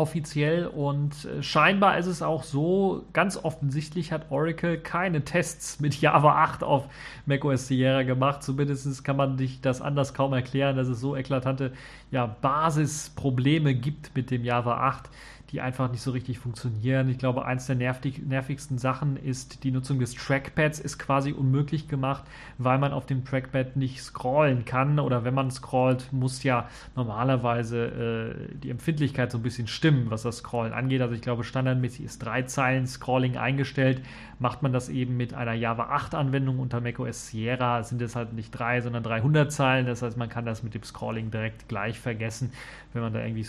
offiziell 0.00 0.66
und 0.66 1.26
äh, 1.26 1.42
scheinbar 1.42 1.98
ist 1.98 2.06
es 2.06 2.22
auch 2.22 2.42
so, 2.42 3.04
ganz 3.12 3.36
offensichtlich 3.36 4.12
hat 4.12 4.30
Oracle 4.30 4.78
keine 4.78 5.22
Tests 5.24 5.78
mit 5.78 6.00
Java 6.00 6.42
8 6.42 6.64
auf 6.64 6.88
macOS 7.26 7.68
Sierra 7.68 8.02
gemacht. 8.02 8.42
Zumindest 8.42 9.04
kann 9.04 9.16
man 9.16 9.36
sich 9.36 9.60
das 9.60 9.82
anders 9.82 10.14
kaum 10.14 10.32
erklären, 10.32 10.76
dass 10.76 10.88
es 10.88 11.00
so 11.00 11.14
eklatante 11.14 11.72
ja, 12.10 12.26
Basisprobleme 12.26 13.74
gibt 13.74 14.16
mit 14.16 14.30
dem 14.30 14.42
Java 14.42 14.78
8 14.88 15.10
die 15.52 15.60
einfach 15.60 15.90
nicht 15.90 16.02
so 16.02 16.12
richtig 16.12 16.38
funktionieren. 16.38 17.08
Ich 17.08 17.18
glaube, 17.18 17.44
eins 17.44 17.66
der 17.66 17.76
nervig, 17.76 18.22
nervigsten 18.24 18.78
Sachen 18.78 19.16
ist, 19.16 19.64
die 19.64 19.72
Nutzung 19.72 19.98
des 19.98 20.14
Trackpads 20.14 20.78
ist 20.78 20.98
quasi 20.98 21.32
unmöglich 21.32 21.88
gemacht, 21.88 22.24
weil 22.58 22.78
man 22.78 22.92
auf 22.92 23.06
dem 23.06 23.24
Trackpad 23.24 23.76
nicht 23.76 24.02
scrollen 24.02 24.64
kann 24.64 25.00
oder 25.00 25.24
wenn 25.24 25.34
man 25.34 25.50
scrollt, 25.50 26.12
muss 26.12 26.42
ja 26.44 26.68
normalerweise 26.94 28.36
äh, 28.50 28.54
die 28.56 28.70
Empfindlichkeit 28.70 29.32
so 29.32 29.38
ein 29.38 29.42
bisschen 29.42 29.66
stimmen, 29.66 30.10
was 30.10 30.22
das 30.22 30.38
Scrollen 30.38 30.72
angeht. 30.72 31.02
Also 31.02 31.14
ich 31.14 31.22
glaube, 31.22 31.42
standardmäßig 31.42 32.04
ist 32.04 32.18
drei 32.20 32.42
Zeilen 32.42 32.86
Scrolling 32.86 33.36
eingestellt. 33.36 34.02
Macht 34.38 34.62
man 34.62 34.72
das 34.72 34.88
eben 34.88 35.16
mit 35.16 35.34
einer 35.34 35.52
Java 35.52 35.90
8 35.90 36.14
Anwendung 36.14 36.60
unter 36.60 36.80
macOS 36.80 37.26
Sierra, 37.26 37.82
sind 37.82 38.00
es 38.00 38.16
halt 38.16 38.32
nicht 38.32 38.52
drei, 38.52 38.80
sondern 38.80 39.02
300 39.02 39.52
Zeilen. 39.52 39.86
Das 39.86 40.02
heißt, 40.02 40.16
man 40.16 40.28
kann 40.28 40.46
das 40.46 40.62
mit 40.62 40.74
dem 40.74 40.82
Scrolling 40.82 41.30
direkt 41.30 41.68
gleich 41.68 41.98
vergessen, 41.98 42.52
wenn 42.92 43.02
man 43.02 43.12
da 43.12 43.20
irgendwie 43.20 43.46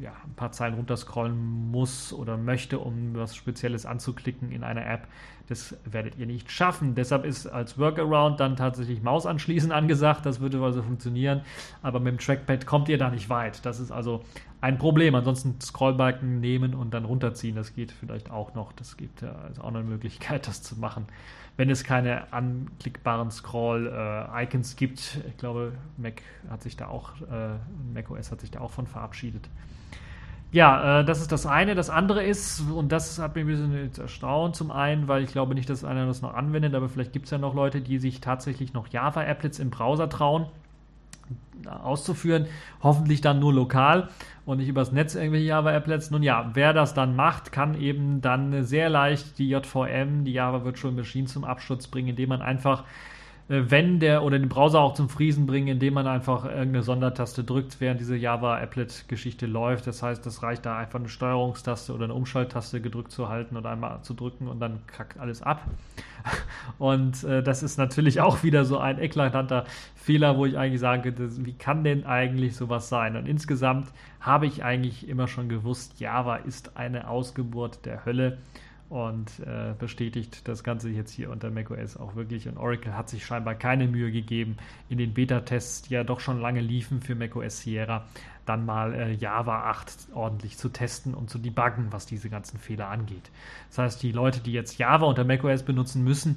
ja, 0.00 0.12
ein 0.24 0.34
paar 0.34 0.50
Zeilen 0.52 0.74
runterscrollen 0.74 1.41
muss 1.42 2.12
oder 2.12 2.36
möchte, 2.36 2.78
um 2.78 3.14
was 3.14 3.36
Spezielles 3.36 3.86
anzuklicken 3.86 4.52
in 4.52 4.64
einer 4.64 4.86
App. 4.86 5.06
Das 5.48 5.76
werdet 5.84 6.16
ihr 6.18 6.26
nicht 6.26 6.50
schaffen. 6.50 6.94
Deshalb 6.94 7.24
ist 7.24 7.46
als 7.46 7.78
Workaround 7.78 8.40
dann 8.40 8.56
tatsächlich 8.56 9.02
Maus 9.02 9.26
anschließen 9.26 9.72
angesagt. 9.72 10.24
Das 10.24 10.40
würde 10.40 10.62
also 10.62 10.82
funktionieren. 10.82 11.42
Aber 11.82 12.00
mit 12.00 12.12
dem 12.12 12.18
Trackpad 12.18 12.66
kommt 12.66 12.88
ihr 12.88 12.98
da 12.98 13.10
nicht 13.10 13.28
weit. 13.28 13.64
Das 13.66 13.80
ist 13.80 13.90
also 13.90 14.22
ein 14.60 14.78
Problem. 14.78 15.14
Ansonsten 15.14 15.60
Scrollbalken 15.60 16.40
nehmen 16.40 16.74
und 16.74 16.94
dann 16.94 17.04
runterziehen. 17.04 17.56
Das 17.56 17.74
geht 17.74 17.92
vielleicht 17.92 18.30
auch 18.30 18.54
noch. 18.54 18.72
Das 18.72 18.96
gibt 18.96 19.22
ja 19.22 19.32
also 19.32 19.62
auch 19.62 19.68
eine 19.68 19.82
Möglichkeit, 19.82 20.46
das 20.48 20.62
zu 20.62 20.78
machen. 20.78 21.06
Wenn 21.56 21.68
es 21.68 21.84
keine 21.84 22.32
anklickbaren 22.32 23.30
Scroll-Icons 23.30 24.76
gibt. 24.76 25.18
Ich 25.28 25.36
glaube, 25.36 25.72
Mac 25.98 26.22
hat 26.48 26.62
sich 26.62 26.76
da 26.76 26.88
auch, 26.88 27.20
äh, 27.20 27.58
Mac 27.92 28.10
OS 28.10 28.32
hat 28.32 28.40
sich 28.40 28.50
da 28.50 28.60
auch 28.60 28.70
von 28.70 28.86
verabschiedet. 28.86 29.50
Ja, 30.52 31.00
äh, 31.00 31.04
das 31.04 31.20
ist 31.20 31.32
das 31.32 31.46
eine. 31.46 31.74
Das 31.74 31.90
andere 31.90 32.22
ist, 32.22 32.60
und 32.70 32.92
das 32.92 33.18
hat 33.18 33.34
mich 33.34 33.44
ein 33.44 33.48
bisschen 33.48 33.90
erstaunt, 33.98 34.54
zum 34.54 34.70
einen, 34.70 35.08
weil 35.08 35.22
ich 35.22 35.32
glaube 35.32 35.54
nicht, 35.54 35.68
dass 35.70 35.82
einer 35.82 36.06
das 36.06 36.22
noch 36.22 36.34
anwendet, 36.34 36.74
aber 36.74 36.88
vielleicht 36.88 37.12
gibt 37.12 37.24
es 37.24 37.30
ja 37.30 37.38
noch 37.38 37.54
Leute, 37.54 37.80
die 37.80 37.98
sich 37.98 38.20
tatsächlich 38.20 38.74
noch 38.74 38.88
Java-Applets 38.88 39.58
im 39.58 39.70
Browser 39.70 40.08
trauen 40.08 40.46
auszuführen, 41.66 42.46
hoffentlich 42.82 43.20
dann 43.20 43.38
nur 43.38 43.52
lokal 43.52 44.08
und 44.44 44.58
nicht 44.58 44.68
übers 44.68 44.92
Netz 44.92 45.14
irgendwelche 45.14 45.46
Java-Applets. 45.46 46.10
Nun 46.10 46.22
ja, 46.22 46.50
wer 46.54 46.72
das 46.72 46.94
dann 46.94 47.16
macht, 47.16 47.52
kann 47.52 47.80
eben 47.80 48.20
dann 48.20 48.64
sehr 48.64 48.88
leicht 48.88 49.38
die 49.38 49.48
JVM, 49.48 50.24
die 50.24 50.32
Java 50.32 50.64
Virtual 50.64 50.92
Machine 50.92 51.26
zum 51.26 51.44
Absturz 51.44 51.86
bringen, 51.86 52.08
indem 52.08 52.30
man 52.30 52.42
einfach 52.42 52.84
wenn 53.48 53.98
der 54.00 54.22
oder 54.22 54.38
den 54.38 54.48
Browser 54.48 54.80
auch 54.80 54.94
zum 54.94 55.08
Friesen 55.08 55.46
bringen, 55.46 55.68
indem 55.68 55.94
man 55.94 56.06
einfach 56.06 56.44
irgendeine 56.44 56.82
Sondertaste 56.82 57.44
drückt, 57.44 57.80
während 57.80 58.00
diese 58.00 58.16
Java-Applet-Geschichte 58.16 59.46
läuft. 59.46 59.86
Das 59.86 60.02
heißt, 60.02 60.24
es 60.26 60.42
reicht 60.42 60.64
da 60.64 60.78
einfach 60.78 60.98
eine 60.98 61.08
Steuerungstaste 61.08 61.92
oder 61.92 62.04
eine 62.04 62.14
Umschalttaste 62.14 62.80
gedrückt 62.80 63.12
zu 63.12 63.28
halten 63.28 63.56
oder 63.56 63.70
einmal 63.70 64.02
zu 64.02 64.14
drücken 64.14 64.48
und 64.48 64.60
dann 64.60 64.86
kackt 64.86 65.18
alles 65.18 65.42
ab. 65.42 65.62
Und 66.78 67.24
äh, 67.24 67.42
das 67.42 67.64
ist 67.64 67.78
natürlich 67.78 68.20
auch 68.20 68.44
wieder 68.44 68.64
so 68.64 68.78
ein 68.78 69.00
eklatanter 69.00 69.64
Fehler, 69.96 70.36
wo 70.36 70.46
ich 70.46 70.56
eigentlich 70.56 70.80
sage, 70.80 71.12
das, 71.12 71.44
wie 71.44 71.54
kann 71.54 71.82
denn 71.82 72.06
eigentlich 72.06 72.54
sowas 72.54 72.88
sein? 72.88 73.16
Und 73.16 73.26
insgesamt 73.26 73.88
habe 74.20 74.46
ich 74.46 74.62
eigentlich 74.62 75.08
immer 75.08 75.26
schon 75.26 75.48
gewusst, 75.48 75.98
Java 75.98 76.36
ist 76.36 76.76
eine 76.76 77.08
Ausgeburt 77.08 77.84
der 77.86 78.04
Hölle 78.04 78.38
und 78.92 79.40
äh, 79.40 79.72
bestätigt 79.78 80.46
das 80.46 80.62
Ganze 80.62 80.90
jetzt 80.90 81.12
hier 81.12 81.30
unter 81.30 81.50
macOS 81.50 81.96
auch 81.96 82.14
wirklich. 82.14 82.46
Und 82.46 82.58
Oracle 82.58 82.94
hat 82.94 83.08
sich 83.08 83.24
scheinbar 83.24 83.54
keine 83.54 83.88
Mühe 83.88 84.12
gegeben, 84.12 84.58
in 84.90 84.98
den 84.98 85.14
Beta-Tests, 85.14 85.82
die 85.82 85.94
ja 85.94 86.04
doch 86.04 86.20
schon 86.20 86.42
lange 86.42 86.60
liefen 86.60 87.00
für 87.00 87.14
macOS 87.14 87.60
Sierra, 87.60 88.04
dann 88.44 88.66
mal 88.66 88.92
äh, 88.92 89.12
Java 89.14 89.70
8 89.70 90.08
ordentlich 90.12 90.58
zu 90.58 90.68
testen 90.68 91.14
und 91.14 91.30
zu 91.30 91.38
debuggen, 91.38 91.86
was 91.90 92.04
diese 92.04 92.28
ganzen 92.28 92.58
Fehler 92.58 92.88
angeht. 92.88 93.30
Das 93.70 93.78
heißt, 93.78 94.02
die 94.02 94.12
Leute, 94.12 94.40
die 94.40 94.52
jetzt 94.52 94.76
Java 94.76 95.06
unter 95.06 95.24
macOS 95.24 95.62
benutzen 95.62 96.04
müssen, 96.04 96.36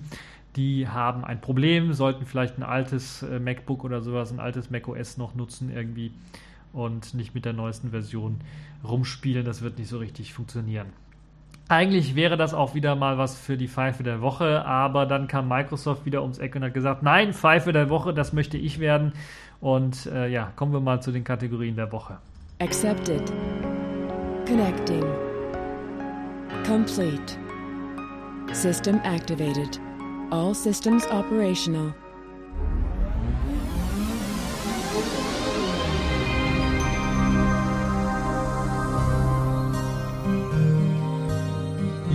die 0.56 0.88
haben 0.88 1.26
ein 1.26 1.42
Problem, 1.42 1.92
sollten 1.92 2.26
vielleicht 2.26 2.58
ein 2.58 2.64
altes 2.64 3.22
äh, 3.22 3.38
MacBook 3.38 3.84
oder 3.84 4.02
sowas, 4.02 4.32
ein 4.32 4.40
altes 4.40 4.70
macOS 4.70 5.18
noch 5.18 5.36
nutzen 5.36 5.76
irgendwie 5.76 6.14
und 6.72 7.16
nicht 7.16 7.36
mit 7.36 7.44
der 7.44 7.52
neuesten 7.52 7.90
Version 7.90 8.40
rumspielen. 8.82 9.44
Das 9.44 9.62
wird 9.62 9.78
nicht 9.78 9.90
so 9.90 9.98
richtig 9.98 10.34
funktionieren. 10.34 10.88
Eigentlich 11.68 12.16
wäre 12.16 12.38
das 12.38 12.54
auch 12.54 12.76
wieder 12.76 12.96
mal 12.96 13.18
was 13.18 13.40
für 13.40 13.58
die 13.58 13.68
Pfeife 13.68 14.04
der 14.04 14.22
Woche, 14.22 14.64
aber 14.66 15.08
dann 15.08 15.28
kam 15.28 15.48
Microsoft 15.48 16.06
wieder 16.06 16.22
ums 16.22 16.38
Eck 16.38 16.56
und 16.56 16.64
hat 16.64 16.76
gesagt, 16.76 17.02
nein, 17.02 17.34
Pfeife 17.34 17.72
der 17.72 17.90
Woche, 17.90 18.14
das 18.14 18.34
möchte 18.34 18.58
ich 18.58 18.80
werden. 18.80 19.14
Und 19.62 20.06
äh, 20.06 20.28
ja, 20.28 20.52
kommen 20.56 20.74
wir 20.74 20.80
mal 20.80 21.02
zu 21.02 21.12
den 21.12 21.24
Kategorien 21.24 21.76
der 21.76 21.92
Woche. 21.92 22.18
Accepted. 22.60 23.34
Connecting. 24.46 25.04
Complete. 26.68 27.40
System 28.54 29.00
activated. 29.04 29.80
All 30.30 30.54
systems 30.54 31.08
operational. 31.10 31.96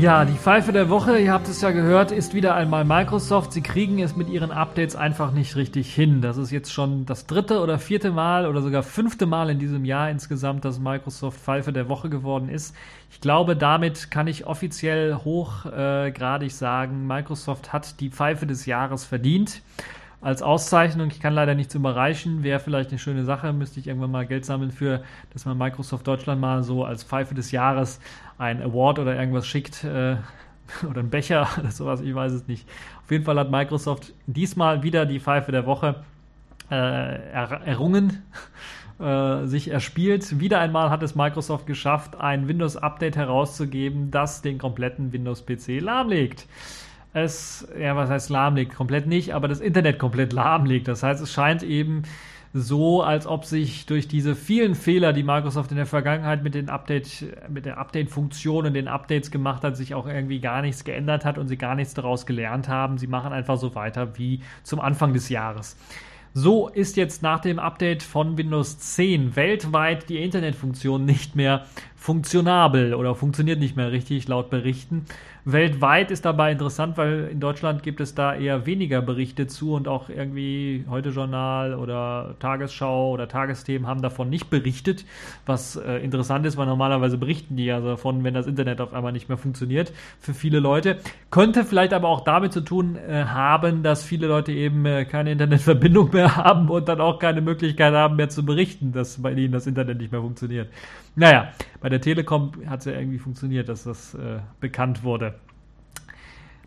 Ja, 0.00 0.24
die 0.24 0.32
Pfeife 0.32 0.72
der 0.72 0.88
Woche, 0.88 1.18
ihr 1.18 1.30
habt 1.30 1.46
es 1.46 1.60
ja 1.60 1.72
gehört, 1.72 2.10
ist 2.10 2.32
wieder 2.32 2.54
einmal 2.54 2.86
Microsoft. 2.86 3.52
Sie 3.52 3.60
kriegen 3.60 3.98
es 3.98 4.16
mit 4.16 4.30
ihren 4.30 4.50
Updates 4.50 4.96
einfach 4.96 5.30
nicht 5.30 5.56
richtig 5.56 5.94
hin. 5.94 6.22
Das 6.22 6.38
ist 6.38 6.50
jetzt 6.50 6.72
schon 6.72 7.04
das 7.04 7.26
dritte 7.26 7.60
oder 7.60 7.78
vierte 7.78 8.10
Mal 8.10 8.46
oder 8.46 8.62
sogar 8.62 8.82
fünfte 8.82 9.26
Mal 9.26 9.50
in 9.50 9.58
diesem 9.58 9.84
Jahr 9.84 10.08
insgesamt, 10.08 10.64
dass 10.64 10.80
Microsoft 10.80 11.38
Pfeife 11.38 11.74
der 11.74 11.90
Woche 11.90 12.08
geworden 12.08 12.48
ist. 12.48 12.74
Ich 13.10 13.20
glaube, 13.20 13.56
damit 13.56 14.10
kann 14.10 14.26
ich 14.26 14.46
offiziell 14.46 15.16
hochgradig 15.16 16.48
äh, 16.48 16.54
sagen, 16.54 17.06
Microsoft 17.06 17.74
hat 17.74 18.00
die 18.00 18.08
Pfeife 18.08 18.46
des 18.46 18.64
Jahres 18.64 19.04
verdient 19.04 19.60
als 20.20 20.42
Auszeichnung. 20.42 21.08
Ich 21.10 21.20
kann 21.20 21.34
leider 21.34 21.54
nichts 21.54 21.74
überreichen. 21.74 22.42
Wäre 22.42 22.60
vielleicht 22.60 22.90
eine 22.90 22.98
schöne 22.98 23.24
Sache. 23.24 23.52
Müsste 23.52 23.80
ich 23.80 23.86
irgendwann 23.86 24.10
mal 24.10 24.26
Geld 24.26 24.44
sammeln 24.44 24.70
für, 24.70 25.02
dass 25.32 25.44
man 25.44 25.56
Microsoft 25.56 26.06
Deutschland 26.06 26.40
mal 26.40 26.62
so 26.62 26.84
als 26.84 27.04
Pfeife 27.04 27.34
des 27.34 27.52
Jahres 27.52 28.00
ein 28.40 28.62
Award 28.62 28.98
oder 28.98 29.16
irgendwas 29.16 29.46
schickt. 29.46 29.84
Äh, 29.84 30.16
oder 30.88 31.00
ein 31.00 31.10
Becher 31.10 31.48
oder 31.58 31.70
sowas, 31.70 32.00
ich 32.00 32.14
weiß 32.14 32.32
es 32.32 32.48
nicht. 32.48 32.68
Auf 33.04 33.10
jeden 33.10 33.24
Fall 33.24 33.38
hat 33.38 33.50
Microsoft 33.50 34.12
diesmal 34.26 34.82
wieder 34.82 35.06
die 35.06 35.20
Pfeife 35.20 35.52
der 35.52 35.66
Woche 35.66 36.02
äh, 36.70 36.74
er, 36.74 37.62
errungen, 37.64 38.22
äh, 39.00 39.46
sich 39.46 39.70
erspielt. 39.70 40.40
Wieder 40.40 40.60
einmal 40.60 40.90
hat 40.90 41.02
es 41.02 41.14
Microsoft 41.14 41.66
geschafft, 41.66 42.18
ein 42.20 42.48
Windows-Update 42.48 43.16
herauszugeben, 43.16 44.10
das 44.10 44.42
den 44.42 44.58
kompletten 44.58 45.12
Windows-PC 45.12 45.80
lahmlegt 45.80 46.46
es, 47.12 47.66
ja, 47.78 47.96
was 47.96 48.08
heißt 48.08 48.30
lahmlegt? 48.30 48.74
Komplett 48.74 49.06
nicht, 49.06 49.34
aber 49.34 49.48
das 49.48 49.60
Internet 49.60 49.98
komplett 49.98 50.32
lahmlegt. 50.32 50.88
Das 50.88 51.02
heißt, 51.02 51.20
es 51.20 51.32
scheint 51.32 51.62
eben 51.62 52.02
so, 52.52 53.02
als 53.02 53.28
ob 53.28 53.44
sich 53.44 53.86
durch 53.86 54.08
diese 54.08 54.34
vielen 54.34 54.74
Fehler, 54.74 55.12
die 55.12 55.22
Microsoft 55.22 55.70
in 55.70 55.76
der 55.76 55.86
Vergangenheit 55.86 56.42
mit 56.42 56.54
den 56.54 56.68
Update, 56.68 57.24
mit 57.48 57.64
der 57.64 57.78
Update-Funktion 57.78 58.66
und 58.66 58.74
den 58.74 58.88
Updates 58.88 59.30
gemacht 59.30 59.62
hat, 59.62 59.76
sich 59.76 59.94
auch 59.94 60.06
irgendwie 60.06 60.40
gar 60.40 60.60
nichts 60.60 60.82
geändert 60.82 61.24
hat 61.24 61.38
und 61.38 61.46
sie 61.46 61.56
gar 61.56 61.76
nichts 61.76 61.94
daraus 61.94 62.26
gelernt 62.26 62.68
haben. 62.68 62.98
Sie 62.98 63.06
machen 63.06 63.32
einfach 63.32 63.56
so 63.56 63.76
weiter 63.76 64.18
wie 64.18 64.40
zum 64.64 64.80
Anfang 64.80 65.12
des 65.12 65.28
Jahres. 65.28 65.76
So 66.32 66.68
ist 66.68 66.96
jetzt 66.96 67.22
nach 67.22 67.40
dem 67.40 67.58
Update 67.58 68.04
von 68.04 68.36
Windows 68.36 68.78
10 68.78 69.34
weltweit 69.34 70.08
die 70.08 70.22
Internetfunktion 70.22 71.04
nicht 71.04 71.34
mehr 71.34 71.66
funktionabel 71.96 72.94
oder 72.94 73.16
funktioniert 73.16 73.58
nicht 73.58 73.76
mehr 73.76 73.90
richtig 73.90 74.28
laut 74.28 74.48
Berichten. 74.48 75.06
Weltweit 75.52 76.10
ist 76.10 76.24
dabei 76.24 76.52
interessant, 76.52 76.96
weil 76.96 77.28
in 77.30 77.40
Deutschland 77.40 77.82
gibt 77.82 78.00
es 78.00 78.14
da 78.14 78.34
eher 78.34 78.66
weniger 78.66 79.02
Berichte 79.02 79.46
zu 79.46 79.74
und 79.74 79.88
auch 79.88 80.08
irgendwie 80.08 80.84
Heute 80.88 81.10
Journal 81.10 81.74
oder 81.74 82.36
Tagesschau 82.40 83.10
oder 83.10 83.28
Tagesthemen 83.28 83.86
haben 83.86 84.02
davon 84.02 84.30
nicht 84.30 84.50
berichtet, 84.50 85.04
was 85.46 85.76
äh, 85.76 85.98
interessant 85.98 86.46
ist, 86.46 86.56
weil 86.56 86.66
normalerweise 86.66 87.18
berichten 87.18 87.56
die 87.56 87.66
ja 87.66 87.80
davon, 87.80 88.24
wenn 88.24 88.34
das 88.34 88.46
Internet 88.46 88.80
auf 88.80 88.92
einmal 88.92 89.12
nicht 89.12 89.28
mehr 89.28 89.38
funktioniert 89.38 89.92
für 90.18 90.34
viele 90.34 90.60
Leute. 90.60 90.98
Könnte 91.30 91.64
vielleicht 91.64 91.92
aber 91.92 92.08
auch 92.08 92.22
damit 92.22 92.52
zu 92.52 92.60
tun 92.60 92.96
äh, 92.96 93.24
haben, 93.24 93.82
dass 93.82 94.04
viele 94.04 94.26
Leute 94.26 94.52
eben 94.52 94.84
äh, 94.86 95.04
keine 95.04 95.32
Internetverbindung 95.32 96.10
mehr 96.12 96.36
haben 96.36 96.68
und 96.68 96.88
dann 96.88 97.00
auch 97.00 97.18
keine 97.18 97.40
Möglichkeit 97.40 97.94
haben 97.94 98.16
mehr 98.16 98.28
zu 98.28 98.44
berichten, 98.44 98.92
dass 98.92 99.22
bei 99.22 99.32
ihnen 99.32 99.52
das 99.52 99.66
Internet 99.66 99.98
nicht 99.98 100.12
mehr 100.12 100.20
funktioniert. 100.20 100.68
Naja, 101.20 101.52
bei 101.82 101.90
der 101.90 102.00
Telekom 102.00 102.52
hat 102.66 102.78
es 102.78 102.86
ja 102.86 102.92
irgendwie 102.92 103.18
funktioniert, 103.18 103.68
dass 103.68 103.84
das 103.84 104.14
äh, 104.14 104.38
bekannt 104.58 105.04
wurde. 105.04 105.34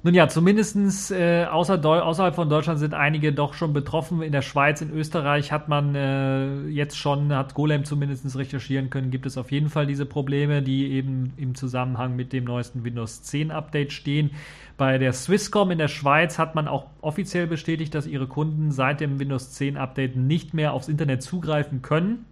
Nun 0.03 0.13
ja, 0.13 0.27
zumindest 0.27 1.09
äh, 1.09 1.45
außer 1.45 1.83
außerhalb 1.83 2.35
von 2.35 2.49
Deutschland 2.49 2.77
sind 2.77 2.93
einige 2.93 3.33
doch 3.33 3.55
schon 3.55 3.73
betroffen. 3.73 4.21
In 4.21 4.31
der 4.31 4.43
Schweiz, 4.43 4.79
in 4.81 4.91
Österreich 4.91 5.51
hat 5.51 5.69
man 5.69 5.95
äh, 5.95 6.67
jetzt 6.67 6.99
schon, 6.99 7.33
hat 7.33 7.55
Golem 7.55 7.83
zumindest 7.83 8.37
recherchieren 8.37 8.91
können, 8.91 9.09
gibt 9.09 9.25
es 9.25 9.39
auf 9.39 9.51
jeden 9.51 9.69
Fall 9.69 9.87
diese 9.87 10.05
Probleme, 10.05 10.61
die 10.61 10.91
eben 10.91 11.33
im 11.37 11.55
Zusammenhang 11.55 12.15
mit 12.15 12.31
dem 12.31 12.43
neuesten 12.43 12.83
Windows 12.83 13.23
10 13.23 13.49
Update 13.49 13.91
stehen. 13.91 14.29
Bei 14.77 14.99
der 14.99 15.13
Swisscom 15.13 15.71
in 15.71 15.79
der 15.79 15.87
Schweiz 15.87 16.37
hat 16.37 16.53
man 16.53 16.67
auch 16.67 16.85
offiziell 17.01 17.47
bestätigt, 17.47 17.95
dass 17.95 18.05
ihre 18.05 18.27
Kunden 18.27 18.69
seit 18.71 18.99
dem 18.99 19.17
Windows 19.17 19.51
10 19.53 19.77
Update 19.77 20.15
nicht 20.15 20.53
mehr 20.53 20.73
aufs 20.73 20.89
Internet 20.89 21.23
zugreifen 21.23 21.81
können. 21.81 22.25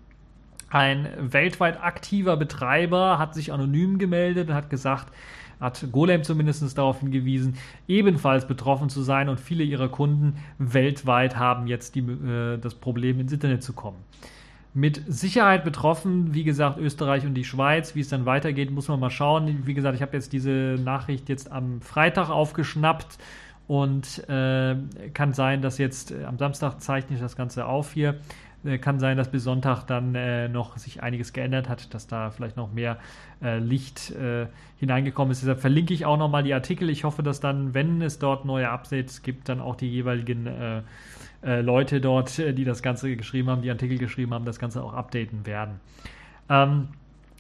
Ein 0.72 1.10
weltweit 1.20 1.84
aktiver 1.84 2.38
Betreiber 2.38 3.20
hat 3.20 3.36
sich 3.36 3.52
anonym 3.52 4.00
gemeldet 4.00 4.50
und 4.50 4.56
hat 4.56 4.70
gesagt, 4.70 5.14
hat 5.60 5.86
Golem 5.92 6.24
zumindest 6.24 6.78
darauf 6.78 7.02
hingewiesen, 7.02 7.56
ebenfalls 7.88 8.48
betroffen 8.48 8.90
zu 8.90 9.02
sein 9.02 9.30
und 9.30 9.40
viele 9.40 9.64
ihrer 9.64 9.90
Kunden 9.90 10.38
weltweit 10.58 11.38
haben 11.38 11.68
jetzt 11.68 11.96
die, 11.96 12.00
äh, 12.00 12.58
das 12.58 12.74
Problem, 12.74 13.20
ins 13.20 13.34
Internet 13.34 13.64
zu 13.64 13.74
kommen. 13.74 13.98
Mit 14.74 15.04
Sicherheit 15.08 15.66
betroffen, 15.66 16.34
wie 16.34 16.46
gesagt, 16.46 16.80
Österreich 16.80 17.26
und 17.26 17.34
die 17.34 17.44
Schweiz. 17.44 17.94
Wie 17.94 18.00
es 18.00 18.08
dann 18.08 18.26
weitergeht, 18.26 18.72
muss 18.72 18.88
man 18.88 19.02
mal 19.02 19.10
schauen. 19.10 19.64
Wie 19.66 19.74
gesagt, 19.74 19.96
ich 19.96 20.02
habe 20.02 20.16
jetzt 20.16 20.32
diese 20.32 20.80
Nachricht 20.82 21.28
jetzt 21.28 21.52
am 21.52 21.82
Freitag 21.82 22.30
aufgeschnappt 22.30 23.18
und 23.68 24.28
äh, 24.30 24.78
kann 25.14 25.34
sein, 25.34 25.62
dass 25.62 25.78
jetzt 25.78 26.12
äh, 26.12 26.24
am 26.24 26.38
Samstag 26.38 26.80
zeichne 26.80 27.16
ich 27.16 27.22
das 27.22 27.36
Ganze 27.36 27.66
auf 27.66 27.92
hier 27.92 28.16
kann 28.82 29.00
sein, 29.00 29.18
dass 29.18 29.32
bis 29.32 29.44
Sonntag 29.44 29.86
dann 29.86 30.14
äh, 30.16 30.48
noch 30.48 30.78
sich 30.78 31.02
einiges 31.02 31.34
geändert 31.34 31.68
hat, 31.68 31.94
dass 31.94 32.08
da 32.08 32.30
vielleicht 32.30 32.58
noch 32.58 32.72
mehr 32.72 32.98
äh, 33.42 33.60
Licht 33.60 34.12
äh, 34.12 34.48
hineingekommen 34.78 35.32
ist. 35.32 35.42
Deshalb 35.42 35.60
verlinke 35.60 35.94
ich 35.94 36.06
auch 36.06 36.18
nochmal 36.18 36.44
die 36.44 36.54
Artikel. 36.54 36.90
Ich 36.90 37.04
hoffe, 37.04 37.24
dass 37.24 37.40
dann, 37.40 37.74
wenn 37.74 38.02
es 38.02 38.20
dort 38.20 38.46
neue 38.46 38.70
Updates 38.70 39.24
gibt, 39.24 39.50
dann 39.50 39.62
auch 39.62 39.76
die 39.76 39.90
jeweiligen 39.90 40.46
äh, 40.46 40.82
äh, 41.44 41.62
Leute 41.62 42.02
dort, 42.02 42.38
die 42.38 42.64
das 42.64 42.84
Ganze 42.84 43.16
geschrieben 43.16 43.50
haben, 43.50 43.62
die 43.64 43.72
Artikel 43.72 43.98
geschrieben 43.98 44.34
haben, 44.34 44.46
das 44.46 44.60
Ganze 44.60 44.84
auch 44.84 44.94
updaten 44.94 45.46
werden. 45.46 45.80
Ähm, 46.50 46.90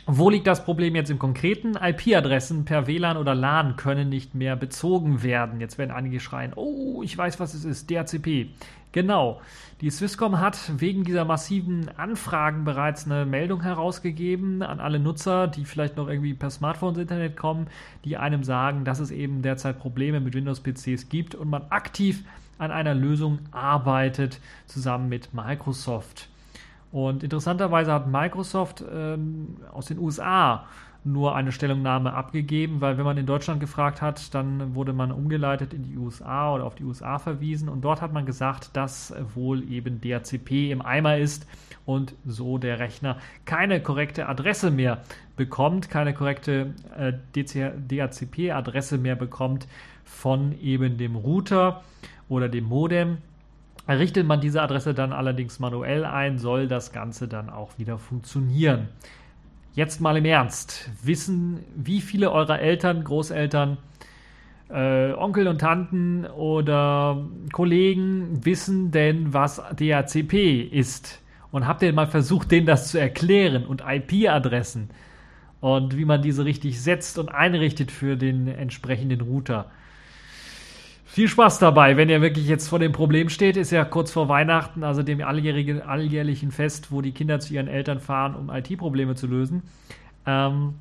wo 0.08 0.30
liegt 0.30 0.48
das 0.48 0.64
Problem 0.64 0.96
jetzt 0.96 1.12
im 1.12 1.20
Konkreten? 1.20 1.76
IP-Adressen 1.76 2.66
per 2.66 2.88
WLAN 2.88 3.18
oder 3.18 3.36
LAN 3.36 3.76
können 3.76 4.10
nicht 4.10 4.34
mehr 4.34 4.56
bezogen 4.56 5.22
werden. 5.22 5.62
Jetzt 5.62 5.78
werden 5.78 5.92
einige 5.92 6.20
schreien, 6.20 6.54
oh, 6.56 7.02
ich 7.04 7.18
weiß, 7.18 7.40
was 7.40 7.54
es 7.54 7.66
ist, 7.66 7.90
DHCP. 7.90 8.50
Genau. 8.92 9.42
Die 9.80 9.90
Swisscom 9.90 10.40
hat 10.40 10.58
wegen 10.78 11.04
dieser 11.04 11.24
massiven 11.24 11.90
Anfragen 11.98 12.66
bereits 12.66 13.06
eine 13.06 13.26
Meldung 13.26 13.62
herausgegeben 13.62 14.64
an 14.64 14.80
alle 14.80 15.00
Nutzer, 15.00 15.48
die 15.48 15.66
vielleicht 15.66 15.98
noch 15.98 16.08
irgendwie 16.08 16.34
per 16.34 16.50
Smartphone 16.50 16.90
ins 16.90 17.04
Internet 17.04 17.38
kommen, 17.38 17.68
die 18.04 18.18
einem 18.18 18.44
sagen, 18.44 18.84
dass 18.84 19.00
es 19.00 19.12
eben 19.12 19.42
derzeit 19.42 19.80
Probleme 19.80 20.20
mit 20.20 20.34
Windows-PCs 20.34 21.10
gibt 21.10 21.36
und 21.36 21.50
man 21.50 21.64
aktiv 21.70 22.24
an 22.58 22.72
einer 22.72 22.94
Lösung 22.94 23.40
arbeitet 23.52 24.40
zusammen 24.68 25.10
mit 25.10 25.34
Microsoft. 25.34 26.31
Und 26.92 27.24
interessanterweise 27.24 27.94
hat 27.94 28.08
Microsoft 28.08 28.84
ähm, 28.92 29.58
aus 29.72 29.86
den 29.86 29.98
USA 29.98 30.66
nur 31.04 31.36
eine 31.36 31.52
Stellungnahme 31.52 32.14
abgegeben, 32.14 32.80
weil 32.80 32.98
wenn 32.98 33.06
man 33.06 33.18
in 33.18 33.26
Deutschland 33.26 33.60
gefragt 33.60 34.02
hat, 34.02 34.34
dann 34.36 34.76
wurde 34.76 34.94
man 34.94 35.12
umgeleitet 35.12 35.74
in 35.74 35.84
die 35.84 35.98
USA 35.98 36.54
oder 36.54 36.66
auf 36.66 36.76
die 36.76 36.84
USA 36.84 37.18
verwiesen 37.18 37.70
und 37.70 37.82
dort 37.82 38.02
hat 38.02 38.14
man 38.14 38.26
gesagt, 38.26 38.70
dass 38.74 39.14
wohl 39.34 39.64
eben 39.72 40.00
DHCP 40.00 40.70
im 40.72 40.82
Eimer 40.84 41.18
ist 41.18 41.48
und 41.86 42.14
so 42.26 42.60
der 42.60 42.78
Rechner 42.78 43.18
keine 43.46 43.82
korrekte 43.82 44.30
Adresse 44.30 44.70
mehr 44.70 45.02
bekommt, 45.36 45.90
keine 45.90 46.14
korrekte 46.14 46.76
äh, 46.96 47.14
DHCP-Adresse 47.34 49.00
mehr 49.00 49.16
bekommt 49.16 49.68
von 50.04 50.54
eben 50.62 50.98
dem 50.98 51.16
Router 51.16 51.82
oder 52.30 52.48
dem 52.48 52.66
Modem. 52.66 53.18
Richtet 53.88 54.26
man 54.26 54.40
diese 54.40 54.62
Adresse 54.62 54.94
dann 54.94 55.12
allerdings 55.12 55.60
manuell 55.60 56.06
ein, 56.06 56.38
soll 56.38 56.68
das 56.68 56.92
Ganze 56.92 57.28
dann 57.28 57.50
auch 57.50 57.78
wieder 57.78 57.98
funktionieren. 57.98 58.90
Jetzt 59.74 60.02
mal 60.02 60.18
im 60.18 60.26
Ernst. 60.26 60.90
Wissen, 61.04 61.64
wie 61.76 62.02
viele 62.02 62.32
eurer 62.32 62.60
Eltern, 62.60 63.04
Großeltern, 63.04 63.78
äh, 64.70 65.14
Onkel 65.14 65.48
und 65.48 65.60
Tanten 65.60 66.26
oder 66.26 67.26
Kollegen 67.52 68.46
wissen 68.46 68.92
denn, 68.92 69.34
was 69.34 69.62
DHCP 69.72 70.62
ist? 70.62 71.22
Und 71.52 71.68
habt 71.68 71.82
ihr 71.84 71.92
mal 71.92 72.08
versucht, 72.08 72.52
denen 72.52 72.66
das 72.66 72.90
zu 72.90 73.00
erklären 73.00 73.66
und 73.66 73.84
IP-Adressen 73.86 74.90
und 75.60 75.98
wie 75.98 76.06
man 76.06 76.22
diese 76.22 76.46
richtig 76.46 76.82
setzt 76.82 77.18
und 77.18 77.30
einrichtet 77.30 77.92
für 77.92 78.16
den 78.16 78.48
entsprechenden 78.48 79.22
Router? 79.22 79.70
Viel 81.12 81.28
Spaß 81.28 81.60
dabei, 81.60 81.98
wenn 81.98 82.08
ihr 82.08 82.22
wirklich 82.22 82.48
jetzt 82.48 82.70
vor 82.70 82.80
dem 82.80 82.94
Problem 82.94 83.28
steht. 83.28 83.58
Ist 83.58 83.72
ja 83.72 83.84
kurz 83.84 84.14
vor 84.14 84.30
Weihnachten, 84.30 84.82
also 84.82 85.04
dem 85.04 85.20
alljährigen, 85.22 85.82
alljährlichen 85.82 86.52
Fest, 86.52 86.90
wo 86.90 87.02
die 87.02 87.12
Kinder 87.12 87.42
zu 87.42 87.54
ihren 87.54 87.68
Eltern 87.68 88.00
fahren, 88.00 88.34
um 88.34 88.50
IT-Probleme 88.50 89.14
zu 89.16 89.28
lösen. 89.28 89.62
Ähm, 90.26 90.76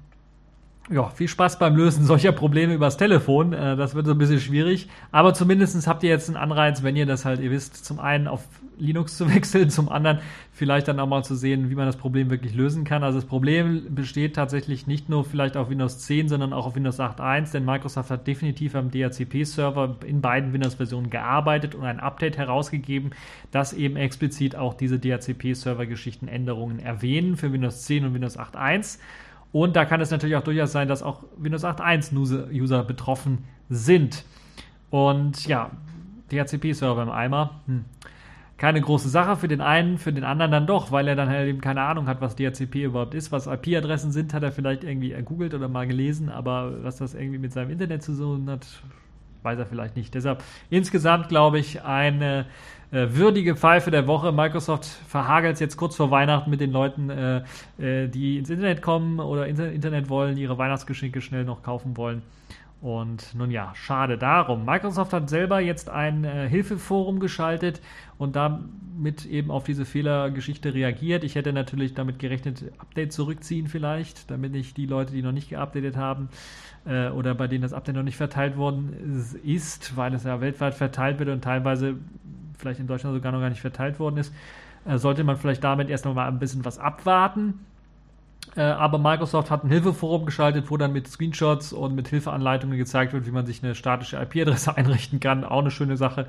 ja, 0.91 1.09
viel 1.09 1.29
Spaß 1.29 1.59
beim 1.61 1.77
Lösen 1.77 2.05
solcher 2.05 2.33
Probleme 2.33 2.75
übers 2.75 2.97
Telefon. 2.97 3.53
Äh, 3.53 3.77
das 3.77 3.95
wird 3.95 4.07
so 4.07 4.13
ein 4.13 4.19
bisschen 4.19 4.41
schwierig. 4.41 4.89
Aber 5.13 5.35
zumindest 5.35 5.87
habt 5.87 6.03
ihr 6.03 6.11
jetzt 6.11 6.29
einen 6.29 6.37
Anreiz, 6.37 6.83
wenn 6.83 6.97
ihr 6.97 7.07
das 7.07 7.25
halt, 7.25 7.41
ihr 7.41 7.53
wisst, 7.53 7.85
zum 7.85 8.01
einen 8.01 8.27
auf 8.27 8.43
Linux 8.77 9.17
zu 9.17 9.33
wechseln, 9.33 9.71
zum 9.71 9.89
anderen 9.89 10.19
vielleicht 10.53 10.89
dann 10.89 10.99
auch 10.99 11.07
mal 11.07 11.23
zu 11.23 11.37
sehen, 11.37 11.71
wie 11.71 11.77
man 11.77 11.87
das 11.87 11.97
Problem 11.97 12.29
wirklich 12.29 12.55
lösen 12.55 12.83
kann. 12.83 13.05
Also 13.05 13.19
das 13.19 13.29
Problem 13.29 13.95
besteht 13.95 14.35
tatsächlich 14.35 14.89
nicht 14.89 15.09
nur 15.09 15.25
vielleicht 15.25 15.57
auf 15.57 15.71
Windows 15.71 16.01
10, 16.01 16.29
sondern 16.29 16.53
auch 16.53 16.67
auf 16.67 16.75
Windows 16.75 16.99
8.1, 16.99 17.53
denn 17.53 17.65
Microsoft 17.65 18.11
hat 18.11 18.27
definitiv 18.27 18.75
am 18.75 18.91
DHCP-Server 18.91 19.97
in 20.05 20.21
beiden 20.21 20.53
Windows-Versionen 20.53 21.09
gearbeitet 21.09 21.77
und 21.77 21.85
ein 21.85 22.01
Update 22.01 22.37
herausgegeben, 22.37 23.13
das 23.53 23.73
eben 23.73 23.97
explizit 23.97 24.57
auch 24.57 24.75
diese 24.75 24.99
DHCP-Server-Geschichten 24.99 26.27
Änderungen 26.27 26.81
erwähnen 26.81 27.37
für 27.37 27.53
Windows 27.53 27.83
10 27.85 28.07
und 28.07 28.15
Windows 28.15 28.39
8.1. 28.39 28.99
Und 29.53 29.77
da 29.77 29.85
kann 29.85 30.01
es 30.01 30.11
natürlich 30.11 30.37
auch 30.37 30.45
durchaus 30.45 30.73
sein, 30.73 30.89
dass 30.89 31.03
auch 31.03 31.25
Windows 31.37 31.65
8.1-User 31.65 32.85
betroffen 32.85 33.45
sind. 33.69 34.25
Und 34.91 35.47
ja, 35.47 35.71
DHCP-Server 36.31 37.03
im 37.03 37.11
Eimer. 37.11 37.61
Hm. 37.67 37.85
Keine 38.57 38.81
große 38.83 39.09
Sache 39.09 39.37
für 39.37 39.49
den 39.49 39.63
einen, 39.63 39.97
für 39.97 40.13
den 40.13 40.23
anderen 40.23 40.51
dann 40.53 40.67
doch, 40.67 40.93
weil 40.93 41.09
er 41.09 41.17
dann 41.17 41.31
halt 41.31 41.49
eben 41.49 41.63
keine 41.63 41.81
Ahnung 41.81 42.07
hat, 42.07 42.21
was 42.21 42.37
DHCP 42.37 42.85
überhaupt 42.85 43.15
ist. 43.15 43.33
Was 43.33 43.47
IP-Adressen 43.47 44.13
sind, 44.13 44.35
hat 44.35 44.43
er 44.43 44.53
vielleicht 44.53 44.85
irgendwie 44.85 45.13
ergoogelt 45.13 45.55
oder 45.55 45.67
mal 45.69 45.87
gelesen, 45.87 46.29
aber 46.29 46.85
was 46.85 46.99
das 46.99 47.15
irgendwie 47.15 47.39
mit 47.39 47.55
seinem 47.55 47.71
Internet 47.71 48.03
zu 48.03 48.15
tun 48.15 48.51
hat, 48.51 48.67
weiß 49.45 49.59
er 49.59 49.65
vielleicht 49.65 49.97
nicht. 49.97 50.15
Deshalb 50.15 50.45
insgesamt, 50.69 51.31
glaube 51.31 51.59
ich, 51.59 51.83
eine 51.83 52.45
äh, 52.93 53.07
würdige 53.11 53.57
Pfeife 53.57 53.91
der 53.91 54.07
Woche. 54.07 54.33
Microsoft 54.33 54.85
verhagelt 54.85 55.55
es 55.55 55.61
jetzt 55.61 55.77
kurz 55.77 55.97
vor 55.97 56.11
Weihnachten 56.11 56.51
mit 56.51 56.61
den 56.61 56.73
Leuten, 56.73 57.11
äh, 57.11 57.43
äh, 57.79 58.09
die 58.09 58.39
ins 58.39 58.51
Internet 58.51 58.83
kommen 58.83 59.21
oder 59.21 59.47
Inter 59.47 59.71
Internet 59.71 60.09
wollen, 60.09 60.37
ihre 60.37 60.59
Weihnachtsgeschenke 60.59 61.21
schnell 61.21 61.45
noch 61.45 61.63
kaufen 61.63 61.97
wollen. 61.97 62.23
Und 62.81 63.35
nun 63.35 63.51
ja, 63.51 63.75
schade 63.75 64.17
darum. 64.17 64.65
Microsoft 64.65 65.13
hat 65.13 65.29
selber 65.29 65.61
jetzt 65.61 65.91
ein 65.91 66.25
äh, 66.25 66.49
Hilfeforum 66.49 67.21
geschaltet 67.21 67.83
und 68.17 68.37
damit 68.37 69.27
eben 69.27 69.51
auf 69.51 69.65
diese 69.65 69.85
Fehlergeschichte 69.85 70.73
reagiert. 70.73 71.23
Ich 71.23 71.35
hätte 71.35 71.53
natürlich 71.53 71.93
damit 71.93 72.19
gerechnet, 72.19 72.73
Update 72.79 73.13
zurückziehen 73.13 73.67
vielleicht, 73.69 74.31
damit 74.31 74.53
nicht 74.53 74.79
die 74.79 74.87
Leute, 74.87 75.13
die 75.13 75.21
noch 75.21 75.33
nicht 75.33 75.51
geupdatet 75.51 75.99
haben 75.99 76.31
äh, 76.87 77.09
oder 77.11 77.35
bei 77.35 77.49
denen 77.49 77.63
das 77.63 77.75
Update 77.75 77.97
noch 77.97 78.03
nicht 78.03 78.17
verteilt 78.17 78.57
worden 78.57 78.95
ist, 79.45 79.95
weil 79.97 80.15
es 80.15 80.25
ja 80.25 80.41
weltweit 80.41 80.75
verteilt 80.75 81.19
wird 81.19 81.29
und 81.29 81.45
teilweise 81.45 81.97
vielleicht 82.57 82.81
in 82.81 82.87
Deutschland 82.87 83.15
sogar 83.15 83.33
noch 83.33 83.41
gar 83.41 83.51
nicht 83.51 83.61
verteilt 83.61 83.99
worden 83.99 84.17
ist, 84.17 84.33
äh, 84.87 84.97
sollte 84.97 85.23
man 85.23 85.37
vielleicht 85.37 85.63
damit 85.63 85.91
erst 85.91 86.07
noch 86.07 86.15
mal 86.15 86.29
ein 86.29 86.39
bisschen 86.39 86.65
was 86.65 86.79
abwarten. 86.79 87.61
Äh, 88.57 88.63
aber 88.63 88.99
Microsoft 88.99 89.51
hat 89.51 89.65
ein 89.65 89.71
Hilfeforum 89.71 90.27
geschaltet, 90.27 90.71
wo 90.71 90.77
dann 90.77 90.93
mit 90.93 91.09
Screenshots 91.09 91.73
und 91.73 91.95
mit 91.95 92.09
Hilfeanleitungen 92.09 92.77
gezeigt 92.77 93.13
wird, 93.13 93.27
wie 93.27 93.31
man 93.31 93.47
sich 93.47 93.63
eine 93.63 93.75
statische 93.75 94.17
IP-Adresse 94.17 94.77
einrichten 94.77 95.21
kann. 95.21 95.45
Auch 95.45 95.61
eine 95.61 95.71
schöne 95.71 95.97
Sache. 95.97 96.27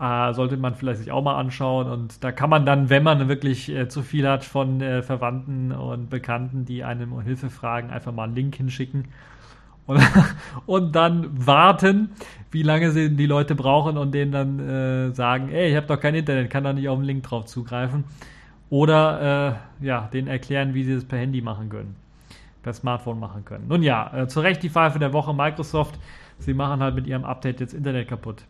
Äh, 0.00 0.32
sollte 0.32 0.56
man 0.56 0.74
vielleicht 0.74 1.00
sich 1.00 1.12
auch 1.12 1.22
mal 1.22 1.36
anschauen. 1.36 1.88
Und 1.88 2.24
da 2.24 2.32
kann 2.32 2.50
man 2.50 2.66
dann, 2.66 2.90
wenn 2.90 3.02
man 3.02 3.28
wirklich 3.28 3.68
äh, 3.68 3.88
zu 3.88 4.02
viel 4.02 4.26
hat 4.26 4.44
von 4.44 4.80
äh, 4.80 5.02
Verwandten 5.02 5.70
und 5.70 6.08
Bekannten, 6.10 6.64
die 6.64 6.82
einem 6.82 7.12
um 7.12 7.20
Hilfe 7.20 7.50
fragen, 7.50 7.90
einfach 7.90 8.12
mal 8.12 8.24
einen 8.24 8.34
Link 8.34 8.56
hinschicken. 8.56 9.08
Und, 9.84 10.00
und 10.66 10.92
dann 10.94 11.26
warten, 11.44 12.10
wie 12.52 12.62
lange 12.62 12.92
sie 12.92 13.10
die 13.16 13.26
Leute 13.26 13.56
brauchen 13.56 13.98
und 13.98 14.14
denen 14.14 14.30
dann 14.30 14.60
äh, 14.60 15.12
sagen, 15.12 15.48
ey, 15.48 15.70
ich 15.70 15.76
habe 15.76 15.88
doch 15.88 15.98
kein 15.98 16.14
Internet, 16.14 16.50
kann 16.50 16.62
da 16.62 16.72
nicht 16.72 16.88
auf 16.88 17.00
den 17.00 17.04
Link 17.04 17.24
drauf 17.24 17.46
zugreifen. 17.46 18.04
Oder 18.72 19.58
äh, 19.82 19.84
ja, 19.84 20.08
denen 20.14 20.28
erklären, 20.28 20.72
wie 20.72 20.82
sie 20.82 20.94
das 20.94 21.04
per 21.04 21.18
Handy 21.18 21.42
machen 21.42 21.68
können, 21.68 21.94
per 22.62 22.72
Smartphone 22.72 23.20
machen 23.20 23.44
können. 23.44 23.68
Nun 23.68 23.82
ja, 23.82 24.10
äh, 24.16 24.28
zu 24.28 24.40
Recht 24.40 24.62
die 24.62 24.70
Pfeife 24.70 24.98
der 24.98 25.12
Woche 25.12 25.34
Microsoft. 25.34 25.98
Sie 26.38 26.54
machen 26.54 26.80
halt 26.80 26.94
mit 26.94 27.06
ihrem 27.06 27.26
Update 27.26 27.60
jetzt 27.60 27.74
Internet 27.74 28.08
kaputt. 28.08 28.44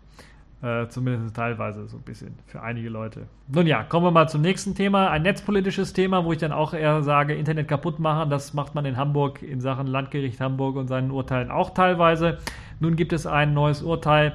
Äh, 0.63 0.87
zumindest 0.87 1.35
teilweise 1.35 1.89
so 1.89 1.97
ein 1.97 2.05
bisschen 2.05 2.39
für 2.47 2.63
einige 2.63 2.89
Leute. 2.89 3.27
Nun 3.49 3.67
ja, 3.67 3.83
kommen 3.83 4.07
wir 4.07 4.13
mal 4.13 4.29
zum 4.29 4.43
nächsten 4.43 4.77
Thema. 4.77 5.11
Ein 5.11 5.23
netzpolitisches 5.23 5.93
Thema, 5.93 6.25
wo 6.25 6.31
ich 6.31 6.39
dann 6.39 6.53
auch 6.53 6.73
eher 6.73 7.03
sage, 7.03 7.35
Internet 7.35 7.67
kaputt 7.67 7.99
machen. 7.99 8.31
Das 8.31 8.55
macht 8.55 8.77
man 8.77 8.85
in 8.85 8.97
Hamburg 8.97 9.43
in 9.43 9.61
Sachen 9.61 9.89
Landgericht 9.89 10.41
Hamburg 10.41 10.77
und 10.77 10.87
seinen 10.87 11.11
Urteilen 11.11 11.51
auch 11.51 11.71
teilweise. 11.71 12.39
Nun 12.79 12.95
gibt 12.95 13.13
es 13.13 13.27
ein 13.27 13.55
neues 13.55 13.83
Urteil, 13.83 14.35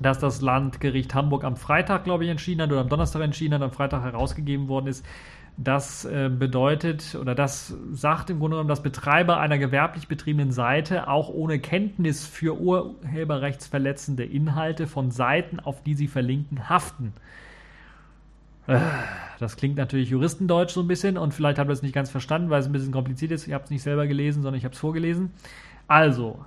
das 0.00 0.18
das 0.18 0.40
Landgericht 0.40 1.14
Hamburg 1.14 1.44
am 1.44 1.56
Freitag, 1.56 2.04
glaube 2.04 2.24
ich, 2.24 2.30
entschieden 2.30 2.62
hat 2.62 2.70
oder 2.70 2.80
am 2.80 2.88
Donnerstag 2.88 3.22
entschieden 3.22 3.54
hat, 3.54 3.62
am 3.62 3.72
Freitag 3.72 4.02
herausgegeben 4.02 4.68
worden 4.68 4.86
ist. 4.86 5.04
Das 5.56 6.04
äh, 6.04 6.30
bedeutet 6.30 7.16
oder 7.20 7.34
das 7.34 7.76
sagt 7.90 8.30
im 8.30 8.38
Grunde 8.38 8.54
genommen, 8.54 8.68
dass 8.68 8.82
Betreiber 8.82 9.40
einer 9.40 9.58
gewerblich 9.58 10.06
betriebenen 10.06 10.52
Seite 10.52 11.08
auch 11.08 11.28
ohne 11.28 11.58
Kenntnis 11.58 12.24
für 12.24 12.60
urheberrechtsverletzende 12.60 14.24
Inhalte 14.24 14.86
von 14.86 15.10
Seiten, 15.10 15.58
auf 15.58 15.82
die 15.82 15.94
sie 15.94 16.06
verlinken, 16.06 16.68
haften. 16.68 17.12
Äh, 18.68 18.78
das 19.40 19.56
klingt 19.56 19.76
natürlich 19.76 20.10
Juristendeutsch 20.10 20.74
so 20.74 20.80
ein 20.80 20.86
bisschen 20.86 21.18
und 21.18 21.34
vielleicht 21.34 21.58
habt 21.58 21.68
ihr 21.68 21.72
es 21.72 21.82
nicht 21.82 21.94
ganz 21.94 22.08
verstanden, 22.08 22.50
weil 22.50 22.60
es 22.60 22.66
ein 22.66 22.72
bisschen 22.72 22.92
kompliziert 22.92 23.32
ist. 23.32 23.48
Ihr 23.48 23.56
habt 23.56 23.64
es 23.64 23.70
nicht 23.72 23.82
selber 23.82 24.06
gelesen, 24.06 24.42
sondern 24.42 24.58
ich 24.58 24.64
habe 24.64 24.74
es 24.74 24.80
vorgelesen. 24.80 25.32
Also, 25.88 26.44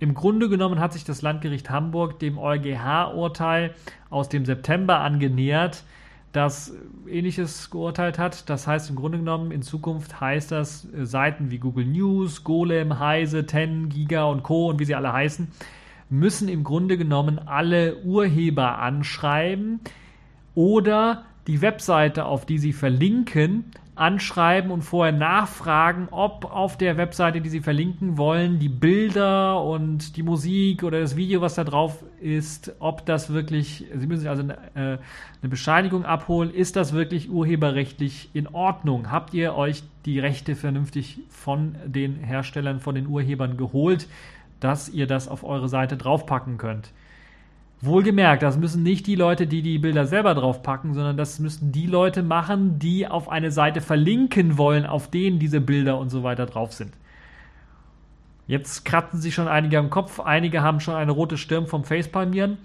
im 0.00 0.14
Grunde 0.14 0.48
genommen 0.48 0.80
hat 0.80 0.94
sich 0.94 1.04
das 1.04 1.20
Landgericht 1.20 1.68
Hamburg 1.68 2.18
dem 2.18 2.38
EuGH-Urteil 2.38 3.74
aus 4.08 4.30
dem 4.30 4.46
September 4.46 5.00
angenähert, 5.00 5.84
das 6.32 6.74
ähnliches 7.06 7.70
geurteilt 7.70 8.18
hat. 8.18 8.48
Das 8.48 8.66
heißt 8.66 8.88
im 8.88 8.96
Grunde 8.96 9.18
genommen, 9.18 9.50
in 9.50 9.60
Zukunft 9.60 10.18
heißt 10.18 10.52
das 10.52 10.88
äh, 10.92 11.04
Seiten 11.04 11.50
wie 11.50 11.58
Google 11.58 11.84
News, 11.84 12.44
Golem, 12.44 12.98
Heise, 12.98 13.44
Ten, 13.44 13.90
Giga 13.90 14.24
und 14.24 14.42
Co. 14.42 14.70
und 14.70 14.80
wie 14.80 14.86
sie 14.86 14.94
alle 14.94 15.12
heißen, 15.12 15.48
müssen 16.08 16.48
im 16.48 16.64
Grunde 16.64 16.96
genommen 16.96 17.38
alle 17.38 18.02
Urheber 18.02 18.78
anschreiben 18.78 19.80
oder 20.54 21.24
die 21.46 21.60
Webseite, 21.60 22.24
auf 22.24 22.46
die 22.46 22.58
sie 22.58 22.72
verlinken, 22.72 23.64
anschreiben 24.00 24.70
und 24.70 24.80
vorher 24.80 25.12
nachfragen, 25.12 26.08
ob 26.10 26.46
auf 26.46 26.78
der 26.78 26.96
Webseite, 26.96 27.42
die 27.42 27.50
Sie 27.50 27.60
verlinken 27.60 28.16
wollen, 28.16 28.58
die 28.58 28.70
Bilder 28.70 29.62
und 29.62 30.16
die 30.16 30.22
Musik 30.22 30.82
oder 30.84 31.00
das 31.00 31.16
Video, 31.16 31.42
was 31.42 31.56
da 31.56 31.64
drauf 31.64 32.02
ist, 32.18 32.72
ob 32.78 33.04
das 33.04 33.30
wirklich, 33.30 33.84
Sie 33.94 34.06
müssen 34.06 34.26
also 34.26 34.42
eine, 34.42 34.54
äh, 34.74 34.98
eine 35.42 35.48
Bescheinigung 35.50 36.06
abholen, 36.06 36.50
ist 36.50 36.76
das 36.76 36.94
wirklich 36.94 37.30
urheberrechtlich 37.30 38.30
in 38.32 38.46
Ordnung? 38.46 39.10
Habt 39.10 39.34
ihr 39.34 39.54
euch 39.54 39.82
die 40.06 40.18
Rechte 40.18 40.56
vernünftig 40.56 41.18
von 41.28 41.74
den 41.84 42.16
Herstellern, 42.16 42.80
von 42.80 42.94
den 42.94 43.06
Urhebern 43.06 43.58
geholt, 43.58 44.08
dass 44.60 44.88
ihr 44.88 45.06
das 45.06 45.28
auf 45.28 45.44
eure 45.44 45.68
Seite 45.68 45.98
draufpacken 45.98 46.56
könnt? 46.56 46.90
Wohlgemerkt, 47.82 48.42
das 48.42 48.58
müssen 48.58 48.82
nicht 48.82 49.06
die 49.06 49.14
Leute, 49.14 49.46
die 49.46 49.62
die 49.62 49.78
Bilder 49.78 50.04
selber 50.04 50.34
draufpacken, 50.34 50.92
sondern 50.92 51.16
das 51.16 51.38
müssten 51.38 51.72
die 51.72 51.86
Leute 51.86 52.22
machen, 52.22 52.78
die 52.78 53.06
auf 53.06 53.30
eine 53.30 53.50
Seite 53.50 53.80
verlinken 53.80 54.58
wollen, 54.58 54.84
auf 54.84 55.08
denen 55.08 55.38
diese 55.38 55.62
Bilder 55.62 55.98
und 55.98 56.10
so 56.10 56.22
weiter 56.22 56.44
drauf 56.44 56.74
sind. 56.74 56.92
Jetzt 58.46 58.84
kratzen 58.84 59.20
sich 59.20 59.34
schon 59.34 59.48
einige 59.48 59.78
am 59.78 59.88
Kopf, 59.88 60.20
einige 60.20 60.60
haben 60.60 60.80
schon 60.80 60.94
eine 60.94 61.12
rote 61.12 61.38
Stirn 61.38 61.66
vom 61.66 61.84
Facepalmieren. 61.84 62.58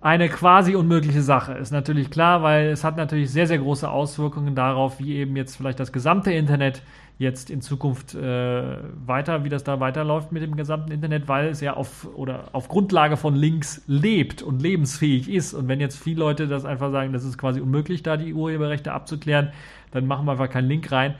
Eine 0.00 0.30
quasi 0.30 0.74
unmögliche 0.74 1.20
Sache 1.20 1.52
ist 1.54 1.72
natürlich 1.72 2.10
klar, 2.10 2.42
weil 2.42 2.68
es 2.68 2.84
hat 2.84 2.96
natürlich 2.96 3.30
sehr, 3.30 3.46
sehr 3.46 3.58
große 3.58 3.90
Auswirkungen 3.90 4.54
darauf, 4.54 4.98
wie 4.98 5.16
eben 5.16 5.36
jetzt 5.36 5.56
vielleicht 5.56 5.80
das 5.80 5.92
gesamte 5.92 6.32
Internet 6.32 6.80
jetzt 7.20 7.50
in 7.50 7.60
Zukunft 7.60 8.14
äh, 8.14 8.78
weiter, 9.04 9.44
wie 9.44 9.50
das 9.50 9.62
da 9.62 9.78
weiterläuft 9.78 10.32
mit 10.32 10.42
dem 10.42 10.56
gesamten 10.56 10.90
Internet, 10.90 11.28
weil 11.28 11.48
es 11.48 11.60
ja 11.60 11.74
auf 11.74 12.08
oder 12.14 12.48
auf 12.52 12.68
Grundlage 12.68 13.18
von 13.18 13.36
Links 13.36 13.82
lebt 13.86 14.40
und 14.42 14.62
lebensfähig 14.62 15.28
ist. 15.28 15.52
Und 15.52 15.68
wenn 15.68 15.80
jetzt 15.80 16.02
viele 16.02 16.20
Leute 16.20 16.48
das 16.48 16.64
einfach 16.64 16.90
sagen, 16.90 17.12
das 17.12 17.24
ist 17.24 17.36
quasi 17.36 17.60
unmöglich, 17.60 18.02
da 18.02 18.16
die 18.16 18.32
Urheberrechte 18.32 18.92
abzuklären, 18.92 19.52
dann 19.90 20.06
machen 20.06 20.24
wir 20.24 20.32
einfach 20.32 20.48
keinen 20.48 20.68
Link 20.68 20.90
rein, 20.90 21.14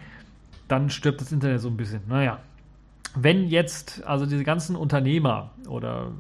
dann 0.69 0.89
stirbt 0.89 1.21
das 1.21 1.33
Internet 1.33 1.61
so 1.61 1.69
ein 1.69 1.77
bisschen. 1.77 2.01
Naja. 2.09 2.39
Wenn 3.15 3.49
jetzt 3.49 4.03
also 4.07 4.25
diese 4.25 4.45
ganzen 4.45 4.77
Unternehmer 4.77 5.51
oder 5.69 6.13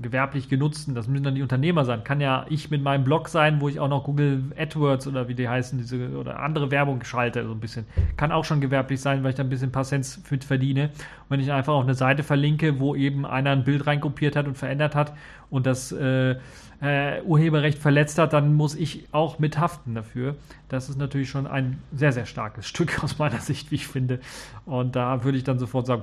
gewerblich 0.00 0.48
genutzten, 0.48 0.94
das 0.94 1.08
müssen 1.08 1.24
dann 1.24 1.34
die 1.34 1.42
Unternehmer 1.42 1.84
sein. 1.84 2.04
Kann 2.04 2.20
ja 2.20 2.46
ich 2.48 2.70
mit 2.70 2.82
meinem 2.82 3.04
Blog 3.04 3.28
sein, 3.28 3.60
wo 3.60 3.68
ich 3.68 3.80
auch 3.80 3.88
noch 3.88 4.04
Google 4.04 4.44
AdWords 4.56 5.06
oder 5.06 5.28
wie 5.28 5.34
die 5.34 5.48
heißen, 5.48 5.78
diese 5.78 6.10
oder 6.10 6.40
andere 6.40 6.70
Werbung 6.70 7.02
schalte, 7.04 7.44
so 7.44 7.52
ein 7.52 7.60
bisschen. 7.60 7.86
Kann 8.16 8.32
auch 8.32 8.44
schon 8.44 8.60
gewerblich 8.60 9.00
sein, 9.00 9.22
weil 9.22 9.30
ich 9.30 9.36
da 9.36 9.42
ein 9.42 9.48
bisschen 9.48 9.68
ein 9.68 9.72
paar 9.72 9.84
Cents 9.84 10.22
mit 10.30 10.44
verdiene. 10.44 10.84
Und 10.84 11.30
wenn 11.30 11.40
ich 11.40 11.52
einfach 11.52 11.74
auf 11.74 11.84
eine 11.84 11.94
Seite 11.94 12.22
verlinke, 12.22 12.80
wo 12.80 12.94
eben 12.94 13.26
einer 13.26 13.50
ein 13.50 13.64
Bild 13.64 13.86
reinkopiert 13.86 14.36
hat 14.36 14.46
und 14.46 14.56
verändert 14.56 14.94
hat 14.94 15.14
und 15.50 15.66
das 15.66 15.92
äh, 15.92 16.36
äh, 16.80 17.22
Urheberrecht 17.22 17.78
verletzt 17.78 18.18
hat, 18.18 18.32
dann 18.32 18.54
muss 18.54 18.74
ich 18.74 19.08
auch 19.12 19.38
mit 19.38 19.58
haften 19.58 19.94
dafür. 19.94 20.36
Das 20.68 20.88
ist 20.88 20.96
natürlich 20.96 21.28
schon 21.28 21.46
ein 21.46 21.82
sehr, 21.92 22.12
sehr 22.12 22.26
starkes 22.26 22.68
Stück 22.68 23.02
aus 23.02 23.18
meiner 23.18 23.40
Sicht, 23.40 23.70
wie 23.70 23.76
ich 23.76 23.86
finde. 23.86 24.20
Und 24.64 24.94
da 24.96 25.24
würde 25.24 25.38
ich 25.38 25.44
dann 25.44 25.58
sofort 25.58 25.86
sagen, 25.86 26.02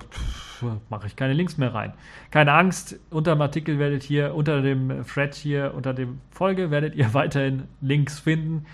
mache 0.89 1.07
ich 1.07 1.15
keine 1.15 1.33
Links 1.33 1.57
mehr 1.57 1.73
rein. 1.73 1.93
Keine 2.31 2.53
Angst, 2.53 2.99
unter 3.09 3.35
dem 3.35 3.41
Artikel 3.41 3.79
werdet 3.79 4.03
hier, 4.03 4.35
unter 4.35 4.61
dem 4.61 5.05
Thread 5.05 5.35
hier, 5.35 5.73
unter 5.75 5.93
dem 5.93 6.19
Folge 6.31 6.71
werdet 6.71 6.95
ihr 6.95 7.13
weiterhin 7.13 7.63
Links 7.81 8.19
finden. 8.19 8.65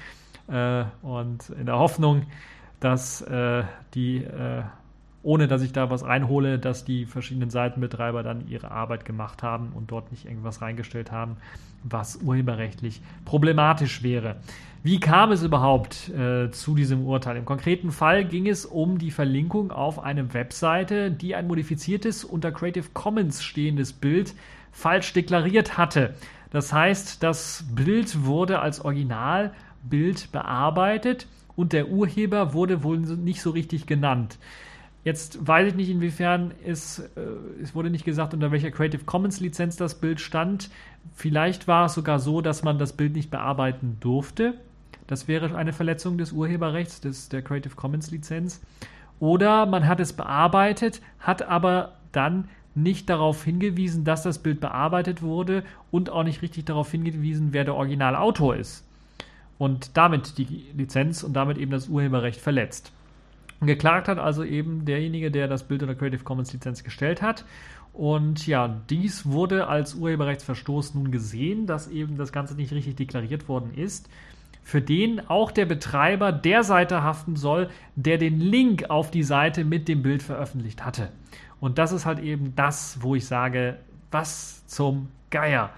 Äh, 0.47 0.85
und 1.01 1.49
in 1.49 1.65
der 1.65 1.77
Hoffnung, 1.77 2.25
dass 2.79 3.21
äh, 3.21 3.63
die 3.93 4.23
äh, 4.23 4.63
ohne 5.23 5.47
dass 5.47 5.61
ich 5.61 5.71
da 5.71 5.89
was 5.89 6.03
reinhole, 6.03 6.57
dass 6.57 6.83
die 6.83 7.05
verschiedenen 7.05 7.49
Seitenbetreiber 7.49 8.23
dann 8.23 8.47
ihre 8.47 8.71
Arbeit 8.71 9.05
gemacht 9.05 9.43
haben 9.43 9.71
und 9.73 9.91
dort 9.91 10.11
nicht 10.11 10.25
irgendwas 10.25 10.61
reingestellt 10.61 11.11
haben, 11.11 11.37
was 11.83 12.17
urheberrechtlich 12.17 13.01
problematisch 13.25 14.03
wäre. 14.03 14.37
Wie 14.83 14.99
kam 14.99 15.31
es 15.31 15.43
überhaupt 15.43 16.09
äh, 16.09 16.49
zu 16.49 16.73
diesem 16.75 17.05
Urteil? 17.05 17.37
Im 17.37 17.45
konkreten 17.45 17.91
Fall 17.91 18.25
ging 18.25 18.47
es 18.47 18.65
um 18.65 18.97
die 18.97 19.11
Verlinkung 19.11 19.71
auf 19.71 19.99
eine 19.99 20.33
Webseite, 20.33 21.11
die 21.11 21.35
ein 21.35 21.47
modifiziertes 21.47 22.23
unter 22.23 22.51
Creative 22.51 22.87
Commons 22.93 23.43
stehendes 23.43 23.93
Bild 23.93 24.33
falsch 24.71 25.13
deklariert 25.13 25.77
hatte. 25.77 26.15
Das 26.49 26.73
heißt, 26.73 27.21
das 27.21 27.63
Bild 27.75 28.25
wurde 28.25 28.59
als 28.59 28.83
Originalbild 28.83 30.31
bearbeitet 30.31 31.27
und 31.55 31.73
der 31.73 31.89
Urheber 31.89 32.53
wurde 32.53 32.83
wohl 32.83 32.97
nicht 32.97 33.41
so 33.41 33.51
richtig 33.51 33.85
genannt. 33.85 34.39
Jetzt 35.03 35.47
weiß 35.47 35.69
ich 35.69 35.75
nicht, 35.75 35.89
inwiefern 35.89 36.51
es, 36.63 36.99
äh, 36.99 37.09
es 37.61 37.73
wurde 37.73 37.89
nicht 37.89 38.05
gesagt, 38.05 38.33
unter 38.33 38.51
welcher 38.51 38.69
Creative 38.69 39.03
Commons 39.03 39.39
Lizenz 39.39 39.75
das 39.75 39.95
Bild 39.95 40.19
stand. 40.19 40.69
Vielleicht 41.15 41.67
war 41.67 41.85
es 41.85 41.95
sogar 41.95 42.19
so, 42.19 42.41
dass 42.41 42.63
man 42.63 42.77
das 42.77 42.93
Bild 42.93 43.13
nicht 43.13 43.31
bearbeiten 43.31 43.97
durfte. 43.99 44.53
Das 45.07 45.27
wäre 45.27 45.55
eine 45.55 45.73
Verletzung 45.73 46.17
des 46.17 46.31
Urheberrechts, 46.31 47.01
des, 47.01 47.29
der 47.29 47.41
Creative 47.41 47.75
Commons 47.75 48.11
Lizenz. 48.11 48.61
Oder 49.19 49.65
man 49.65 49.87
hat 49.87 49.99
es 49.99 50.13
bearbeitet, 50.13 51.01
hat 51.19 51.41
aber 51.43 51.93
dann 52.11 52.47
nicht 52.75 53.09
darauf 53.09 53.43
hingewiesen, 53.43 54.05
dass 54.05 54.23
das 54.23 54.39
Bild 54.39 54.61
bearbeitet 54.61 55.21
wurde 55.21 55.63
und 55.89 56.09
auch 56.09 56.23
nicht 56.23 56.41
richtig 56.41 56.65
darauf 56.65 56.91
hingewiesen, 56.91 57.49
wer 57.51 57.65
der 57.65 57.75
Originalautor 57.75 58.55
ist. 58.55 58.87
Und 59.57 59.97
damit 59.97 60.37
die 60.37 60.65
Lizenz 60.75 61.23
und 61.23 61.33
damit 61.33 61.57
eben 61.57 61.71
das 61.71 61.89
Urheberrecht 61.89 62.39
verletzt. 62.39 62.91
Geklagt 63.61 64.07
hat 64.07 64.17
also 64.17 64.43
eben 64.43 64.85
derjenige, 64.85 65.29
der 65.29 65.47
das 65.47 65.67
Bild 65.67 65.83
unter 65.83 65.93
Creative 65.93 66.23
Commons 66.23 66.51
Lizenz 66.51 66.83
gestellt 66.83 67.21
hat. 67.21 67.45
Und 67.93 68.47
ja, 68.47 68.67
dies 68.89 69.27
wurde 69.27 69.67
als 69.67 69.95
Urheberrechtsverstoß 69.95 70.95
nun 70.95 71.11
gesehen, 71.11 71.67
dass 71.67 71.87
eben 71.87 72.17
das 72.17 72.31
Ganze 72.31 72.55
nicht 72.55 72.71
richtig 72.71 72.95
deklariert 72.95 73.47
worden 73.47 73.73
ist, 73.75 74.09
für 74.63 74.81
den 74.81 75.27
auch 75.29 75.51
der 75.51 75.65
Betreiber 75.65 76.31
der 76.31 76.63
Seite 76.63 77.03
haften 77.03 77.35
soll, 77.35 77.69
der 77.95 78.17
den 78.17 78.39
Link 78.39 78.89
auf 78.89 79.11
die 79.11 79.23
Seite 79.23 79.63
mit 79.63 79.87
dem 79.87 80.01
Bild 80.01 80.23
veröffentlicht 80.23 80.85
hatte. 80.85 81.09
Und 81.59 81.77
das 81.77 81.91
ist 81.91 82.05
halt 82.05 82.19
eben 82.19 82.53
das, 82.55 82.97
wo 83.01 83.15
ich 83.15 83.25
sage, 83.25 83.77
was 84.09 84.65
zum 84.67 85.09
Geier. 85.29 85.69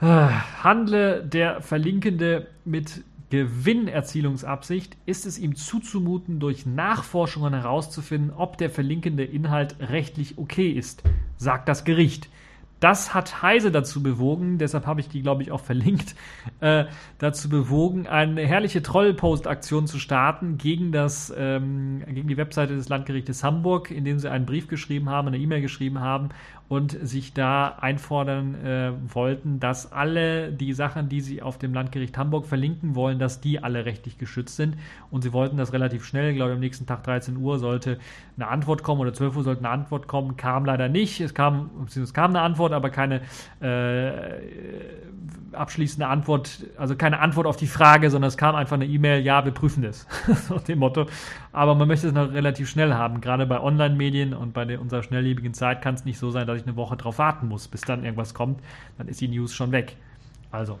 Handle 0.00 1.22
der 1.22 1.60
Verlinkende 1.60 2.46
mit 2.64 3.02
Gewinnerzielungsabsicht 3.30 4.96
ist 5.06 5.24
es 5.24 5.38
ihm 5.38 5.54
zuzumuten, 5.54 6.40
durch 6.40 6.66
Nachforschungen 6.66 7.54
herauszufinden, 7.54 8.32
ob 8.36 8.58
der 8.58 8.70
verlinkende 8.70 9.24
Inhalt 9.24 9.76
rechtlich 9.78 10.36
okay 10.36 10.70
ist, 10.70 11.02
sagt 11.36 11.68
das 11.68 11.84
Gericht. 11.84 12.28
Das 12.80 13.12
hat 13.12 13.42
Heise 13.42 13.70
dazu 13.70 14.02
bewogen, 14.02 14.56
deshalb 14.56 14.86
habe 14.86 15.00
ich 15.00 15.08
die, 15.08 15.20
glaube 15.20 15.42
ich, 15.42 15.52
auch 15.52 15.60
verlinkt, 15.60 16.14
äh, 16.60 16.86
dazu 17.18 17.50
bewogen, 17.50 18.06
eine 18.06 18.46
herrliche 18.46 18.82
Troll-Post-Aktion 18.82 19.86
zu 19.86 19.98
starten 19.98 20.56
gegen, 20.56 20.90
das, 20.90 21.32
ähm, 21.36 22.02
gegen 22.08 22.26
die 22.26 22.38
Webseite 22.38 22.74
des 22.74 22.88
Landgerichtes 22.88 23.44
Hamburg, 23.44 23.90
indem 23.90 24.18
sie 24.18 24.30
einen 24.30 24.46
Brief 24.46 24.66
geschrieben 24.66 25.10
haben, 25.10 25.28
eine 25.28 25.38
E-Mail 25.38 25.60
geschrieben 25.60 26.00
haben 26.00 26.30
und 26.70 26.96
sich 27.02 27.34
da 27.34 27.78
einfordern 27.80 28.54
äh, 28.64 28.92
wollten, 29.12 29.58
dass 29.58 29.90
alle 29.90 30.52
die 30.52 30.72
Sachen, 30.72 31.08
die 31.08 31.20
sie 31.20 31.42
auf 31.42 31.58
dem 31.58 31.74
Landgericht 31.74 32.16
Hamburg 32.16 32.46
verlinken 32.46 32.94
wollen, 32.94 33.18
dass 33.18 33.40
die 33.40 33.60
alle 33.60 33.86
rechtlich 33.86 34.18
geschützt 34.18 34.54
sind. 34.54 34.76
Und 35.10 35.22
sie 35.22 35.32
wollten 35.32 35.56
das 35.56 35.72
relativ 35.72 36.04
schnell, 36.04 36.30
ich 36.30 36.36
glaube 36.36 36.52
am 36.52 36.60
nächsten 36.60 36.86
Tag 36.86 37.02
13 37.02 37.36
Uhr 37.38 37.58
sollte 37.58 37.98
eine 38.36 38.46
Antwort 38.46 38.84
kommen 38.84 39.00
oder 39.00 39.12
12 39.12 39.38
Uhr 39.38 39.42
sollte 39.42 39.64
eine 39.64 39.70
Antwort 39.70 40.06
kommen, 40.06 40.36
kam 40.36 40.64
leider 40.64 40.88
nicht. 40.88 41.20
Es 41.20 41.34
kam, 41.34 41.70
es 41.88 42.14
kam 42.14 42.30
eine 42.30 42.40
Antwort, 42.42 42.72
aber 42.72 42.90
keine 42.90 43.22
äh, 43.60 44.12
abschließende 45.52 46.06
Antwort, 46.06 46.66
also 46.76 46.94
keine 46.94 47.18
Antwort 47.18 47.48
auf 47.48 47.56
die 47.56 47.66
Frage, 47.66 48.10
sondern 48.10 48.28
es 48.28 48.36
kam 48.36 48.54
einfach 48.54 48.76
eine 48.76 48.86
E-Mail, 48.86 49.24
ja, 49.24 49.44
wir 49.44 49.52
prüfen 49.52 49.82
das, 49.82 50.06
nach 50.48 50.62
dem 50.62 50.78
Motto. 50.78 51.06
Aber 51.52 51.74
man 51.74 51.88
möchte 51.88 52.06
es 52.08 52.12
noch 52.12 52.32
relativ 52.32 52.68
schnell 52.68 52.94
haben. 52.94 53.20
Gerade 53.20 53.46
bei 53.46 53.60
Online-Medien 53.60 54.34
und 54.34 54.52
bei 54.52 54.78
unserer 54.78 55.02
schnelllebigen 55.02 55.52
Zeit 55.52 55.82
kann 55.82 55.94
es 55.94 56.04
nicht 56.04 56.18
so 56.18 56.30
sein, 56.30 56.46
dass 56.46 56.60
ich 56.60 56.66
eine 56.66 56.76
Woche 56.76 56.96
drauf 56.96 57.18
warten 57.18 57.48
muss, 57.48 57.66
bis 57.66 57.80
dann 57.80 58.04
irgendwas 58.04 58.34
kommt. 58.34 58.60
Dann 58.98 59.08
ist 59.08 59.20
die 59.20 59.28
News 59.28 59.52
schon 59.52 59.72
weg. 59.72 59.96
Also, 60.52 60.78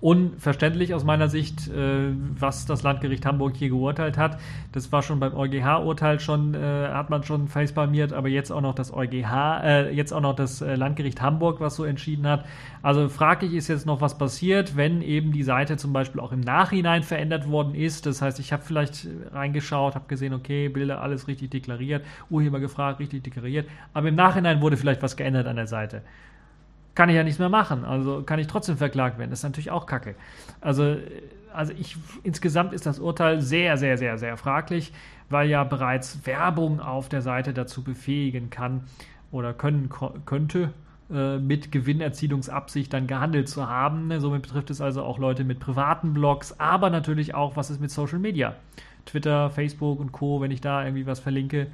unverständlich 0.00 0.94
aus 0.94 1.04
meiner 1.04 1.28
Sicht, 1.28 1.68
äh, 1.68 2.12
was 2.38 2.66
das 2.66 2.82
Landgericht 2.82 3.26
Hamburg 3.26 3.56
hier 3.56 3.68
geurteilt 3.68 4.16
hat. 4.16 4.38
Das 4.72 4.92
war 4.92 5.02
schon 5.02 5.18
beim 5.18 5.34
EuGH-Urteil 5.34 6.20
schon, 6.20 6.54
äh, 6.54 6.88
hat 6.88 7.10
man 7.10 7.24
schon 7.24 7.48
facepalmiert, 7.48 8.12
aber 8.12 8.28
jetzt 8.28 8.52
auch 8.52 8.60
noch 8.60 8.74
das 8.74 8.92
EuGH, 8.92 9.60
äh, 9.64 9.90
jetzt 9.90 10.12
auch 10.12 10.20
noch 10.20 10.36
das 10.36 10.60
äh, 10.60 10.76
Landgericht 10.76 11.20
Hamburg, 11.20 11.60
was 11.60 11.76
so 11.76 11.84
entschieden 11.84 12.26
hat. 12.26 12.44
Also 12.82 13.08
fraglich 13.08 13.54
ist 13.54 13.68
jetzt 13.68 13.86
noch, 13.86 14.00
was 14.00 14.18
passiert, 14.18 14.76
wenn 14.76 15.02
eben 15.02 15.32
die 15.32 15.42
Seite 15.42 15.76
zum 15.76 15.92
Beispiel 15.92 16.20
auch 16.20 16.32
im 16.32 16.40
Nachhinein 16.40 17.02
verändert 17.02 17.48
worden 17.50 17.74
ist. 17.74 18.06
Das 18.06 18.22
heißt, 18.22 18.38
ich 18.38 18.52
habe 18.52 18.62
vielleicht 18.62 19.08
reingeschaut, 19.32 19.96
habe 19.96 20.06
gesehen, 20.06 20.32
okay, 20.32 20.68
Bilder 20.68 21.02
alles 21.02 21.26
richtig 21.26 21.50
deklariert, 21.50 22.04
Urheber 22.30 22.60
gefragt, 22.60 23.00
richtig 23.00 23.24
deklariert, 23.24 23.68
aber 23.94 24.08
im 24.08 24.14
Nachhinein 24.14 24.60
wurde 24.60 24.76
vielleicht 24.76 25.02
was 25.02 25.16
geändert 25.16 25.46
an 25.46 25.56
der 25.56 25.66
Seite 25.66 26.02
kann 26.98 27.10
ich 27.10 27.14
ja 27.14 27.22
nichts 27.22 27.38
mehr 27.38 27.48
machen. 27.48 27.84
Also 27.84 28.24
kann 28.24 28.40
ich 28.40 28.48
trotzdem 28.48 28.76
verklagt 28.76 29.20
werden. 29.20 29.30
Das 29.30 29.38
ist 29.38 29.44
natürlich 29.44 29.70
auch 29.70 29.86
kacke. 29.86 30.16
Also, 30.60 30.96
also 31.54 31.72
ich, 31.78 31.96
insgesamt 32.24 32.72
ist 32.72 32.86
das 32.86 32.98
Urteil 32.98 33.40
sehr, 33.40 33.76
sehr, 33.76 33.96
sehr, 33.96 34.18
sehr 34.18 34.36
fraglich, 34.36 34.92
weil 35.30 35.48
ja 35.48 35.62
bereits 35.62 36.26
Werbung 36.26 36.80
auf 36.80 37.08
der 37.08 37.22
Seite 37.22 37.52
dazu 37.52 37.84
befähigen 37.84 38.50
kann 38.50 38.82
oder 39.30 39.54
können 39.54 39.90
könnte, 40.26 40.72
äh, 41.08 41.38
mit 41.38 41.70
Gewinnerzielungsabsicht 41.70 42.92
dann 42.92 43.06
gehandelt 43.06 43.48
zu 43.48 43.68
haben. 43.68 44.10
Somit 44.18 44.42
betrifft 44.42 44.70
es 44.70 44.80
also 44.80 45.04
auch 45.04 45.20
Leute 45.20 45.44
mit 45.44 45.60
privaten 45.60 46.14
Blogs, 46.14 46.58
aber 46.58 46.90
natürlich 46.90 47.32
auch, 47.32 47.54
was 47.54 47.70
ist 47.70 47.80
mit 47.80 47.92
Social 47.92 48.18
Media? 48.18 48.56
Twitter, 49.06 49.50
Facebook 49.50 50.00
und 50.00 50.10
Co., 50.10 50.40
wenn 50.40 50.50
ich 50.50 50.60
da 50.60 50.84
irgendwie 50.84 51.06
was 51.06 51.20
verlinke, 51.20 51.68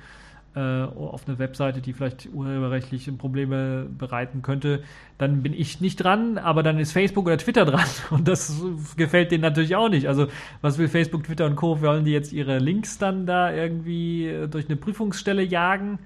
auf 0.60 1.26
eine 1.26 1.38
Webseite, 1.38 1.80
die 1.80 1.92
vielleicht 1.92 2.28
urheberrechtliche 2.32 3.10
Probleme 3.12 3.86
bereiten 3.98 4.42
könnte, 4.42 4.84
dann 5.18 5.42
bin 5.42 5.52
ich 5.52 5.80
nicht 5.80 5.96
dran, 5.96 6.38
aber 6.38 6.62
dann 6.62 6.78
ist 6.78 6.92
Facebook 6.92 7.26
oder 7.26 7.38
Twitter 7.38 7.64
dran 7.64 7.86
und 8.10 8.28
das 8.28 8.62
gefällt 8.96 9.32
denen 9.32 9.42
natürlich 9.42 9.74
auch 9.74 9.88
nicht. 9.88 10.06
Also 10.06 10.28
was 10.60 10.78
will 10.78 10.88
Facebook, 10.88 11.24
Twitter 11.24 11.46
und 11.46 11.56
Co. 11.56 11.80
Wollen 11.80 12.04
die 12.04 12.12
jetzt 12.12 12.32
ihre 12.32 12.58
Links 12.58 12.98
dann 12.98 13.26
da 13.26 13.52
irgendwie 13.52 14.28
äh, 14.28 14.46
durch 14.46 14.66
eine 14.66 14.76
Prüfungsstelle 14.76 15.42
jagen, 15.42 15.98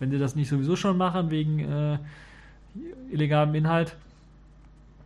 wenn 0.00 0.10
sie 0.10 0.18
das 0.18 0.34
nicht 0.34 0.48
sowieso 0.48 0.74
schon 0.74 0.96
machen 0.98 1.30
wegen 1.30 1.60
äh, 1.60 1.98
illegalem 3.12 3.54
Inhalt? 3.54 3.96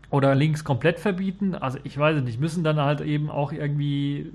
Oder 0.09 0.35
Links 0.35 0.65
komplett 0.65 1.01
verbieten? 1.01 1.55
Also 1.55 1.79
ich 1.85 1.99
weiß 1.99 2.17
es 2.17 2.23
nicht, 2.23 2.41
müssen 2.41 2.65
dann 2.65 2.81
halt 2.81 3.01
eben 3.01 3.29
auch 3.29 3.53
irgendwie 3.53 4.31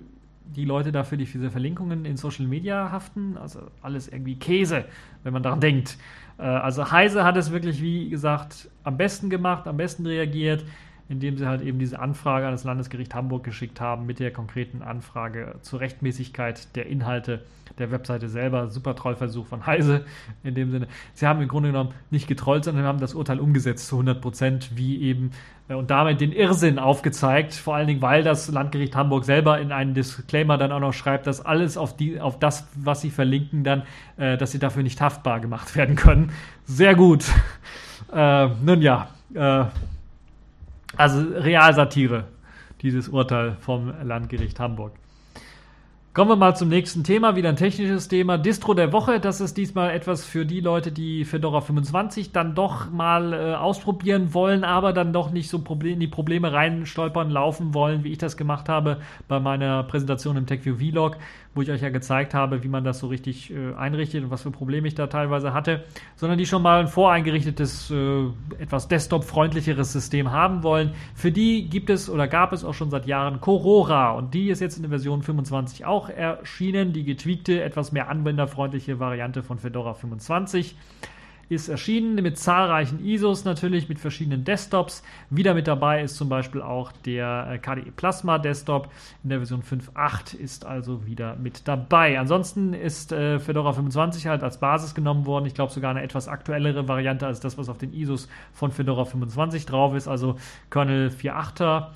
die 0.55 0.65
Leute 0.65 0.91
dafür 0.91 1.17
die 1.17 1.25
diese 1.25 1.49
Verlinkungen 1.49 2.05
in 2.05 2.17
Social 2.17 2.45
Media 2.45 2.91
haften. 2.91 3.37
Also 3.37 3.61
alles 3.81 4.07
irgendwie 4.07 4.35
Käse, 4.35 4.85
wenn 5.23 5.33
man 5.33 5.43
daran 5.43 5.59
denkt. 5.59 5.97
Äh, 6.37 6.43
also 6.43 6.91
Heise 6.91 7.23
hat 7.23 7.37
es 7.37 7.51
wirklich, 7.51 7.81
wie 7.81 8.09
gesagt, 8.09 8.69
am 8.83 8.97
besten 8.97 9.29
gemacht, 9.29 9.67
am 9.67 9.77
besten 9.77 10.05
reagiert, 10.05 10.65
indem 11.09 11.37
sie 11.37 11.47
halt 11.47 11.61
eben 11.61 11.79
diese 11.79 11.99
Anfrage 11.99 12.45
an 12.45 12.51
das 12.51 12.63
Landesgericht 12.63 13.13
Hamburg 13.13 13.43
geschickt 13.43 13.81
haben 13.81 14.05
mit 14.05 14.19
der 14.19 14.31
konkreten 14.31 14.81
Anfrage 14.81 15.55
zur 15.61 15.79
Rechtmäßigkeit 15.79 16.75
der 16.75 16.87
Inhalte 16.87 17.41
der 17.77 17.91
Webseite 17.91 18.29
selber. 18.29 18.69
Super 18.69 18.95
Trollversuch 18.95 19.47
von 19.47 19.65
Heise 19.65 20.05
in 20.43 20.55
dem 20.55 20.71
Sinne. 20.71 20.87
Sie 21.13 21.27
haben 21.27 21.41
im 21.41 21.47
Grunde 21.47 21.69
genommen 21.69 21.93
nicht 22.09 22.27
getrollt, 22.27 22.63
sondern 22.63 22.85
haben 22.85 22.99
das 22.99 23.13
Urteil 23.13 23.39
umgesetzt 23.39 23.87
zu 23.87 23.95
100 23.95 24.21
Prozent, 24.21 24.71
wie 24.75 25.01
eben 25.01 25.31
äh, 25.67 25.73
und 25.73 25.91
damit 25.91 26.21
den 26.21 26.31
Irrsinn 26.31 26.79
aufgezeigt. 26.79 27.53
Vor 27.53 27.75
allen 27.75 27.87
Dingen, 27.87 28.01
weil 28.01 28.23
das 28.23 28.49
Landgericht 28.49 28.95
Hamburg 28.95 29.25
selber 29.25 29.59
in 29.59 29.71
einem 29.71 29.93
Disclaimer 29.93 30.57
dann 30.57 30.71
auch 30.71 30.79
noch 30.79 30.93
schreibt, 30.93 31.27
dass 31.27 31.43
alles 31.43 31.77
auf, 31.77 31.95
die, 31.95 32.19
auf 32.19 32.39
das, 32.39 32.67
was 32.75 33.01
sie 33.01 33.09
verlinken, 33.09 33.63
dann, 33.63 33.83
äh, 34.17 34.37
dass 34.37 34.51
sie 34.51 34.59
dafür 34.59 34.83
nicht 34.83 35.01
haftbar 35.01 35.39
gemacht 35.39 35.75
werden 35.75 35.95
können. 35.95 36.31
Sehr 36.65 36.95
gut. 36.95 37.25
Äh, 38.13 38.47
nun 38.63 38.81
ja, 38.81 39.09
äh, 39.33 39.65
also 40.97 41.21
Realsatire, 41.21 42.25
dieses 42.81 43.09
Urteil 43.09 43.57
vom 43.59 43.93
Landgericht 44.03 44.59
Hamburg. 44.59 44.93
Kommen 46.13 46.29
wir 46.29 46.35
mal 46.35 46.57
zum 46.57 46.67
nächsten 46.67 47.05
Thema, 47.05 47.37
wieder 47.37 47.47
ein 47.47 47.55
technisches 47.55 48.09
Thema. 48.09 48.37
Distro 48.37 48.73
der 48.73 48.91
Woche, 48.91 49.21
das 49.21 49.39
ist 49.39 49.55
diesmal 49.55 49.91
etwas 49.91 50.25
für 50.25 50.45
die 50.45 50.59
Leute, 50.59 50.91
die 50.91 51.23
Fedora 51.23 51.61
25 51.61 52.33
dann 52.33 52.53
doch 52.53 52.91
mal 52.91 53.31
äh, 53.31 53.53
ausprobieren 53.53 54.33
wollen, 54.33 54.65
aber 54.65 54.91
dann 54.91 55.13
doch 55.13 55.31
nicht 55.31 55.47
so 55.47 55.59
Problem, 55.59 55.93
in 55.93 55.99
die 56.01 56.09
Probleme 56.09 56.51
reinstolpern, 56.51 57.29
laufen 57.29 57.73
wollen, 57.73 58.03
wie 58.03 58.11
ich 58.11 58.17
das 58.17 58.35
gemacht 58.35 58.67
habe 58.67 58.97
bei 59.29 59.39
meiner 59.39 59.83
Präsentation 59.83 60.35
im 60.35 60.45
TechView 60.45 60.75
Vlog, 60.75 61.15
wo 61.53 61.61
ich 61.61 61.69
euch 61.69 61.81
ja 61.81 61.89
gezeigt 61.89 62.33
habe, 62.33 62.63
wie 62.63 62.69
man 62.69 62.83
das 62.83 62.99
so 62.99 63.07
richtig 63.07 63.51
äh, 63.51 63.73
einrichtet 63.75 64.23
und 64.23 64.31
was 64.31 64.41
für 64.41 64.51
Probleme 64.51 64.87
ich 64.87 64.95
da 64.95 65.07
teilweise 65.07 65.53
hatte, 65.53 65.83
sondern 66.15 66.37
die 66.37 66.45
schon 66.45 66.61
mal 66.61 66.79
ein 66.79 66.87
voreingerichtetes, 66.87 67.91
äh, 67.91 68.25
etwas 68.59 68.87
Desktop-freundlicheres 68.87 69.91
System 69.91 70.31
haben 70.31 70.63
wollen. 70.63 70.93
Für 71.13 71.31
die 71.31 71.69
gibt 71.69 71.89
es 71.89 72.09
oder 72.09 72.27
gab 72.27 72.53
es 72.53 72.63
auch 72.63 72.73
schon 72.73 72.89
seit 72.89 73.05
Jahren 73.05 73.41
Corora 73.41 74.11
und 74.11 74.33
die 74.33 74.49
ist 74.49 74.61
jetzt 74.61 74.77
in 74.77 74.83
der 74.83 74.89
Version 74.89 75.23
25 75.23 75.85
auch 75.85 76.09
erschienen. 76.09 76.93
Die 76.93 77.03
getweakte, 77.03 77.61
etwas 77.61 77.91
mehr 77.91 78.09
anwenderfreundliche 78.09 78.99
Variante 78.99 79.43
von 79.43 79.59
Fedora 79.59 79.93
25 79.93 80.75
ist 81.51 81.67
erschienen 81.67 82.15
mit 82.15 82.37
zahlreichen 82.37 83.03
ISOs 83.03 83.43
natürlich, 83.43 83.89
mit 83.89 83.99
verschiedenen 83.99 84.45
Desktops. 84.45 85.03
Wieder 85.29 85.53
mit 85.53 85.67
dabei 85.67 86.01
ist 86.01 86.15
zum 86.15 86.29
Beispiel 86.29 86.61
auch 86.61 86.93
der 86.93 87.47
äh, 87.51 87.57
KDE 87.57 87.91
Plasma 87.91 88.37
Desktop 88.37 88.89
in 89.21 89.31
der 89.31 89.39
Version 89.39 89.61
5.8 89.61 90.37
ist 90.37 90.65
also 90.65 91.05
wieder 91.05 91.35
mit 91.35 91.67
dabei. 91.67 92.17
Ansonsten 92.17 92.73
ist 92.73 93.11
äh, 93.11 93.37
Fedora 93.37 93.73
25 93.73 94.27
halt 94.27 94.43
als 94.43 94.59
Basis 94.59 94.95
genommen 94.95 95.25
worden. 95.25 95.45
Ich 95.45 95.53
glaube 95.53 95.73
sogar 95.73 95.91
eine 95.91 96.03
etwas 96.03 96.29
aktuellere 96.29 96.87
Variante 96.87 97.27
als 97.27 97.41
das, 97.41 97.57
was 97.57 97.67
auf 97.67 97.77
den 97.77 97.91
ISOs 97.93 98.29
von 98.53 98.71
Fedora 98.71 99.03
25 99.03 99.65
drauf 99.65 99.93
ist, 99.93 100.07
also 100.07 100.37
Kernel 100.69 101.09
4.8er. 101.09 101.87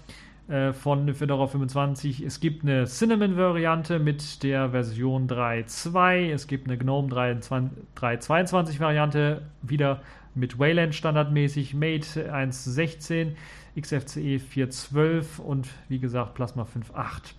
Äh, 0.47 0.73
von 0.73 1.11
Fedora 1.15 1.47
25. 1.47 2.21
Es 2.21 2.39
gibt 2.39 2.61
eine 2.63 2.85
Cinnamon-Variante 2.85 3.97
mit 3.97 4.43
der 4.43 4.69
Version 4.69 5.27
3.2. 5.27 6.31
Es 6.31 6.45
gibt 6.45 6.67
eine 6.67 6.77
GNOME 6.77 7.09
3.22-Variante, 7.09 9.41
wieder 9.63 10.03
mit 10.35 10.59
Wayland 10.59 10.93
standardmäßig, 10.93 11.73
Mate 11.73 12.31
1.16, 12.31 13.31
XFCE 13.79 14.37
4.12 14.37 15.41
und 15.41 15.67
wie 15.89 15.97
gesagt 15.97 16.35
Plasma 16.35 16.61
5.8. 16.61 17.33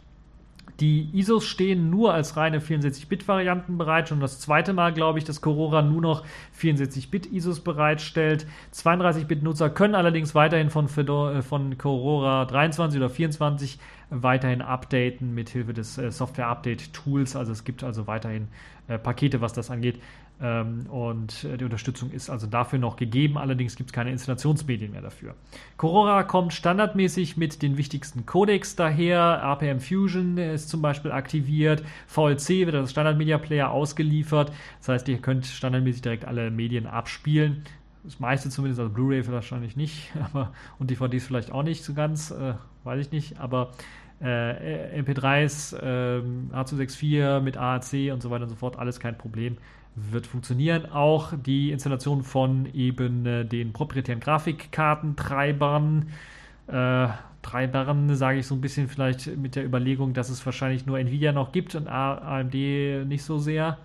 Die 0.80 1.08
ISOs 1.14 1.46
stehen 1.46 1.88
nur 1.88 2.12
als 2.12 2.36
reine 2.36 2.60
64-Bit-Varianten 2.60 3.78
bereit. 3.78 4.10
Schon 4.10 4.20
das 4.20 4.40
zweite 4.40 4.74
Mal, 4.74 4.92
glaube 4.92 5.18
ich, 5.18 5.24
dass 5.24 5.40
Corora 5.40 5.80
nur 5.80 6.02
noch 6.02 6.24
64-Bit-ISOs 6.60 7.60
bereitstellt. 7.60 8.46
32-Bit-Nutzer 8.74 9.70
können 9.70 9.94
allerdings 9.94 10.34
weiterhin 10.34 10.68
von, 10.68 10.88
Fedora, 10.88 11.38
äh, 11.38 11.42
von 11.42 11.78
Corora 11.78 12.44
23 12.44 12.98
oder 13.00 13.08
24 13.08 13.78
weiterhin 14.10 14.60
updaten 14.60 15.34
mit 15.34 15.48
Hilfe 15.48 15.72
des 15.72 15.96
äh, 15.96 16.10
Software-Update-Tools. 16.10 17.36
Also 17.36 17.52
es 17.52 17.64
gibt 17.64 17.82
also 17.82 18.06
weiterhin 18.06 18.48
äh, 18.88 18.98
Pakete, 18.98 19.40
was 19.40 19.54
das 19.54 19.70
angeht. 19.70 20.00
Ähm, 20.38 20.86
und 20.90 21.44
äh, 21.44 21.56
die 21.56 21.64
Unterstützung 21.64 22.10
ist 22.10 22.28
also 22.28 22.46
dafür 22.46 22.78
noch 22.78 22.96
gegeben, 22.96 23.38
allerdings 23.38 23.74
gibt 23.76 23.90
es 23.90 23.94
keine 23.94 24.10
Installationsmedien 24.10 24.92
mehr 24.92 25.00
dafür. 25.00 25.34
Corora 25.78 26.24
kommt 26.24 26.52
standardmäßig 26.52 27.38
mit 27.38 27.62
den 27.62 27.78
wichtigsten 27.78 28.26
Codecs 28.26 28.76
daher. 28.76 29.42
APM 29.42 29.80
Fusion 29.80 30.36
ist 30.36 30.68
zum 30.68 30.82
Beispiel 30.82 31.10
aktiviert. 31.10 31.82
VLC 32.06 32.66
wird 32.66 32.74
als 32.74 32.90
Standard 32.90 33.16
Media 33.16 33.38
Player 33.38 33.70
ausgeliefert. 33.70 34.52
Das 34.80 34.88
heißt, 34.90 35.08
ihr 35.08 35.18
könnt 35.18 35.46
standardmäßig 35.46 36.02
direkt 36.02 36.26
alle 36.26 36.50
Medien 36.50 36.86
abspielen. 36.86 37.62
Das 38.04 38.20
meiste 38.20 38.50
zumindest, 38.50 38.78
also 38.78 38.92
Blu-ray 38.92 39.26
wahrscheinlich 39.28 39.74
nicht, 39.74 40.12
aber 40.32 40.52
und 40.78 40.90
DVDs 40.90 41.26
vielleicht 41.26 41.50
auch 41.50 41.62
nicht 41.62 41.82
so 41.82 41.94
ganz, 41.94 42.30
äh, 42.30 42.54
weiß 42.84 43.06
ich 43.06 43.10
nicht, 43.10 43.40
aber 43.40 43.72
äh, 44.20 45.00
MP3s, 45.00 45.76
äh, 45.76 46.22
H264 46.52 47.40
mit 47.40 47.56
AAC 47.56 48.12
und 48.12 48.22
so 48.22 48.30
weiter 48.30 48.44
und 48.44 48.50
so 48.50 48.56
fort, 48.56 48.78
alles 48.78 49.00
kein 49.00 49.16
Problem 49.16 49.56
wird 49.96 50.26
funktionieren. 50.26 50.86
Auch 50.92 51.32
die 51.34 51.72
Installation 51.72 52.22
von 52.22 52.66
eben 52.74 53.26
äh, 53.26 53.44
den 53.44 53.72
proprietären 53.72 54.20
Grafikkartentreibern. 54.20 56.10
Äh, 56.68 57.08
Treibern 57.42 58.14
sage 58.16 58.40
ich 58.40 58.46
so 58.46 58.54
ein 58.54 58.60
bisschen 58.60 58.88
vielleicht 58.88 59.36
mit 59.36 59.54
der 59.54 59.64
Überlegung, 59.64 60.12
dass 60.14 60.30
es 60.30 60.44
wahrscheinlich 60.44 60.84
nur 60.84 60.98
Nvidia 60.98 61.32
noch 61.32 61.52
gibt 61.52 61.76
und 61.76 61.86
AMD 61.86 62.54
nicht 63.06 63.22
so 63.22 63.38
sehr. 63.38 63.78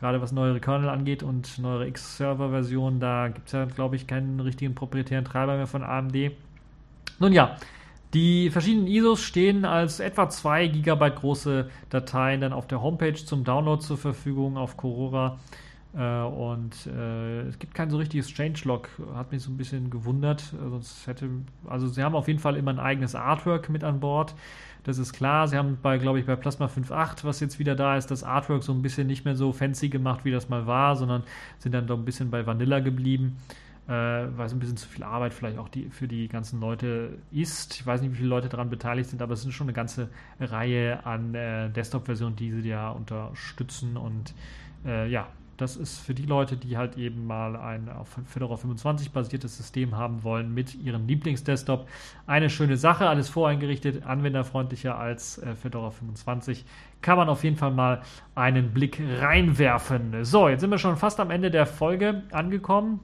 Gerade 0.00 0.20
was 0.22 0.32
neuere 0.32 0.58
Kernel 0.58 0.88
angeht 0.88 1.22
und 1.22 1.58
neuere 1.58 1.86
X-Server-Versionen, 1.86 3.00
da 3.00 3.28
gibt 3.28 3.46
es 3.46 3.52
ja, 3.52 3.66
glaube 3.66 3.96
ich, 3.96 4.06
keinen 4.06 4.40
richtigen 4.40 4.74
proprietären 4.74 5.24
Treiber 5.24 5.56
mehr 5.56 5.66
von 5.66 5.84
AMD. 5.84 6.32
Nun 7.18 7.32
ja, 7.32 7.56
die 8.14 8.50
verschiedenen 8.50 8.86
ISOs 8.86 9.22
stehen 9.22 9.64
als 9.64 9.98
etwa 9.98 10.28
2 10.28 10.68
GB 10.68 11.10
große 11.10 11.68
Dateien 11.90 12.40
dann 12.40 12.52
auf 12.52 12.66
der 12.66 12.80
Homepage 12.80 13.14
zum 13.14 13.44
Download 13.44 13.82
zur 13.82 13.98
Verfügung 13.98 14.56
auf 14.56 14.76
Corora. 14.76 15.38
Äh, 15.96 16.22
und 16.22 16.86
äh, 16.86 17.42
es 17.42 17.58
gibt 17.58 17.74
kein 17.74 17.90
so 17.90 17.96
richtiges 17.96 18.28
Changelog, 18.28 18.88
hat 19.14 19.32
mich 19.32 19.42
so 19.42 19.50
ein 19.50 19.56
bisschen 19.56 19.90
gewundert. 19.90 20.42
Sonst 20.42 21.06
hätte, 21.06 21.28
also 21.66 21.88
sie 21.88 22.02
haben 22.02 22.14
auf 22.14 22.28
jeden 22.28 22.40
Fall 22.40 22.56
immer 22.56 22.70
ein 22.70 22.78
eigenes 22.78 23.16
Artwork 23.16 23.68
mit 23.68 23.82
an 23.82 23.98
Bord. 23.98 24.34
Das 24.84 24.98
ist 24.98 25.12
klar. 25.12 25.48
Sie 25.48 25.56
haben 25.56 25.78
bei, 25.82 25.98
glaube 25.98 26.20
ich, 26.20 26.26
bei 26.26 26.36
Plasma 26.36 26.66
5.8, 26.66 27.24
was 27.24 27.40
jetzt 27.40 27.58
wieder 27.58 27.74
da 27.74 27.96
ist, 27.96 28.10
das 28.10 28.22
Artwork 28.22 28.62
so 28.62 28.72
ein 28.72 28.82
bisschen 28.82 29.06
nicht 29.08 29.24
mehr 29.24 29.34
so 29.34 29.52
fancy 29.52 29.88
gemacht, 29.88 30.24
wie 30.24 30.30
das 30.30 30.48
mal 30.48 30.66
war, 30.66 30.94
sondern 30.94 31.24
sind 31.58 31.72
dann 31.72 31.86
doch 31.86 31.98
ein 31.98 32.04
bisschen 32.04 32.30
bei 32.30 32.46
Vanilla 32.46 32.80
geblieben 32.80 33.38
äh, 33.86 33.90
weil 33.90 34.46
es 34.46 34.52
ein 34.52 34.58
bisschen 34.58 34.76
zu 34.76 34.88
viel 34.88 35.04
Arbeit 35.04 35.34
vielleicht 35.34 35.58
auch 35.58 35.68
die, 35.68 35.90
für 35.90 36.08
die 36.08 36.28
ganzen 36.28 36.60
Leute 36.60 37.18
ist. 37.30 37.74
Ich 37.74 37.86
weiß 37.86 38.00
nicht, 38.00 38.12
wie 38.12 38.16
viele 38.16 38.28
Leute 38.28 38.48
daran 38.48 38.70
beteiligt 38.70 39.10
sind, 39.10 39.20
aber 39.22 39.34
es 39.34 39.42
sind 39.42 39.52
schon 39.52 39.66
eine 39.66 39.74
ganze 39.74 40.08
Reihe 40.40 41.04
an 41.04 41.34
äh, 41.34 41.70
Desktop-Versionen, 41.70 42.36
die 42.36 42.50
sie 42.50 42.68
ja 42.68 42.90
unterstützen 42.90 43.96
und 43.96 44.34
äh, 44.84 45.08
ja, 45.08 45.28
das 45.56 45.76
ist 45.76 46.00
für 46.00 46.14
die 46.14 46.26
Leute, 46.26 46.56
die 46.56 46.76
halt 46.76 46.96
eben 46.96 47.26
mal 47.26 47.56
ein 47.56 47.88
auf 47.88 48.18
Fedora 48.26 48.56
25 48.56 49.12
basiertes 49.12 49.56
System 49.56 49.96
haben 49.96 50.24
wollen 50.24 50.52
mit 50.52 50.74
ihrem 50.74 51.06
Lieblingsdesktop. 51.06 51.88
Eine 52.26 52.50
schöne 52.50 52.76
Sache, 52.76 53.08
alles 53.08 53.28
voreingerichtet, 53.28 54.04
anwenderfreundlicher 54.04 54.98
als 54.98 55.38
äh, 55.38 55.54
Fedora 55.54 55.90
25. 55.90 56.64
Kann 57.02 57.18
man 57.18 57.28
auf 57.28 57.44
jeden 57.44 57.56
Fall 57.56 57.70
mal 57.70 58.02
einen 58.34 58.72
Blick 58.72 59.00
reinwerfen. 59.20 60.24
So, 60.24 60.48
jetzt 60.48 60.60
sind 60.60 60.70
wir 60.70 60.78
schon 60.78 60.96
fast 60.96 61.20
am 61.20 61.30
Ende 61.30 61.50
der 61.50 61.66
Folge 61.66 62.24
angekommen. 62.32 63.00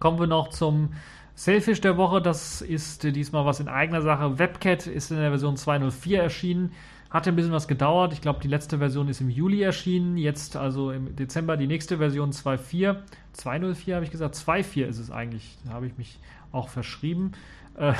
Kommen 0.00 0.18
wir 0.18 0.26
noch 0.26 0.48
zum 0.48 0.94
Selfish 1.34 1.82
der 1.82 1.98
Woche. 1.98 2.22
Das 2.22 2.62
ist 2.62 3.04
diesmal 3.04 3.44
was 3.44 3.60
in 3.60 3.68
eigener 3.68 4.00
Sache. 4.00 4.38
WebCat 4.38 4.86
ist 4.86 5.10
in 5.10 5.18
der 5.18 5.28
Version 5.28 5.56
2.04 5.56 6.16
erschienen. 6.16 6.72
Hatte 7.10 7.30
ein 7.30 7.36
bisschen 7.36 7.52
was 7.52 7.68
gedauert. 7.68 8.14
Ich 8.14 8.22
glaube, 8.22 8.40
die 8.40 8.48
letzte 8.48 8.78
Version 8.78 9.08
ist 9.08 9.20
im 9.20 9.28
Juli 9.28 9.60
erschienen. 9.60 10.16
Jetzt 10.16 10.56
also 10.56 10.90
im 10.90 11.14
Dezember 11.16 11.58
die 11.58 11.66
nächste 11.66 11.98
Version 11.98 12.30
2.4. 12.30 12.96
2.04 13.36 13.94
habe 13.94 14.04
ich 14.06 14.10
gesagt. 14.10 14.36
2.4 14.36 14.86
ist 14.86 14.98
es 14.98 15.10
eigentlich. 15.10 15.58
Da 15.66 15.72
habe 15.72 15.86
ich 15.86 15.98
mich 15.98 16.18
auch 16.50 16.70
verschrieben. 16.70 17.32
Äh, 17.76 17.92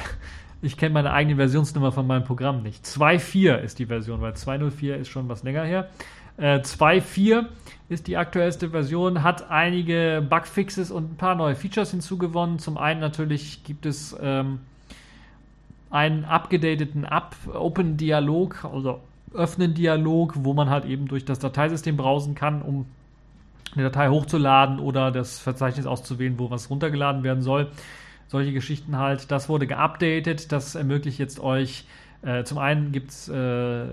ich 0.62 0.76
kenne 0.76 0.94
meine 0.94 1.12
eigene 1.12 1.36
Versionsnummer 1.36 1.92
von 1.92 2.08
meinem 2.08 2.24
Programm 2.24 2.64
nicht. 2.64 2.84
2.4 2.84 3.58
ist 3.58 3.78
die 3.78 3.86
Version, 3.86 4.20
weil 4.20 4.32
2.04 4.32 4.94
ist 4.94 5.10
schon 5.10 5.28
was 5.28 5.44
länger 5.44 5.62
her. 5.62 5.90
Äh, 6.38 6.58
2.4 6.58 7.46
ist 7.88 8.08
die 8.08 8.16
aktuellste 8.16 8.70
Version, 8.70 9.22
hat 9.22 9.50
einige 9.50 10.24
Bugfixes 10.28 10.90
und 10.90 11.12
ein 11.12 11.16
paar 11.16 11.34
neue 11.36 11.54
Features 11.54 11.92
hinzugewonnen. 11.92 12.58
Zum 12.58 12.78
einen 12.78 13.00
natürlich 13.00 13.62
gibt 13.64 13.86
es 13.86 14.16
ähm, 14.20 14.58
einen 15.90 16.24
abgedateten 16.24 17.04
Up 17.04 17.36
Open 17.54 17.96
Dialog, 17.96 18.64
also 18.64 19.00
öffnen 19.32 19.74
Dialog, 19.74 20.34
wo 20.38 20.52
man 20.52 20.68
halt 20.68 20.84
eben 20.84 21.06
durch 21.06 21.24
das 21.24 21.38
Dateisystem 21.38 21.96
browsen 21.96 22.34
kann, 22.34 22.62
um 22.62 22.86
eine 23.74 23.84
Datei 23.84 24.08
hochzuladen 24.08 24.80
oder 24.80 25.12
das 25.12 25.38
Verzeichnis 25.38 25.86
auszuwählen, 25.86 26.38
wo 26.38 26.50
was 26.50 26.70
runtergeladen 26.70 27.22
werden 27.22 27.42
soll. 27.42 27.70
Solche 28.28 28.52
Geschichten 28.52 28.96
halt. 28.96 29.30
Das 29.30 29.48
wurde 29.48 29.66
geupdatet. 29.66 30.50
Das 30.50 30.74
ermöglicht 30.74 31.18
jetzt 31.18 31.38
euch 31.38 31.84
äh, 32.22 32.44
zum 32.44 32.58
einen 32.58 32.92
gibt 32.92 33.10
es 33.10 33.28
äh, 33.28 33.84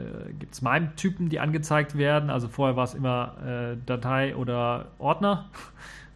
MIME-Typen, 0.61 1.29
die 1.29 1.39
angezeigt 1.39 1.97
werden. 1.97 2.29
Also 2.29 2.47
vorher 2.47 2.75
war 2.75 2.85
es 2.85 2.93
immer 2.93 3.35
äh, 3.45 3.77
Datei 3.85 4.35
oder 4.35 4.91
Ordner. 4.97 5.49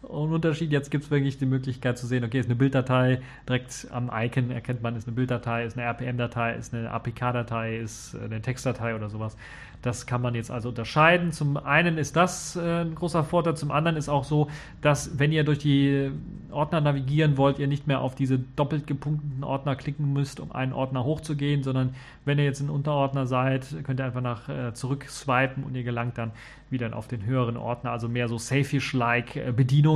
Und 0.08 0.32
Unterschied, 0.32 0.72
jetzt 0.72 0.90
gibt 0.90 1.04
es 1.04 1.10
wirklich 1.10 1.36
die 1.36 1.44
Möglichkeit 1.44 1.98
zu 1.98 2.06
sehen, 2.06 2.24
okay, 2.24 2.40
ist 2.40 2.46
eine 2.46 2.54
Bilddatei, 2.54 3.20
direkt 3.46 3.88
am 3.90 4.10
Icon 4.12 4.50
erkennt 4.50 4.82
man, 4.82 4.96
ist 4.96 5.06
eine 5.06 5.14
Bilddatei, 5.14 5.66
ist 5.66 5.76
eine 5.76 5.86
RPM-Datei, 5.86 6.54
ist 6.54 6.72
eine 6.72 6.90
APK-Datei, 6.90 7.76
ist 7.76 8.16
eine 8.16 8.40
Textdatei 8.40 8.94
oder 8.94 9.10
sowas. 9.10 9.36
Das 9.82 10.06
kann 10.06 10.20
man 10.22 10.34
jetzt 10.34 10.50
also 10.50 10.70
unterscheiden. 10.70 11.30
Zum 11.30 11.56
einen 11.56 11.98
ist 11.98 12.16
das 12.16 12.56
äh, 12.56 12.80
ein 12.80 12.94
großer 12.94 13.22
Vorteil, 13.22 13.56
zum 13.56 13.70
anderen 13.70 13.96
ist 13.96 14.08
auch 14.08 14.24
so, 14.24 14.48
dass 14.80 15.18
wenn 15.18 15.30
ihr 15.30 15.44
durch 15.44 15.58
die 15.58 16.10
Ordner 16.50 16.80
navigieren 16.80 17.36
wollt, 17.36 17.58
ihr 17.58 17.68
nicht 17.68 17.86
mehr 17.86 18.00
auf 18.00 18.14
diese 18.14 18.38
doppelt 18.38 18.86
gepunkteten 18.86 19.44
Ordner 19.44 19.76
klicken 19.76 20.12
müsst, 20.12 20.40
um 20.40 20.50
einen 20.50 20.72
Ordner 20.72 21.04
hochzugehen, 21.04 21.62
sondern 21.62 21.94
wenn 22.24 22.38
ihr 22.38 22.44
jetzt 22.44 22.60
ein 22.60 22.70
Unterordner 22.70 23.26
seid, 23.26 23.84
könnt 23.84 24.00
ihr 24.00 24.06
einfach 24.06 24.20
nach 24.20 24.48
äh, 24.48 24.74
zurück 24.74 25.04
swipen 25.08 25.62
und 25.62 25.76
ihr 25.76 25.84
gelangt 25.84 26.18
dann 26.18 26.32
wieder 26.70 26.94
auf 26.96 27.06
den 27.06 27.24
höheren 27.24 27.56
Ordner, 27.56 27.92
also 27.92 28.08
mehr 28.08 28.28
so 28.28 28.36
Safish-like 28.36 29.36
äh, 29.36 29.52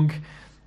Bedienung 0.09 0.23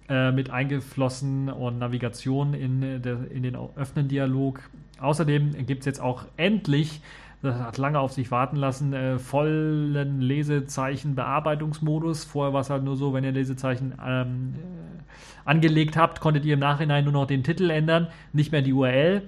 äh, 0.07 0.31
mit 0.31 0.49
eingeflossen 0.49 1.49
und 1.49 1.79
Navigation 1.79 2.53
in, 2.53 2.83
äh, 2.83 2.99
der, 2.99 3.31
in 3.31 3.43
den 3.43 3.55
Öffnen-Dialog. 3.55 4.61
Außerdem 4.99 5.65
gibt 5.65 5.81
es 5.81 5.85
jetzt 5.85 6.01
auch 6.01 6.25
endlich 6.37 7.01
das 7.41 7.59
hat 7.59 7.77
lange 7.77 7.99
auf 7.99 8.11
sich 8.11 8.31
warten 8.31 8.55
lassen, 8.55 8.93
äh, 8.93 9.19
vollen 9.19 10.19
Lesezeichen-Bearbeitungsmodus. 10.19 12.23
Vorher 12.23 12.53
war 12.53 12.61
es 12.61 12.71
halt 12.71 12.83
nur 12.83 12.97
so, 12.97 13.13
wenn 13.13 13.23
ihr 13.23 13.33
Lesezeichen 13.33 13.93
ähm, 14.03 14.55
äh, 14.55 15.47
angelegt 15.47 15.95
habt, 15.95 16.21
konntet 16.21 16.43
ihr 16.45 16.55
im 16.55 16.59
Nachhinein 16.59 17.03
nur 17.03 17.13
noch 17.13 17.27
den 17.27 17.43
Titel 17.43 17.69
ändern, 17.69 18.07
nicht 18.33 18.51
mehr 18.51 18.63
die 18.63 18.73
URL. 18.73 19.21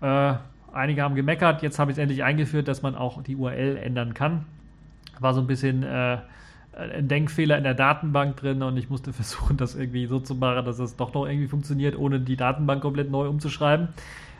Äh, 0.00 0.34
einige 0.72 1.02
haben 1.02 1.14
gemeckert, 1.14 1.62
jetzt 1.62 1.78
habe 1.78 1.90
ich 1.90 1.98
es 1.98 2.00
endlich 2.00 2.24
eingeführt, 2.24 2.66
dass 2.66 2.80
man 2.80 2.94
auch 2.94 3.22
die 3.22 3.36
URL 3.36 3.76
ändern 3.76 4.14
kann. 4.14 4.46
War 5.18 5.34
so 5.34 5.42
ein 5.42 5.46
bisschen 5.46 5.82
äh, 5.82 6.16
ein 6.72 7.08
Denkfehler 7.08 7.58
in 7.58 7.64
der 7.64 7.74
Datenbank 7.74 8.36
drin 8.36 8.62
und 8.62 8.76
ich 8.76 8.90
musste 8.90 9.12
versuchen, 9.12 9.56
das 9.56 9.74
irgendwie 9.74 10.06
so 10.06 10.20
zu 10.20 10.34
machen, 10.34 10.64
dass 10.64 10.78
es 10.78 10.96
doch 10.96 11.12
noch 11.14 11.26
irgendwie 11.26 11.48
funktioniert, 11.48 11.98
ohne 11.98 12.20
die 12.20 12.36
Datenbank 12.36 12.82
komplett 12.82 13.10
neu 13.10 13.28
umzuschreiben. 13.28 13.88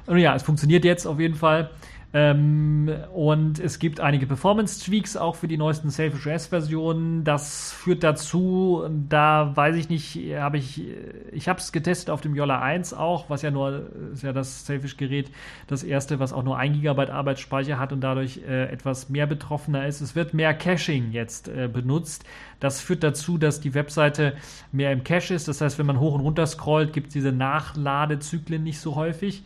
Und 0.07 0.19
ja, 0.19 0.35
es 0.35 0.43
funktioniert 0.43 0.85
jetzt 0.85 1.07
auf 1.07 1.21
jeden 1.21 1.35
Fall. 1.35 1.71
Ähm, 2.13 2.91
und 3.15 3.61
es 3.61 3.79
gibt 3.79 4.01
einige 4.01 4.27
Performance-Tweaks 4.27 5.17
auch 5.17 5.37
für 5.37 5.47
die 5.47 5.57
neuesten 5.57 5.91
Selfish 5.91 6.27
OS-Versionen. 6.27 7.23
Das 7.23 7.71
führt 7.71 8.03
dazu, 8.03 8.83
da 9.09 9.53
weiß 9.55 9.77
ich 9.77 9.89
nicht, 9.89 10.19
habe 10.37 10.59
ich, 10.59 10.83
ich 11.31 11.49
habe 11.49 11.61
es 11.61 11.71
getestet 11.71 12.11
auf 12.11 12.21
dem 12.21 12.35
Yola 12.35 12.61
1 12.61 12.95
auch, 12.95 13.31
was 13.31 13.43
ja 13.43 13.53
nur, 13.53 13.91
ist 14.13 14.25
ja 14.25 14.33
das 14.33 14.67
Selfish-Gerät, 14.67 15.31
das 15.69 15.85
erste, 15.85 16.19
was 16.19 16.33
auch 16.33 16.43
nur 16.43 16.59
1 16.59 16.81
GB 16.81 17.11
Arbeitsspeicher 17.11 17.79
hat 17.79 17.93
und 17.93 18.01
dadurch 18.01 18.41
äh, 18.47 18.65
etwas 18.65 19.09
mehr 19.09 19.29
betroffener 19.29 19.87
ist. 19.87 20.01
Es 20.01 20.17
wird 20.17 20.35
mehr 20.35 20.53
Caching 20.53 21.13
jetzt 21.13 21.47
äh, 21.49 21.69
benutzt. 21.73 22.25
Das 22.59 22.81
führt 22.81 23.05
dazu, 23.05 23.39
dass 23.39 23.61
die 23.61 23.75
Webseite 23.75 24.35
mehr 24.73 24.91
im 24.93 25.05
Cache 25.05 25.33
ist. 25.33 25.47
Das 25.47 25.61
heißt, 25.61 25.79
wenn 25.79 25.87
man 25.87 26.01
hoch 26.01 26.15
und 26.15 26.21
runter 26.21 26.47
scrollt, 26.47 26.93
gibt 26.93 27.09
es 27.09 27.13
diese 27.13 27.31
Nachladezyklen 27.33 28.63
nicht 28.65 28.81
so 28.81 28.97
häufig. 28.97 29.45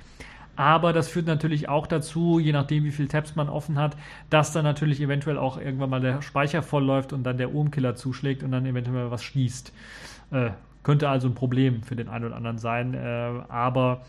Aber 0.57 0.93
das 0.93 1.09
führt 1.09 1.27
natürlich 1.27 1.69
auch 1.69 1.87
dazu, 1.87 2.39
je 2.39 2.53
nachdem, 2.53 2.85
wie 2.85 2.93
viele 2.93 3.09
Tabs 3.09 3.37
man 3.37 3.49
offen 3.49 3.79
hat, 3.79 3.97
dass 4.31 4.53
dann 4.53 4.65
natürlich 4.65 5.01
eventuell 5.01 5.39
auch 5.39 5.59
irgendwann 5.59 5.91
mal 5.91 6.01
der 6.01 6.23
Speicher 6.23 6.63
voll 6.63 6.85
läuft 6.85 7.13
und 7.13 7.25
dann 7.25 7.39
der 7.39 7.53
Urmkiller 7.53 7.95
zuschlägt 7.97 8.43
und 8.43 8.53
dann 8.53 8.67
eventuell 8.67 9.11
was 9.11 9.25
schließt. 9.25 9.73
Äh, 10.31 10.51
könnte 10.83 11.09
also 11.09 11.29
ein 11.29 11.35
Problem 11.35 11.83
für 11.83 11.97
den 11.97 12.09
einen 12.09 12.27
oder 12.27 12.37
anderen 12.37 12.59
sein. 12.59 12.95
Äh, 12.95 13.31
aber 13.49 14.03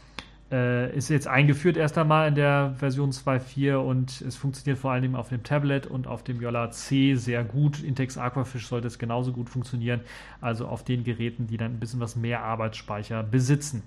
äh, 0.51 0.95
ist 0.95 1.09
jetzt 1.09 1.27
eingeführt 1.27 1.75
erst 1.75 1.97
einmal 1.97 2.27
in 2.27 2.35
der 2.35 2.75
Version 2.77 3.11
2.4 3.11 3.77
und 3.77 4.21
es 4.21 4.35
funktioniert 4.35 4.77
vor 4.77 4.91
allem 4.91 5.15
auf 5.15 5.29
dem 5.29 5.41
Tablet 5.41 5.87
und 5.87 6.05
auf 6.05 6.23
dem 6.23 6.39
Yola 6.39 6.69
C 6.69 7.15
sehr 7.15 7.43
gut. 7.43 7.81
Intex 7.81 8.17
Aquafish 8.17 8.67
sollte 8.67 8.87
es 8.87 8.99
genauso 8.99 9.31
gut 9.31 9.49
funktionieren, 9.49 10.01
also 10.41 10.67
auf 10.67 10.83
den 10.83 11.03
Geräten, 11.03 11.47
die 11.47 11.57
dann 11.57 11.73
ein 11.73 11.79
bisschen 11.79 11.99
was 11.99 12.15
mehr 12.15 12.43
Arbeitsspeicher 12.43 13.23
besitzen. 13.23 13.81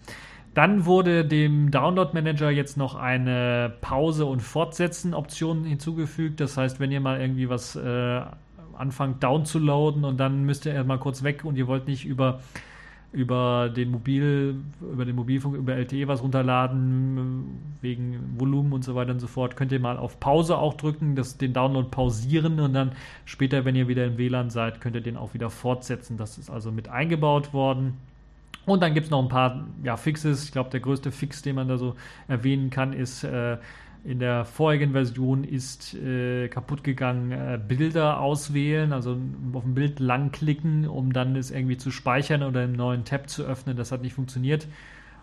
Dann 0.55 0.86
wurde 0.86 1.24
dem 1.24 1.70
Download 1.70 2.11
Manager 2.14 2.51
jetzt 2.51 2.76
noch 2.76 2.94
eine 2.94 3.74
Pause- 3.80 4.26
und 4.26 4.40
Fortsetzen-Option 4.42 5.64
hinzugefügt. 5.64 6.40
Das 6.40 6.57
heißt, 6.57 6.80
wenn 6.80 6.90
ihr 6.90 7.01
mal 7.01 7.20
irgendwie 7.20 7.49
was 7.49 7.76
äh, 7.76 8.22
anfangt 8.78 9.22
downzuladen 9.22 10.05
und 10.05 10.18
dann 10.18 10.44
müsst 10.44 10.66
ihr 10.66 10.72
erstmal 10.72 10.99
kurz 10.99 11.22
weg 11.22 11.44
und 11.44 11.57
ihr 11.57 11.66
wollt 11.66 11.86
nicht 11.86 12.05
über, 12.05 12.40
über 13.12 13.68
den 13.68 13.90
Mobil, 13.90 14.57
über 14.80 15.05
den 15.05 15.16
Mobilfunk, 15.16 15.57
über 15.57 15.74
LTE 15.74 16.09
was 16.09 16.22
runterladen, 16.22 17.59
wegen 17.80 18.38
Volumen 18.38 18.72
und 18.72 18.84
so 18.84 18.94
weiter 18.94 19.12
und 19.12 19.20
so 19.20 19.26
fort, 19.26 19.57
könnt 19.57 19.72
ihr 19.72 19.80
mal 19.80 19.96
auf 19.96 20.20
Pause 20.20 20.59
auch 20.59 20.74
drücken, 20.74 21.16
das, 21.16 21.38
den 21.38 21.53
Download 21.53 21.88
pausieren 21.90 22.61
und 22.61 22.72
dann 22.72 22.92
später, 23.24 23.64
wenn 23.64 23.76
ihr 23.76 23.88
wieder 23.88 24.07
im 24.07 24.18
WLAN 24.18 24.51
seid, 24.51 24.80
könnt 24.80 24.94
ihr 24.94 25.03
den 25.03 25.16
auch 25.16 25.34
wieder 25.34 25.51
fortsetzen. 25.51 26.16
Das 26.16 26.38
ist 26.38 26.51
also 26.51 26.70
mit 26.70 26.88
eingebaut 26.88 27.53
worden. 27.53 27.94
Und 28.69 28.83
dann 28.83 28.95
gibt 28.95 29.07
es 29.07 29.11
noch 29.11 29.23
ein 29.23 29.29
paar 29.29 29.64
ja, 29.83 29.97
Fixes. 29.97 30.45
Ich 30.45 30.53
glaube, 30.53 30.71
der 30.71 30.81
größte 30.81 31.11
Fix, 31.11 31.43
den 31.43 31.57
man 31.57 31.69
da 31.69 31.79
so 31.79 31.97
erwähnen 32.29 32.71
kann, 32.71 32.93
ist, 32.93 33.25
äh, 33.25 33.57
In 34.05 34.21
der 34.21 34.45
vorigen 34.45 34.93
Version 34.93 35.43
ist 35.43 35.95
äh, 35.95 36.49
kaputt 36.49 36.85
gegangen, 36.85 37.33
äh, 37.33 37.59
Bilder 37.59 38.21
auswählen, 38.21 38.93
also 38.93 39.19
auf 39.53 39.64
ein 39.64 39.75
Bild 39.75 39.99
langklicken, 39.99 40.87
um 40.87 41.12
dann 41.12 41.35
es 41.35 41.51
irgendwie 41.51 41.77
zu 41.77 41.91
speichern 41.91 42.43
oder 42.43 42.61
einen 42.61 42.75
neuen 42.75 43.05
Tab 43.05 43.29
zu 43.29 43.43
öffnen. 43.43 43.77
Das 43.77 43.91
hat 43.91 44.03
nicht 44.03 44.14
funktioniert. 44.14 44.69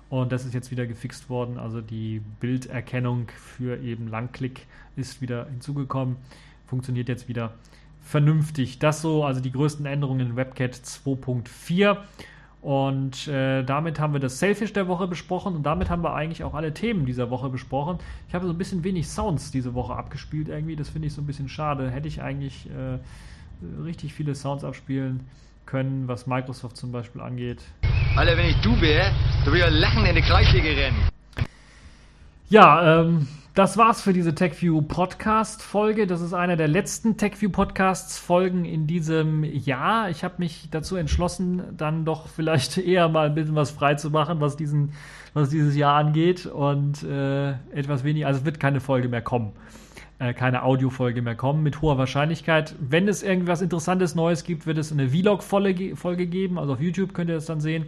Und 0.10 0.32
das 0.32 0.46
ist 0.46 0.54
jetzt 0.54 0.72
wieder 0.72 0.86
gefixt 0.86 1.30
worden. 1.30 1.58
Also 1.58 1.82
die 1.82 2.22
Bilderkennung 2.40 3.28
für 3.36 3.80
eben 3.82 4.08
Langklick 4.08 4.68
ist 4.96 5.22
wieder 5.22 5.46
hinzugekommen. 5.46 6.18
Funktioniert 6.66 7.10
jetzt 7.10 7.28
wieder 7.28 7.54
vernünftig. 8.02 8.80
Das 8.80 9.02
so, 9.02 9.24
also 9.24 9.40
die 9.40 9.52
größten 9.52 9.86
Änderungen 9.86 10.32
in 10.32 10.36
WebCat 10.36 10.76
2.4. 10.76 11.98
Und 12.66 13.28
äh, 13.28 13.62
damit 13.62 14.00
haben 14.00 14.14
wir 14.14 14.20
das 14.20 14.40
Selfish 14.40 14.74
der 14.74 14.88
Woche 14.88 15.06
besprochen 15.08 15.56
und 15.56 15.62
damit 15.62 15.92
haben 15.92 16.04
wir 16.04 16.16
eigentlich 16.16 16.44
auch 16.44 16.56
alle 16.56 16.74
Themen 16.74 17.06
dieser 17.06 17.30
Woche 17.30 17.48
besprochen. 17.50 18.00
Ich 18.28 18.34
habe 18.34 18.48
so 18.48 18.52
ein 18.52 18.58
bisschen 18.58 18.84
wenig 18.84 19.08
Sounds 19.08 19.52
diese 19.52 19.76
Woche 19.76 19.96
abgespielt 19.96 20.48
irgendwie. 20.48 20.76
Das 20.76 20.90
finde 20.90 21.08
ich 21.08 21.14
so 21.14 21.22
ein 21.22 21.28
bisschen 21.28 21.48
schade. 21.48 21.92
Hätte 21.92 22.08
ich 22.08 22.24
eigentlich 22.24 22.68
äh, 22.72 22.98
richtig 23.84 24.16
viele 24.16 24.34
Sounds 24.34 24.64
abspielen 24.64 25.28
können, 25.68 26.08
was 26.08 26.26
Microsoft 26.26 26.76
zum 26.76 26.92
Beispiel 26.92 27.22
angeht. 27.22 27.62
Alter, 28.16 28.36
wenn 28.36 28.48
ich 28.48 28.60
du 28.62 28.82
wäre, 28.82 29.12
du 29.46 29.52
würdest 29.52 29.70
ja 29.70 29.80
lachen 29.80 30.04
in 30.08 30.16
die 30.16 30.24
Kreissäge 30.24 30.70
rennen. 30.70 30.98
Ja, 32.50 33.02
ähm, 33.02 33.28
das 33.56 33.78
war's 33.78 34.02
für 34.02 34.12
diese 34.12 34.36
TechView 34.36 34.82
Podcast 34.82 35.62
Folge. 35.62 36.08
Das 36.08 36.20
ist 36.20 36.34
eine 36.34 36.58
der 36.58 36.68
letzten 36.68 37.16
TechView 37.16 37.50
Podcasts 37.50 38.20
Folgen 38.20 38.66
in 38.66 38.86
diesem 38.86 39.46
Jahr. 39.46 40.10
Ich 40.10 40.26
habe 40.26 40.36
mich 40.40 40.68
dazu 40.72 40.98
entschlossen, 40.98 41.64
dann 41.78 42.04
doch 42.04 42.28
vielleicht 42.28 42.78
eher 42.86 43.08
mal 43.08 43.28
ein 43.28 43.34
bisschen 43.34 43.56
was 43.56 43.72
frei 43.72 43.96
zu 43.96 44.10
machen, 44.10 44.42
was 44.42 44.58
diesen, 44.58 44.92
was 45.34 45.50
dieses 45.52 45.74
Jahr 45.78 45.96
angeht 45.96 46.46
und 46.46 47.04
äh, 47.04 47.52
etwas 47.72 48.04
weniger. 48.04 48.28
Also 48.28 48.42
es 48.42 48.46
wird 48.46 48.60
keine 48.60 48.82
Folge 48.82 49.08
mehr 49.08 49.22
kommen, 49.22 49.54
äh, 50.20 50.34
keine 50.34 50.64
Audiofolge 50.64 51.22
mehr 51.22 51.36
kommen 51.36 51.64
mit 51.64 51.82
hoher 51.82 51.98
Wahrscheinlichkeit. 51.98 52.76
Wenn 52.82 53.08
es 53.08 53.24
irgendwas 53.24 53.62
Interessantes 53.62 54.16
Neues 54.16 54.44
gibt, 54.44 54.68
wird 54.68 54.78
es 54.78 54.92
eine 54.92 55.12
Vlog-Folge 55.12 56.28
geben. 56.28 56.60
Also 56.60 56.74
auf 56.74 56.82
YouTube 56.82 57.14
könnt 57.14 57.30
ihr 57.30 57.36
das 57.36 57.46
dann 57.46 57.62
sehen. 57.62 57.86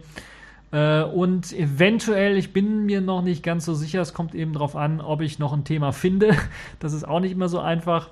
Äh, 0.70 1.02
und 1.02 1.52
eventuell, 1.52 2.36
ich 2.36 2.52
bin 2.52 2.84
mir 2.84 3.00
noch 3.00 3.22
nicht 3.22 3.42
ganz 3.42 3.64
so 3.64 3.74
sicher, 3.74 4.00
es 4.00 4.12
kommt 4.12 4.34
eben 4.34 4.52
darauf 4.52 4.76
an, 4.76 5.00
ob 5.00 5.20
ich 5.22 5.38
noch 5.38 5.52
ein 5.52 5.64
Thema 5.64 5.92
finde. 5.92 6.36
Das 6.80 6.92
ist 6.92 7.06
auch 7.06 7.20
nicht 7.20 7.32
immer 7.32 7.48
so 7.48 7.58
einfach, 7.58 8.10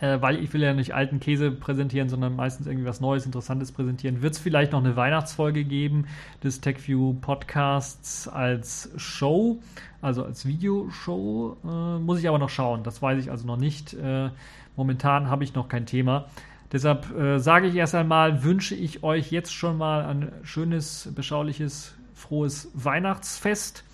äh, 0.00 0.20
weil 0.20 0.42
ich 0.42 0.52
will 0.52 0.62
ja 0.62 0.72
nicht 0.72 0.94
alten 0.94 1.20
Käse 1.20 1.50
präsentieren, 1.50 2.08
sondern 2.08 2.36
meistens 2.36 2.66
irgendwie 2.66 2.86
was 2.86 3.00
Neues, 3.00 3.26
Interessantes 3.26 3.72
präsentieren. 3.72 4.22
Wird 4.22 4.34
es 4.34 4.38
vielleicht 4.38 4.72
noch 4.72 4.80
eine 4.80 4.96
Weihnachtsfolge 4.96 5.64
geben 5.64 6.06
des 6.42 6.60
TechView 6.60 7.14
Podcasts 7.14 8.28
als 8.28 8.90
Show, 8.96 9.58
also 10.00 10.24
als 10.24 10.46
Videoshow? 10.46 11.56
Äh, 11.64 11.98
muss 11.98 12.18
ich 12.18 12.28
aber 12.28 12.38
noch 12.38 12.50
schauen, 12.50 12.82
das 12.82 13.02
weiß 13.02 13.22
ich 13.22 13.30
also 13.30 13.46
noch 13.46 13.58
nicht. 13.58 13.94
Äh, 13.94 14.30
momentan 14.76 15.28
habe 15.28 15.44
ich 15.44 15.54
noch 15.54 15.68
kein 15.68 15.86
Thema. 15.86 16.26
Deshalb 16.72 17.16
äh, 17.16 17.38
sage 17.38 17.68
ich 17.68 17.74
erst 17.74 17.94
einmal, 17.94 18.44
wünsche 18.44 18.74
ich 18.74 19.02
euch 19.02 19.30
jetzt 19.30 19.54
schon 19.54 19.78
mal 19.78 20.04
ein 20.04 20.32
schönes, 20.42 21.10
beschauliches, 21.14 21.94
frohes 22.14 22.70
Weihnachtsfest 22.74 23.84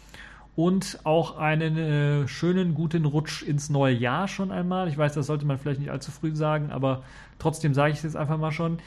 und 0.57 0.99
auch 1.05 1.39
einen 1.39 1.77
äh, 1.77 2.29
schönen, 2.29 2.75
guten 2.75 3.05
Rutsch 3.05 3.43
ins 3.43 3.71
neue 3.71 3.95
Jahr 3.95 4.29
schon 4.29 4.51
einmal. 4.51 4.89
Ich 4.89 4.99
weiß, 4.99 5.15
das 5.15 5.27
sollte 5.27 5.47
man 5.47 5.59
vielleicht 5.59 5.81
nicht 5.81 5.91
allzu 5.91 6.11
früh 6.11 6.35
sagen, 6.35 6.71
aber 6.71 7.03
trotzdem 7.39 7.75
sage 7.75 7.93
ich 7.93 7.99
es 7.99 8.05
jetzt 8.05 8.17
einfach 8.17 8.39
mal 8.39 8.53
schon. 8.53 8.79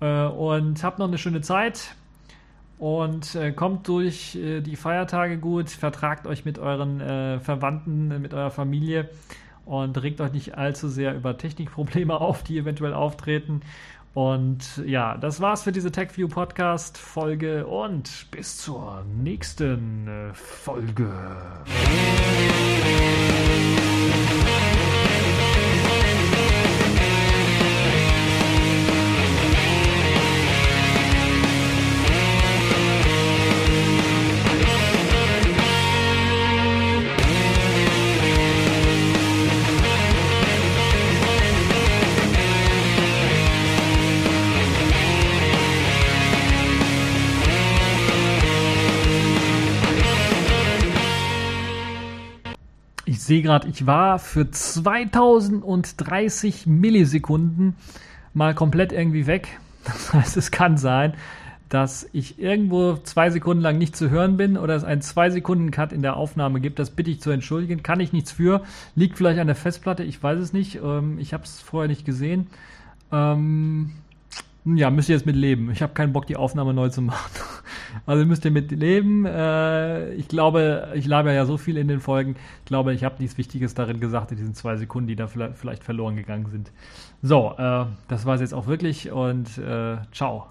Äh, 0.00 0.24
und 0.26 0.82
habt 0.82 0.98
noch 0.98 1.08
eine 1.08 1.18
schöne 1.18 1.40
Zeit 1.40 1.94
und 2.78 3.36
äh, 3.36 3.52
kommt 3.52 3.86
durch 3.86 4.34
äh, 4.34 4.60
die 4.60 4.74
Feiertage 4.74 5.38
gut, 5.38 5.70
vertragt 5.70 6.26
euch 6.26 6.44
mit 6.44 6.58
euren 6.58 7.00
äh, 7.00 7.38
Verwandten, 7.38 8.20
mit 8.20 8.34
eurer 8.34 8.50
Familie 8.50 9.08
und 9.64 10.00
regt 10.02 10.20
euch 10.20 10.32
nicht 10.32 10.56
allzu 10.56 10.88
sehr 10.88 11.14
über 11.14 11.36
Technikprobleme 11.36 12.20
auf, 12.20 12.42
die 12.42 12.58
eventuell 12.58 12.94
auftreten. 12.94 13.62
Und 14.14 14.82
ja, 14.84 15.16
das 15.16 15.40
war's 15.40 15.62
für 15.62 15.72
diese 15.72 15.90
TechView 15.90 16.28
Podcast 16.28 16.98
Folge 16.98 17.66
und 17.66 18.26
bis 18.30 18.58
zur 18.58 19.04
nächsten 19.22 20.06
äh, 20.06 20.34
Folge. 20.34 21.10
Ich 53.22 53.26
sehe 53.26 53.40
gerade, 53.40 53.68
ich 53.68 53.86
war 53.86 54.18
für 54.18 54.50
2030 54.50 56.66
Millisekunden 56.66 57.76
mal 58.34 58.52
komplett 58.52 58.90
irgendwie 58.90 59.28
weg. 59.28 59.60
Das 59.84 60.12
heißt, 60.12 60.36
es 60.36 60.50
kann 60.50 60.76
sein, 60.76 61.14
dass 61.68 62.08
ich 62.12 62.40
irgendwo 62.40 62.96
zwei 62.96 63.30
Sekunden 63.30 63.62
lang 63.62 63.78
nicht 63.78 63.94
zu 63.94 64.10
hören 64.10 64.36
bin 64.36 64.58
oder 64.58 64.74
es 64.74 64.82
einen 64.82 65.02
zwei 65.02 65.30
Sekunden 65.30 65.70
Cut 65.70 65.92
in 65.92 66.02
der 66.02 66.16
Aufnahme 66.16 66.60
gibt. 66.60 66.80
Das 66.80 66.90
bitte 66.90 67.12
ich 67.12 67.20
zu 67.20 67.30
entschuldigen. 67.30 67.84
Kann 67.84 68.00
ich 68.00 68.12
nichts 68.12 68.32
für. 68.32 68.62
Liegt 68.96 69.16
vielleicht 69.16 69.38
an 69.38 69.46
der 69.46 69.54
Festplatte. 69.54 70.02
Ich 70.02 70.20
weiß 70.20 70.40
es 70.40 70.52
nicht. 70.52 70.80
Ähm, 70.82 71.20
ich 71.20 71.32
habe 71.32 71.44
es 71.44 71.60
vorher 71.60 71.86
nicht 71.86 72.04
gesehen. 72.04 72.48
Ähm, 73.12 73.92
ja, 74.64 74.90
müsst 74.90 75.08
ihr 75.08 75.16
jetzt 75.16 75.26
mit 75.26 75.36
leben. 75.36 75.70
Ich 75.70 75.82
habe 75.82 75.92
keinen 75.92 76.12
Bock, 76.12 76.26
die 76.26 76.36
Aufnahme 76.36 76.74
neu 76.74 76.88
zu 76.88 77.02
machen. 77.02 77.30
Also 78.06 78.24
müsst 78.24 78.42
ihr 78.46 78.50
mit 78.50 78.70
leben. 78.70 79.26
Äh, 79.26 80.14
ich 80.14 80.26
glaube, 80.26 80.92
ich 80.94 81.04
laber 81.06 81.30
ja 81.34 81.44
so 81.44 81.58
viel 81.58 81.76
in 81.76 81.88
den 81.88 82.00
Folgen. 82.00 82.36
Ich 82.60 82.64
glaube, 82.64 82.94
ich 82.94 83.04
habe 83.04 83.16
nichts 83.18 83.36
Wichtiges 83.36 83.74
darin 83.74 84.00
gesagt 84.00 84.30
in 84.30 84.38
diesen 84.38 84.54
zwei 84.54 84.76
Sekunden, 84.76 85.08
die 85.08 85.16
da 85.16 85.26
vielleicht 85.26 85.84
verloren 85.84 86.16
gegangen 86.16 86.46
sind. 86.50 86.72
So, 87.20 87.52
äh, 87.58 87.84
das 88.08 88.24
war 88.24 88.36
es 88.36 88.40
jetzt 88.40 88.54
auch 88.54 88.66
wirklich 88.66 89.12
und 89.12 89.58
äh, 89.58 89.98
ciao. 90.10 90.46